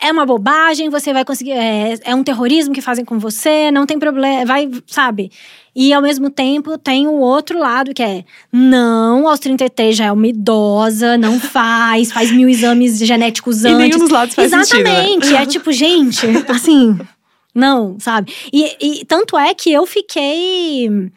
É 0.00 0.12
uma 0.12 0.24
bobagem, 0.24 0.88
você 0.88 1.12
vai 1.12 1.24
conseguir. 1.24 1.52
É, 1.52 1.98
é 2.04 2.14
um 2.14 2.22
terrorismo 2.22 2.72
que 2.72 2.80
fazem 2.80 3.04
com 3.04 3.18
você, 3.18 3.70
não 3.72 3.84
tem 3.84 3.98
problema, 3.98 4.44
vai, 4.44 4.70
sabe? 4.86 5.30
E 5.74 5.92
ao 5.92 6.00
mesmo 6.00 6.30
tempo 6.30 6.78
tem 6.78 7.08
o 7.08 7.14
outro 7.14 7.58
lado 7.58 7.92
que 7.92 8.02
é: 8.02 8.24
não, 8.52 9.28
aos 9.28 9.40
33 9.40 9.96
já 9.96 10.04
é 10.06 10.12
uma 10.12 10.26
idosa, 10.26 11.18
não 11.18 11.38
faz, 11.40 12.12
faz 12.12 12.30
mil 12.30 12.48
exames 12.48 12.98
genéticos 12.98 13.64
E 13.64 13.68
antes. 13.68 13.78
nenhum 13.78 13.98
dos 13.98 14.10
lados 14.10 14.34
faz 14.36 14.50
sentido, 14.50 14.84
né? 14.84 14.90
Exatamente. 14.90 15.34
É 15.34 15.46
tipo, 15.46 15.72
gente, 15.72 16.26
assim, 16.48 16.96
não, 17.52 17.96
sabe? 17.98 18.32
E, 18.52 19.00
e 19.00 19.04
tanto 19.04 19.36
é 19.36 19.52
que 19.52 19.72
eu 19.72 19.84
fiquei. 19.84 21.10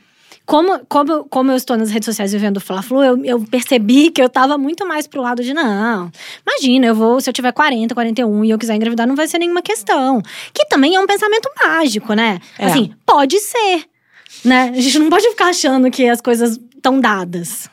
Como, 0.52 0.82
como, 0.90 1.24
como 1.30 1.50
eu 1.50 1.56
estou 1.56 1.78
nas 1.78 1.90
redes 1.92 2.06
sociais 2.08 2.34
vivendo 2.34 2.58
o 2.58 2.60
Fla-Flu, 2.60 3.02
eu, 3.02 3.24
eu 3.24 3.40
percebi 3.40 4.12
que 4.12 4.22
eu 4.22 4.28
tava 4.28 4.58
muito 4.58 4.86
mais 4.86 5.08
pro 5.08 5.22
lado 5.22 5.42
de 5.42 5.54
não. 5.54 6.12
Imagina, 6.46 6.88
eu 6.88 6.94
vou, 6.94 7.22
se 7.22 7.30
eu 7.30 7.34
tiver 7.34 7.54
40, 7.54 7.96
41 7.96 8.44
e 8.44 8.50
eu 8.50 8.58
quiser 8.58 8.76
engravidar, 8.76 9.08
não 9.08 9.16
vai 9.16 9.30
ser 9.30 9.38
nenhuma 9.40 9.62
questão. 9.62 10.22
Que 10.54 10.66
também 10.66 10.94
é 10.94 11.00
um 11.00 11.08
pensamento 11.08 11.50
mágico, 11.66 12.14
né? 12.14 12.42
É. 12.60 12.66
Assim, 12.66 12.94
pode 13.06 13.40
ser. 13.40 13.86
Né? 14.44 14.74
A 14.76 14.82
gente 14.82 15.00
não 15.00 15.10
pode 15.10 15.30
ficar 15.30 15.52
achando 15.52 15.90
que 15.90 16.10
as 16.10 16.20
coisas 16.20 16.60
estão 16.76 17.00
dadas. 17.00 17.70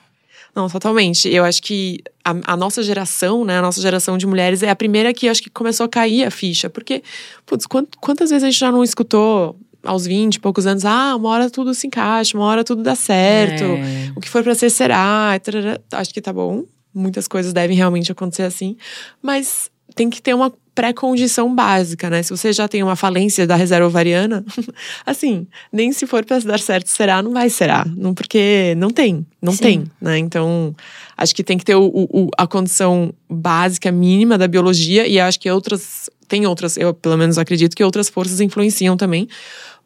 Não, 0.55 0.69
totalmente. 0.69 1.29
Eu 1.29 1.45
acho 1.45 1.61
que 1.61 1.99
a, 2.25 2.53
a 2.53 2.57
nossa 2.57 2.81
geração, 2.85 3.45
né, 3.45 3.59
a 3.59 3.63
nossa 3.63 3.81
geração 3.81 4.17
de 4.17 4.25
mulheres 4.25 4.63
é 4.63 4.71
a 4.71 4.77
primeira 4.77 5.13
que 5.13 5.29
acho 5.29 5.43
que 5.43 5.51
começou 5.51 5.85
a 5.87 5.89
cair 5.89 6.23
a 6.25 6.31
ficha. 6.31 6.71
Porque, 6.71 7.03
putz, 7.45 7.67
quant- 7.67 7.91
quantas 8.01 8.31
vezes 8.31 8.45
a 8.45 8.47
gente 8.51 8.61
já 8.61 8.71
não 8.71 8.85
escutou 8.85 9.57
aos 9.85 10.07
20 10.07 10.35
e 10.37 10.41
poucos 10.41 10.67
anos, 10.67 10.85
ah, 10.85 11.15
uma 11.17 11.29
hora 11.29 11.49
tudo 11.51 11.73
se 11.75 11.87
encaixa, 11.87 12.37
uma 12.37 12.47
hora 12.47 12.65
tudo 12.65 12.83
dá 12.83 12.95
certo, 12.95 13.65
É. 13.65 14.13
o 14.17 14.21
que 14.21 14.29
for 14.29 14.43
pra 14.43 14.55
ser 14.55 14.71
será. 14.71 15.39
tarará. 15.43 15.79
Acho 15.93 16.13
que 16.13 16.21
tá 16.21 16.33
bom. 16.33 16.65
Muitas 16.95 17.29
coisas 17.29 17.53
devem 17.53 17.77
realmente 17.77 18.11
acontecer 18.11 18.43
assim. 18.43 18.77
Mas 19.23 19.71
tem 19.95 20.11
que 20.11 20.21
ter 20.21 20.35
uma 20.35 20.53
pré-condição 20.75 21.53
básica, 21.55 22.09
né? 22.09 22.23
Se 22.23 22.31
você 22.31 22.53
já 22.53 22.69
tem 22.69 22.83
uma 22.85 22.95
falência 22.95 23.47
da 23.47 23.57
reserva 23.57 23.87
ovariana, 23.89 24.45
assim, 25.05 25.47
nem 25.73 25.93
se 25.93 26.07
for 26.07 26.25
pra 26.25 26.39
dar 26.39 26.61
certo 26.61 26.87
será, 26.89 27.21
não 27.21 27.33
vai 27.33 27.51
será. 27.51 27.85
Não, 27.97 28.15
porque 28.15 28.75
não 28.77 28.89
tem, 28.91 29.27
não 29.43 29.53
Sim. 29.53 29.59
tem, 29.59 29.85
né? 30.01 30.19
Então, 30.19 30.75
acho 31.17 31.35
que 31.35 31.43
tem 31.43 31.59
que 31.59 31.65
ter 31.65 31.75
o- 31.75 31.91
o- 31.93 32.31
a 32.39 32.47
condição 32.47 33.13
básica, 33.29 33.91
mínima 33.91 34.39
da 34.39 34.47
biologia, 34.47 35.07
e 35.07 35.19
acho 35.19 35.41
que 35.41 35.51
outras. 35.51 36.09
Tem 36.29 36.47
outras, 36.47 36.77
eu 36.77 36.93
pelo 36.95 37.17
menos 37.17 37.39
acredito 37.39 37.75
que 37.75 37.83
outras 37.83 38.09
forças 38.09 38.41
influenciam 38.41 38.97
também. 38.97 39.29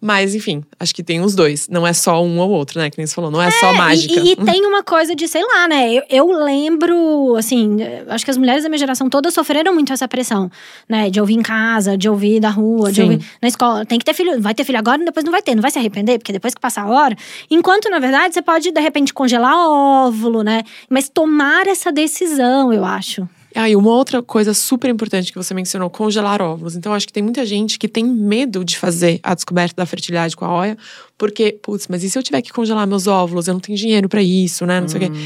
Mas, 0.04 0.34
enfim, 0.34 0.64
acho 0.80 0.92
que 0.92 1.00
tem 1.00 1.20
os 1.20 1.32
dois. 1.32 1.68
Não 1.68 1.86
é 1.86 1.92
só 1.92 2.24
um 2.24 2.40
ou 2.40 2.50
outro, 2.50 2.80
né? 2.80 2.90
Que 2.90 2.98
nem 2.98 3.06
você 3.06 3.14
falou, 3.14 3.30
não 3.30 3.40
é, 3.40 3.48
só 3.52 3.72
E- 3.72 3.76
mágica. 3.78 4.18
E, 4.18 4.32
e 4.32 4.36
tem 4.36 4.66
uma 4.66 4.82
coisa 4.82 5.14
de, 5.14 5.28
sei 5.28 5.44
lá, 5.44 5.68
né? 5.68 5.92
Eu, 5.94 6.02
eu 6.10 6.26
lembro, 6.44 7.36
assim, 7.36 7.76
acho 8.08 8.24
que 8.24 8.30
as 8.32 8.36
mulheres 8.36 8.64
da 8.64 8.68
minha 8.68 8.78
geração 8.80 9.08
todas 9.08 9.32
sofreram 9.32 9.72
muito 9.72 9.92
essa 9.92 10.08
pressão, 10.08 10.50
né? 10.88 11.08
De 11.08 11.20
ouvir 11.20 11.34
em 11.34 11.40
casa, 11.42 11.96
de 11.96 12.08
ouvir 12.08 12.40
da 12.40 12.50
rua, 12.50 12.90
de 12.90 12.96
Sim. 12.96 13.02
ouvir 13.12 13.24
na 13.40 13.46
escola. 13.46 13.86
Tem 13.86 13.96
que 13.96 14.04
ter 14.04 14.12
filho, 14.12 14.40
vai 14.42 14.54
ter 14.54 14.64
filho 14.64 14.78
agora 14.80 15.00
e 15.00 15.04
depois 15.04 15.24
não 15.24 15.30
vai 15.30 15.40
ter, 15.40 15.54
não 15.54 15.62
vai 15.62 15.70
se 15.70 15.78
arrepender, 15.78 16.18
porque 16.18 16.32
depois 16.32 16.52
que 16.52 16.60
passar 16.60 16.82
a 16.82 16.88
hora. 16.88 17.16
Enquanto, 17.48 17.88
na 17.88 18.00
verdade, 18.00 18.34
você 18.34 18.42
pode, 18.42 18.72
de 18.72 18.80
repente, 18.80 19.14
congelar 19.14 19.54
óvulo, 19.56 20.42
né? 20.42 20.64
Mas 20.90 21.08
tomar 21.08 21.68
essa 21.68 21.92
decisão, 21.92 22.72
eu 22.72 22.84
acho. 22.84 23.28
Ah, 23.54 23.68
e 23.68 23.76
uma 23.76 23.90
outra 23.90 24.22
coisa 24.22 24.54
super 24.54 24.90
importante 24.90 25.30
que 25.30 25.38
você 25.38 25.52
mencionou, 25.52 25.90
congelar 25.90 26.40
óvulos. 26.40 26.76
Então, 26.76 26.92
acho 26.92 27.06
que 27.06 27.12
tem 27.12 27.22
muita 27.22 27.44
gente 27.44 27.78
que 27.78 27.88
tem 27.88 28.04
medo 28.04 28.64
de 28.64 28.78
fazer 28.78 29.20
a 29.22 29.34
descoberta 29.34 29.76
da 29.76 29.86
fertilidade 29.86 30.36
com 30.36 30.44
a 30.44 30.54
OIA, 30.54 30.78
porque, 31.18 31.52
putz, 31.62 31.86
mas 31.88 32.02
e 32.02 32.10
se 32.10 32.18
eu 32.18 32.22
tiver 32.22 32.42
que 32.42 32.52
congelar 32.52 32.86
meus 32.86 33.06
óvulos? 33.06 33.48
Eu 33.48 33.54
não 33.54 33.60
tenho 33.60 33.76
dinheiro 33.76 34.08
pra 34.08 34.22
isso, 34.22 34.64
né? 34.66 34.80
Não 34.80 34.88
sei 34.88 35.06
o 35.06 35.10
quê. 35.10 35.18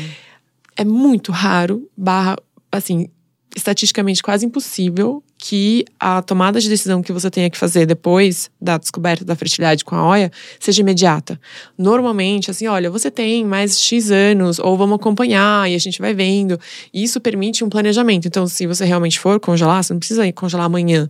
É 0.77 0.85
muito 0.85 1.33
raro, 1.33 1.89
barra, 1.97 2.37
assim, 2.71 3.09
estatisticamente 3.55 4.23
quase 4.23 4.45
impossível 4.45 5.23
que 5.39 5.85
a 6.01 6.23
tomada 6.23 6.59
de 6.61 6.69
decisão 6.69 7.03
que 7.03 7.13
você 7.13 7.31
tenha 7.31 7.51
que 7.51 7.59
fazer 7.59 7.85
depois 7.85 8.51
da 8.61 8.79
descoberta 8.79 9.25
da 9.25 9.37
fertilidade 9.37 9.85
com 9.85 9.95
a 9.95 10.09
OIA 10.09 10.31
seja 10.59 10.81
imediata. 10.81 11.39
Normalmente, 11.77 12.51
assim, 12.51 12.67
olha, 12.67 12.91
você 12.91 13.11
tem 13.11 13.45
mais 13.45 13.79
X 13.79 14.11
anos, 14.11 14.59
ou 14.59 14.77
vamos 14.77 14.97
acompanhar 14.97 15.71
e 15.71 15.75
a 15.75 15.79
gente 15.79 16.01
vai 16.01 16.15
vendo. 16.15 16.59
E 16.93 17.05
isso 17.05 17.21
permite 17.21 17.63
um 17.63 17.69
planejamento. 17.69 18.27
Então, 18.27 18.47
se 18.47 18.67
você 18.67 18.85
realmente 18.85 19.19
for 19.19 19.39
congelar, 19.39 19.85
você 19.85 19.93
não 19.93 20.01
precisa 20.01 20.27
ir 20.27 20.33
congelar 20.33 20.67
amanhã, 20.67 21.09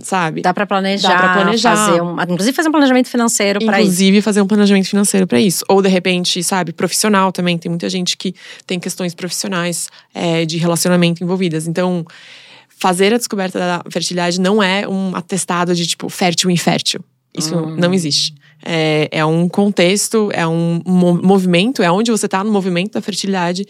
sabe? 0.00 0.42
Dá 0.42 0.52
pra 0.52 0.66
planejar. 0.66 1.08
Dá 1.08 1.18
pra 1.18 1.34
planejar. 1.34 1.76
Fazer 1.76 2.02
um, 2.02 2.20
inclusive 2.22 2.52
fazer 2.52 2.68
um 2.68 2.72
planejamento 2.72 3.08
financeiro 3.08 3.60
pra 3.60 3.80
isso. 3.80 3.80
Inclusive, 3.80 4.22
fazer 4.22 4.42
um 4.42 4.46
planejamento 4.46 4.88
financeiro 4.88 5.26
para 5.26 5.40
isso. 5.40 5.64
Ou, 5.68 5.80
de 5.80 5.88
repente, 5.88 6.42
sabe, 6.42 6.72
profissional 6.72 7.30
também. 7.30 7.56
Tem 7.56 7.70
muita 7.70 7.88
gente 7.88 8.16
que 8.16 8.34
tem 8.66 8.80
questões 8.80 9.14
profissionais 9.14 9.88
é, 10.12 10.44
de 10.44 10.58
relacionamento 10.58 11.22
envolvidas. 11.22 11.68
Então, 11.68 12.04
fazer 12.78 13.12
a 13.12 13.16
descoberta 13.18 13.58
da 13.58 13.82
fertilidade 13.90 14.40
não 14.40 14.62
é 14.62 14.86
um 14.88 15.14
atestado 15.16 15.74
de, 15.74 15.86
tipo, 15.86 16.08
fértil 16.08 16.48
ou 16.48 16.52
infértil. 16.54 17.00
Isso 17.36 17.54
Hum. 17.56 17.76
não 17.76 17.92
existe. 17.92 18.34
É, 18.64 19.08
é 19.12 19.24
um 19.24 19.48
contexto, 19.48 20.30
é 20.32 20.46
um 20.46 20.80
mo- 20.84 21.20
movimento, 21.22 21.82
é 21.82 21.90
onde 21.90 22.10
você 22.10 22.26
tá 22.26 22.42
no 22.42 22.50
movimento 22.50 22.92
da 22.94 23.00
fertilidade. 23.00 23.64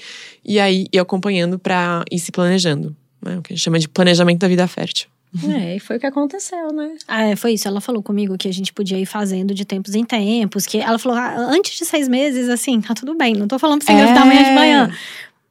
E 0.45 0.59
aí, 0.59 0.87
ir 0.93 0.99
acompanhando 0.99 1.59
para 1.59 2.03
ir 2.11 2.19
se 2.19 2.33
planejando. 2.33 2.97
Né? 3.23 3.37
O 3.39 3.43
que 3.43 3.53
a 3.53 3.57
gente 3.57 3.63
chama 3.65 3.79
de 3.79 3.89
planejamento 3.89 4.39
da 4.39 4.49
vida 4.49 4.67
fértil. 4.67 5.09
É, 5.47 5.77
e 5.77 5.81
foi 5.81 5.99
o 5.99 6.01
que 6.01 6.07
aconteceu, 6.07 6.73
né? 6.73 6.97
Ah, 7.07 7.25
é, 7.25 7.37
foi 7.37 7.53
isso. 7.53 7.69
Ela 7.69 7.83
falou 7.83 8.03
comigo 8.03 8.39
que 8.39 8.49
a 8.49 8.53
gente 8.53 8.73
podia 8.73 8.99
ir 8.99 9.05
fazendo 9.05 9.53
de 9.53 9.63
tempos 9.67 9.95
em 9.95 10.03
tempos. 10.03 10.65
Que 10.65 10.79
ela 10.79 10.99
falou, 10.99 11.19
ah, 11.19 11.35
antes 11.51 11.77
de 11.79 11.85
seis 11.85 12.09
meses, 12.09 12.49
assim, 12.49 12.81
tá 12.81 12.95
tudo 12.95 13.15
bem. 13.15 13.35
Não 13.35 13.47
tô 13.47 13.59
falando 13.59 13.85
pra 13.85 13.87
você 13.87 13.93
É. 13.93 13.95
engravidar 13.97 14.23
amanhã 14.23 14.45
de 14.45 14.51
manhã. 14.55 14.93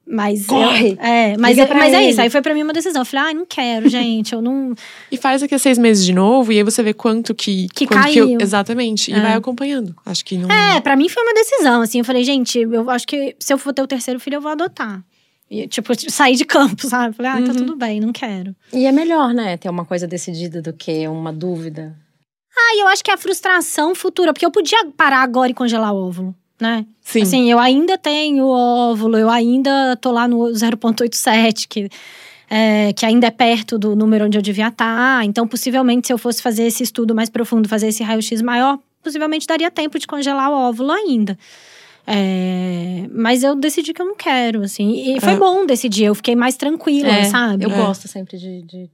Mas, 0.10 0.48
eu- 0.48 0.56
Corre. 0.56 0.98
é, 1.02 1.36
mas, 1.38 1.58
é, 1.58 1.66
pra 1.66 1.78
mas 1.78 1.94
é 1.94 2.02
ele. 2.02 2.12
isso. 2.12 2.22
Aí 2.22 2.30
foi 2.30 2.42
pra 2.42 2.54
mim 2.54 2.64
uma 2.64 2.72
decisão. 2.72 3.02
Eu 3.02 3.06
falei, 3.06 3.26
ai, 3.28 3.34
não 3.34 3.46
quero, 3.46 3.88
gente. 3.90 4.34
Eu 4.34 4.42
não. 4.42 4.74
E 5.12 5.18
faz 5.18 5.42
daqui 5.42 5.54
a 5.54 5.60
seis 5.60 5.78
meses 5.78 6.06
de 6.06 6.14
novo, 6.14 6.52
e 6.54 6.58
aí 6.58 6.64
você 6.64 6.82
vê 6.82 6.94
quanto 6.94 7.36
que. 7.36 7.68
Que 7.76 7.86
quanto 7.86 8.04
caiu. 8.04 8.30
eu- 8.32 8.38
exatamente. 8.42 9.12
E 9.12 9.14
É. 9.14 9.20
vai 9.20 9.34
acompanhando. 9.34 9.94
Acho 10.06 10.24
que 10.24 10.38
não. 10.38 10.50
É, 10.50 10.80
pra 10.80 10.96
mim 10.96 11.10
foi 11.10 11.22
uma 11.24 11.34
decisão, 11.34 11.82
assim. 11.82 12.00
Eu 12.00 12.06
falei, 12.06 12.24
gente, 12.24 12.58
eu 12.60 12.90
acho 12.90 13.06
que 13.06 13.36
se 13.40 13.54
eu 13.54 13.58
for 13.58 13.74
ter 13.74 13.82
o 13.82 13.88
terceiro 13.88 14.20
filho, 14.20 14.36
eu 14.36 14.42
vou 14.42 14.52
adotar. 14.52 15.04
E, 15.52 15.68
tipo, 15.68 15.92
sair 16.10 16.36
de 16.36 16.46
campo, 16.46 16.88
sabe? 16.88 17.16
Falei, 17.16 17.32
ah, 17.32 17.36
tá 17.36 17.52
Uhum. 17.52 17.58
tudo 17.58 17.76
bem, 17.76 18.00
não 18.00 18.12
quero. 18.14 18.56
E 18.74 18.86
é 18.86 18.92
melhor, 18.92 19.34
né? 19.34 19.58
Ter 19.58 19.70
uma 19.70 19.84
coisa 19.86 20.08
decidida 20.08 20.62
do 20.62 20.72
que 20.74 21.06
uma 21.08 21.32
dúvida. 21.34 21.96
Ah, 22.58 22.76
e 22.76 22.80
eu 22.82 22.88
acho 22.88 23.04
que 23.04 23.12
é 23.12 23.14
a 23.14 23.18
frustração 23.18 23.94
futura, 23.94 24.34
porque 24.34 24.46
eu 24.46 24.52
podia 24.52 24.78
parar 24.98 25.22
agora 25.22 25.52
e 25.52 25.54
congelar 25.54 25.94
o 25.94 26.08
óvulo, 26.08 26.34
né? 26.60 26.86
Sim. 27.02 27.22
Assim, 27.22 27.52
eu 27.52 27.60
ainda 27.60 27.98
tenho 27.98 28.48
óvulo, 28.48 29.18
eu 29.18 29.30
ainda 29.30 29.96
tô 30.02 30.12
lá 30.12 30.28
no 30.28 30.40
0,87, 30.54 31.68
que, 31.68 31.90
é, 32.50 32.92
que 32.94 33.06
ainda 33.06 33.28
é 33.28 33.32
perto 33.32 33.78
do 33.78 33.96
número 33.96 34.26
onde 34.26 34.38
eu 34.38 34.42
devia 34.42 34.68
estar. 34.70 35.24
Então, 35.26 35.48
possivelmente, 35.48 36.08
se 36.08 36.14
eu 36.14 36.18
fosse 36.18 36.42
fazer 36.42 36.64
esse 36.64 36.84
estudo 36.84 37.14
mais 37.16 37.30
profundo, 37.30 37.68
fazer 37.70 37.88
esse 37.88 38.04
raio-x 38.04 38.42
maior, 38.42 38.80
possivelmente 39.04 39.46
daria 39.48 39.70
tempo 39.72 39.98
de 40.00 40.08
congelar 40.08 40.50
o 40.50 40.54
óvulo 40.54 40.92
ainda. 40.92 41.38
É, 42.10 43.06
mas 43.12 43.44
eu 43.44 43.54
decidi 43.56 43.94
que 43.94 44.02
eu 44.02 44.06
não 44.06 44.16
quero, 44.16 44.62
assim. 44.64 45.14
E 45.16 45.20
foi 45.20 45.34
É. 45.34 45.38
bom 45.38 45.66
decidir, 45.66 46.06
eu 46.06 46.16
fiquei 46.16 46.36
mais 46.36 46.56
tranquila, 46.56 47.10
É, 47.10 47.26
sabe? 47.26 47.66
Eu 47.66 47.70
É. 47.72 47.76
gosto 47.76 48.08
sempre 48.08 48.38
de. 48.38 48.62
de- 48.64 48.90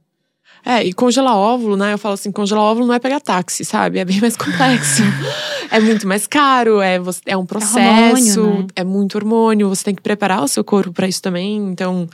É, 0.64 0.82
e 0.82 0.92
congelar 0.92 1.36
óvulo, 1.36 1.76
né? 1.76 1.92
Eu 1.92 1.98
falo 1.98 2.14
assim, 2.14 2.32
congelar 2.32 2.64
óvulo 2.64 2.86
não 2.86 2.94
é 2.94 2.98
pegar 2.98 3.20
táxi, 3.20 3.64
sabe? 3.64 3.98
É 3.98 4.04
bem 4.04 4.20
mais 4.20 4.36
complexo. 4.36 5.02
é 5.70 5.78
muito 5.80 6.06
mais 6.08 6.26
caro, 6.26 6.80
é, 6.80 6.98
é 7.26 7.36
um 7.36 7.44
processo, 7.44 8.40
hormônio, 8.40 8.62
né? 8.62 8.66
é 8.76 8.84
muito 8.84 9.14
hormônio, 9.16 9.68
você 9.68 9.84
tem 9.84 9.94
que 9.94 10.02
preparar 10.02 10.42
o 10.42 10.48
seu 10.48 10.64
corpo 10.64 10.92
pra 10.92 11.06
isso 11.06 11.20
também. 11.20 11.56
Então, 11.58 12.08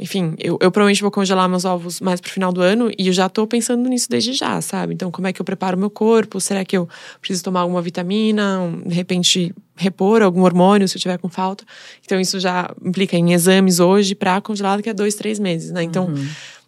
enfim, 0.00 0.34
eu, 0.40 0.54
eu 0.60 0.72
provavelmente 0.72 1.02
vou 1.02 1.10
congelar 1.12 1.48
meus 1.48 1.64
ovos 1.64 2.00
mais 2.00 2.20
pro 2.20 2.32
final 2.32 2.52
do 2.52 2.60
ano 2.60 2.90
e 2.98 3.06
eu 3.06 3.12
já 3.12 3.28
tô 3.28 3.46
pensando 3.46 3.88
nisso 3.88 4.08
desde 4.10 4.32
já, 4.32 4.60
sabe? 4.60 4.92
Então, 4.92 5.08
como 5.12 5.28
é 5.28 5.32
que 5.32 5.40
eu 5.40 5.44
preparo 5.44 5.78
meu 5.78 5.88
corpo? 5.88 6.40
Será 6.40 6.64
que 6.64 6.76
eu 6.76 6.88
preciso 7.20 7.44
tomar 7.44 7.60
alguma 7.60 7.80
vitamina? 7.80 8.58
De 8.84 8.92
repente, 8.92 9.54
repor 9.76 10.20
algum 10.20 10.42
hormônio 10.42 10.88
se 10.88 10.96
eu 10.96 11.00
tiver 11.00 11.16
com 11.18 11.28
falta? 11.28 11.64
Então, 12.04 12.18
isso 12.20 12.40
já 12.40 12.68
implica 12.84 13.16
em 13.16 13.32
exames 13.34 13.78
hoje 13.78 14.16
pra 14.16 14.40
congelar 14.40 14.78
daqui 14.78 14.90
a 14.90 14.92
dois, 14.92 15.14
três 15.14 15.38
meses, 15.38 15.70
né? 15.70 15.84
Então, 15.84 16.06
Uhum. 16.06 16.26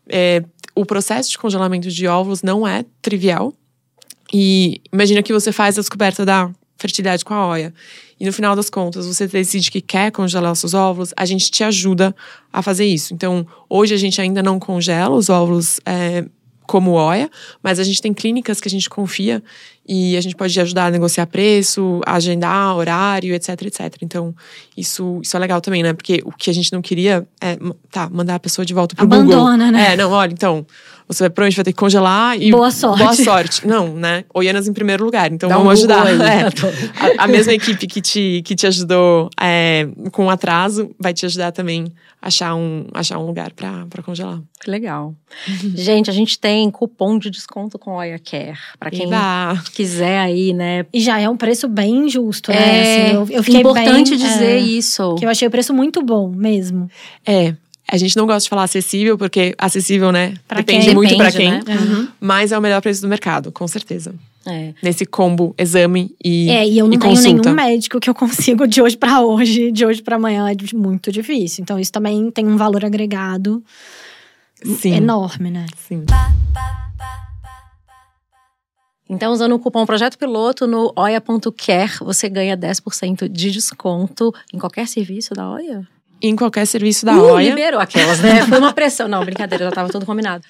é, 0.08 0.44
o 0.76 0.84
processo 0.84 1.30
de 1.30 1.38
congelamento 1.38 1.90
de 1.90 2.06
óvulos 2.06 2.42
não 2.42 2.68
é 2.68 2.84
trivial. 3.00 3.52
E 4.32 4.82
imagina 4.92 5.22
que 5.22 5.32
você 5.32 5.50
faz 5.50 5.78
a 5.78 5.80
descoberta 5.80 6.24
da 6.24 6.50
fertilidade 6.76 7.24
com 7.24 7.32
a 7.32 7.48
OIA. 7.48 7.72
E 8.20 8.26
no 8.26 8.32
final 8.32 8.54
das 8.54 8.68
contas, 8.68 9.06
você 9.06 9.26
decide 9.26 9.70
que 9.70 9.80
quer 9.80 10.12
congelar 10.12 10.52
os 10.52 10.58
seus 10.58 10.74
óvulos, 10.74 11.14
a 11.16 11.24
gente 11.24 11.50
te 11.50 11.64
ajuda 11.64 12.14
a 12.52 12.62
fazer 12.62 12.84
isso. 12.84 13.14
Então, 13.14 13.46
hoje 13.68 13.94
a 13.94 13.96
gente 13.96 14.20
ainda 14.20 14.42
não 14.42 14.58
congela 14.58 15.14
os 15.14 15.30
óvulos 15.30 15.80
é, 15.86 16.24
como 16.66 16.92
OIA, 16.92 17.30
mas 17.62 17.78
a 17.78 17.84
gente 17.84 18.00
tem 18.02 18.12
clínicas 18.12 18.60
que 18.60 18.68
a 18.68 18.70
gente 18.70 18.88
confia 18.88 19.42
e 19.88 20.16
a 20.16 20.20
gente 20.20 20.34
pode 20.34 20.58
ajudar 20.60 20.86
a 20.86 20.90
negociar 20.90 21.26
preço, 21.26 22.00
a 22.04 22.14
agendar 22.14 22.76
horário, 22.76 23.34
etc, 23.34 23.50
etc. 23.62 23.96
Então, 24.02 24.34
isso, 24.76 25.20
isso 25.22 25.36
é 25.36 25.40
legal 25.40 25.60
também, 25.60 25.82
né? 25.82 25.92
Porque 25.92 26.20
o 26.24 26.32
que 26.32 26.50
a 26.50 26.52
gente 26.52 26.72
não 26.72 26.82
queria 26.82 27.26
é, 27.40 27.56
tá, 27.90 28.08
mandar 28.10 28.34
a 28.34 28.40
pessoa 28.40 28.66
de 28.66 28.74
volta 28.74 28.96
pro 28.96 29.04
Abandona, 29.04 29.66
Google. 29.66 29.72
né? 29.72 29.92
É, 29.92 29.96
não, 29.96 30.10
olha, 30.10 30.32
então, 30.32 30.66
você 31.08 31.24
vai, 31.24 31.30
provavelmente 31.30 31.56
vai 31.56 31.64
ter 31.64 31.72
que 31.72 31.78
congelar 31.78 32.40
e. 32.40 32.50
Boa 32.50 32.70
sorte. 32.70 32.98
Boa 32.98 33.14
sorte. 33.14 33.66
Não, 33.66 33.94
né? 33.94 34.24
Oianas 34.34 34.66
em 34.66 34.72
primeiro 34.72 35.04
lugar. 35.04 35.32
Então 35.32 35.48
Dá 35.48 35.58
um 35.58 35.62
vamos 35.62 35.80
Google 35.80 35.96
ajudar. 35.96 36.26
aí. 36.26 36.26
É. 36.26 37.16
A, 37.20 37.24
a 37.24 37.28
mesma 37.28 37.52
equipe 37.52 37.86
que 37.86 38.00
te, 38.00 38.42
que 38.44 38.54
te 38.54 38.66
ajudou 38.66 39.30
é, 39.40 39.88
com 40.10 40.28
atraso 40.28 40.90
vai 40.98 41.14
te 41.14 41.24
ajudar 41.24 41.52
também 41.52 41.92
a 42.20 42.26
achar 42.26 42.54
um, 42.54 42.86
achar 42.92 43.18
um 43.18 43.26
lugar 43.26 43.52
pra 43.52 44.02
congelar. 44.04 44.40
Que 44.60 44.70
legal. 44.70 45.14
Gente, 45.74 46.10
a 46.10 46.12
gente 46.12 46.38
tem 46.38 46.70
cupom 46.70 47.18
de 47.18 47.30
desconto 47.30 47.78
com 47.78 47.92
Oia 47.92 48.18
Care. 48.18 48.58
Pra 48.78 48.90
quem 48.90 49.06
Eba! 49.06 49.62
quiser 49.72 50.18
aí, 50.18 50.52
né? 50.52 50.86
E 50.92 51.00
já 51.00 51.20
é 51.20 51.28
um 51.28 51.36
preço 51.36 51.68
bem 51.68 52.08
justo, 52.08 52.50
né? 52.50 52.56
É 52.56 53.02
Assim, 53.06 53.14
eu, 53.14 53.28
eu 53.30 53.42
fiquei 53.42 53.60
importante 53.60 54.10
bem, 54.10 54.18
dizer 54.18 54.56
é, 54.56 54.58
isso. 54.58 55.14
Que 55.16 55.24
eu 55.24 55.28
achei 55.28 55.46
o 55.46 55.50
preço 55.50 55.72
muito 55.72 56.02
bom 56.02 56.28
mesmo. 56.28 56.90
É. 57.24 57.54
A 57.88 57.96
gente 57.96 58.16
não 58.16 58.26
gosta 58.26 58.42
de 58.42 58.48
falar 58.48 58.64
acessível, 58.64 59.16
porque 59.16 59.54
acessível, 59.56 60.10
né? 60.10 60.34
Pra 60.48 60.58
depende 60.58 60.86
quem? 60.86 60.94
muito 60.94 61.16
pra 61.16 61.30
Depende, 61.30 61.64
quem. 61.64 61.74
né? 61.74 61.80
Uhum. 61.80 62.08
Mas 62.20 62.50
é 62.50 62.58
o 62.58 62.60
melhor 62.60 62.82
preço 62.82 63.00
do 63.02 63.08
mercado, 63.08 63.52
com 63.52 63.66
certeza. 63.68 64.12
É. 64.44 64.74
Nesse 64.82 65.04
combo, 65.06 65.54
exame 65.58 66.14
e. 66.24 66.48
É, 66.50 66.66
e 66.66 66.78
eu 66.78 66.86
não 66.86 66.94
e 66.94 66.98
tenho 66.98 67.14
consulta. 67.14 67.42
nenhum 67.42 67.54
médico 67.54 67.98
que 68.00 68.08
eu 68.10 68.14
consigo 68.14 68.66
de 68.66 68.80
hoje 68.82 68.96
pra 68.96 69.20
hoje, 69.20 69.70
de 69.72 69.84
hoje 69.86 70.02
pra 70.02 70.16
amanhã, 70.16 70.48
é 70.48 70.76
muito 70.76 71.10
difícil. 71.12 71.62
Então 71.62 71.78
isso 71.78 71.92
também 71.92 72.30
tem 72.30 72.46
um 72.46 72.56
valor 72.56 72.84
agregado 72.84 73.62
Sim. 74.64 74.94
enorme, 74.94 75.50
né? 75.50 75.66
Sim. 75.76 76.04
Então, 79.08 79.32
usando 79.32 79.52
o 79.54 79.58
cupom 79.60 79.86
Projeto 79.86 80.18
Piloto 80.18 80.66
no 80.66 80.92
oia.care, 80.96 81.98
você 82.00 82.28
ganha 82.28 82.56
10% 82.56 83.28
de 83.28 83.50
desconto 83.52 84.34
em 84.52 84.58
qualquer 84.58 84.88
serviço 84.88 85.32
da 85.32 85.48
Oia. 85.48 85.86
Em 86.26 86.36
qualquer 86.36 86.66
serviço 86.66 87.04
da 87.06 87.16
Uh, 87.16 87.32
OIA. 87.34 87.48
liberou 87.50 87.80
aquelas, 87.80 88.20
né? 88.20 88.44
Foi 88.46 88.58
uma 88.58 88.72
pressão. 88.72 89.08
Não, 89.08 89.24
brincadeira, 89.24 89.64
já 89.64 89.70
tava 89.70 89.88
tudo 89.90 90.04
combinado. 90.06 90.44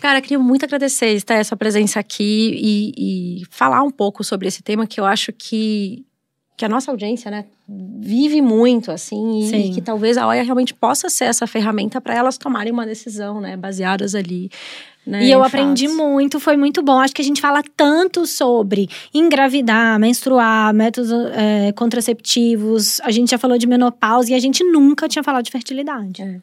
Cara, 0.00 0.20
queria 0.20 0.38
muito 0.38 0.64
agradecer 0.64 1.12
estar 1.12 1.34
essa 1.34 1.56
presença 1.56 1.98
aqui 1.98 2.58
e, 2.60 3.40
e 3.42 3.44
falar 3.50 3.82
um 3.82 3.90
pouco 3.90 4.22
sobre 4.22 4.48
esse 4.48 4.62
tema 4.62 4.86
que 4.86 5.00
eu 5.00 5.04
acho 5.04 5.32
que, 5.32 6.04
que 6.56 6.64
a 6.64 6.68
nossa 6.68 6.90
audiência, 6.90 7.30
né, 7.30 7.44
vive 7.68 8.40
muito, 8.40 8.90
assim, 8.92 9.40
e, 9.40 9.48
Sim. 9.48 9.72
que 9.72 9.80
talvez 9.80 10.16
a 10.16 10.26
OIA 10.26 10.42
realmente 10.42 10.72
possa 10.72 11.08
ser 11.08 11.24
essa 11.24 11.46
ferramenta 11.46 12.00
para 12.00 12.14
elas 12.14 12.38
tomarem 12.38 12.72
uma 12.72 12.86
decisão, 12.86 13.40
né, 13.40 13.56
baseadas 13.56 14.14
ali. 14.14 14.50
Né, 15.06 15.24
E 15.24 15.30
eu 15.30 15.42
aprendi 15.44 15.86
muito, 15.86 16.40
foi 16.40 16.56
muito 16.56 16.82
bom. 16.82 16.98
Acho 16.98 17.14
que 17.14 17.22
a 17.22 17.24
gente 17.24 17.40
fala 17.40 17.62
tanto 17.76 18.26
sobre 18.26 18.88
engravidar, 19.14 19.98
menstruar, 20.00 20.74
métodos 20.74 21.10
é, 21.32 21.72
contraceptivos. 21.72 23.00
A 23.02 23.10
gente 23.12 23.30
já 23.30 23.38
falou 23.38 23.56
de 23.56 23.66
menopausa 23.66 24.32
e 24.32 24.34
a 24.34 24.38
gente 24.40 24.64
nunca 24.64 25.08
tinha 25.08 25.22
falado 25.22 25.44
de 25.44 25.50
fertilidade. 25.52 26.42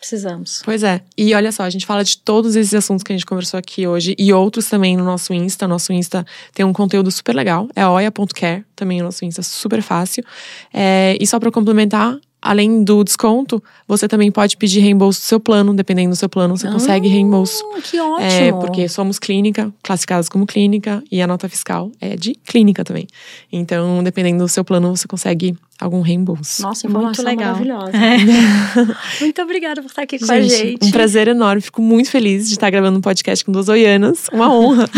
Precisamos. 0.00 0.62
Pois 0.64 0.82
é. 0.82 1.02
E 1.16 1.34
olha 1.34 1.52
só, 1.52 1.62
a 1.62 1.70
gente 1.70 1.84
fala 1.84 2.02
de 2.02 2.16
todos 2.16 2.56
esses 2.56 2.72
assuntos 2.72 3.02
que 3.02 3.12
a 3.12 3.16
gente 3.16 3.26
conversou 3.26 3.58
aqui 3.58 3.86
hoje 3.86 4.14
e 4.18 4.32
outros 4.32 4.66
também 4.66 4.96
no 4.96 5.04
nosso 5.04 5.34
Insta. 5.34 5.68
Nosso 5.68 5.92
Insta 5.92 6.24
tem 6.54 6.64
um 6.64 6.72
conteúdo 6.72 7.10
super 7.10 7.34
legal. 7.34 7.68
É 7.76 7.86
oia.care, 7.86 8.64
também 8.74 9.02
o 9.02 9.04
nosso 9.04 9.24
Insta, 9.26 9.42
super 9.42 9.82
fácil. 9.82 10.24
É, 10.72 11.18
e 11.20 11.26
só 11.26 11.38
para 11.38 11.50
complementar, 11.50 12.18
além 12.42 12.82
do 12.82 13.04
desconto, 13.04 13.62
você 13.86 14.08
também 14.08 14.30
pode 14.30 14.56
pedir 14.56 14.80
reembolso 14.80 15.20
do 15.20 15.24
seu 15.24 15.40
plano. 15.40 15.74
Dependendo 15.74 16.10
do 16.10 16.16
seu 16.16 16.28
plano, 16.28 16.56
você 16.56 16.68
consegue 16.70 17.08
reembolso. 17.08 17.62
Ah, 17.76 17.80
Que 17.82 18.00
ótimo. 18.00 18.20
É, 18.20 18.52
porque 18.52 18.88
somos 18.88 19.18
clínica, 19.18 19.72
classificadas 19.82 20.28
como 20.28 20.46
clínica, 20.46 21.02
e 21.10 21.20
a 21.20 21.26
nota 21.26 21.48
fiscal 21.48 21.90
é 22.00 22.16
de 22.16 22.34
clínica 22.34 22.84
também. 22.84 23.06
Então, 23.52 24.02
dependendo 24.02 24.44
do 24.44 24.48
seu 24.48 24.64
plano, 24.64 24.96
você 24.96 25.06
consegue 25.06 25.56
algum 25.80 26.00
reembolso. 26.00 26.62
Nossa, 26.62 26.86
Muito 26.88 26.98
informação 26.98 27.24
legal. 27.24 27.52
maravilhosa. 27.52 27.92
Muito 29.20 29.42
obrigada 29.42 29.80
por 29.82 29.88
estar 29.88 30.02
aqui 30.02 30.18
com 30.18 30.30
a 30.30 30.40
Gente, 30.40 30.56
gente. 30.56 30.86
um 30.86 30.90
prazer 30.90 31.28
enorme. 31.28 31.60
Fico 31.62 31.80
muito 31.82 32.10
feliz 32.10 32.46
de 32.48 32.54
estar 32.54 32.70
gravando 32.70 32.98
um 32.98 33.00
podcast 33.00 33.44
com 33.44 33.50
duas 33.52 33.68
oianas. 33.68 34.26
Uma 34.32 34.52
honra. 34.54 34.88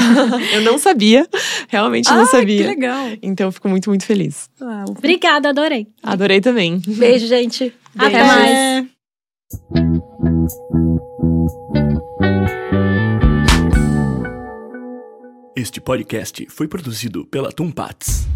eu 0.55 0.63
não 0.63 0.79
sabia, 0.79 1.27
realmente 1.69 2.11
não 2.11 2.23
Ah, 2.23 2.27
sabia. 2.27 2.63
Que 2.63 2.69
legal. 2.69 3.09
Então, 3.23 3.49
eu 3.49 3.53
fico 3.53 3.69
muito, 3.69 3.89
muito 3.91 4.05
feliz. 4.05 4.49
Um 4.61 4.85
Obrigada, 4.91 5.49
adorei. 5.51 5.87
Adorei 6.03 6.41
também. 6.41 6.81
beijo, 6.87 7.27
gente. 7.27 7.73
Beijo. 7.95 8.17
Até 8.17 8.25
mais. 8.25 8.87
Este 15.55 15.81
podcast 15.81 16.47
foi 16.49 16.67
produzido 16.67 17.27
pela 17.27 17.53
Tumpats. 17.53 18.27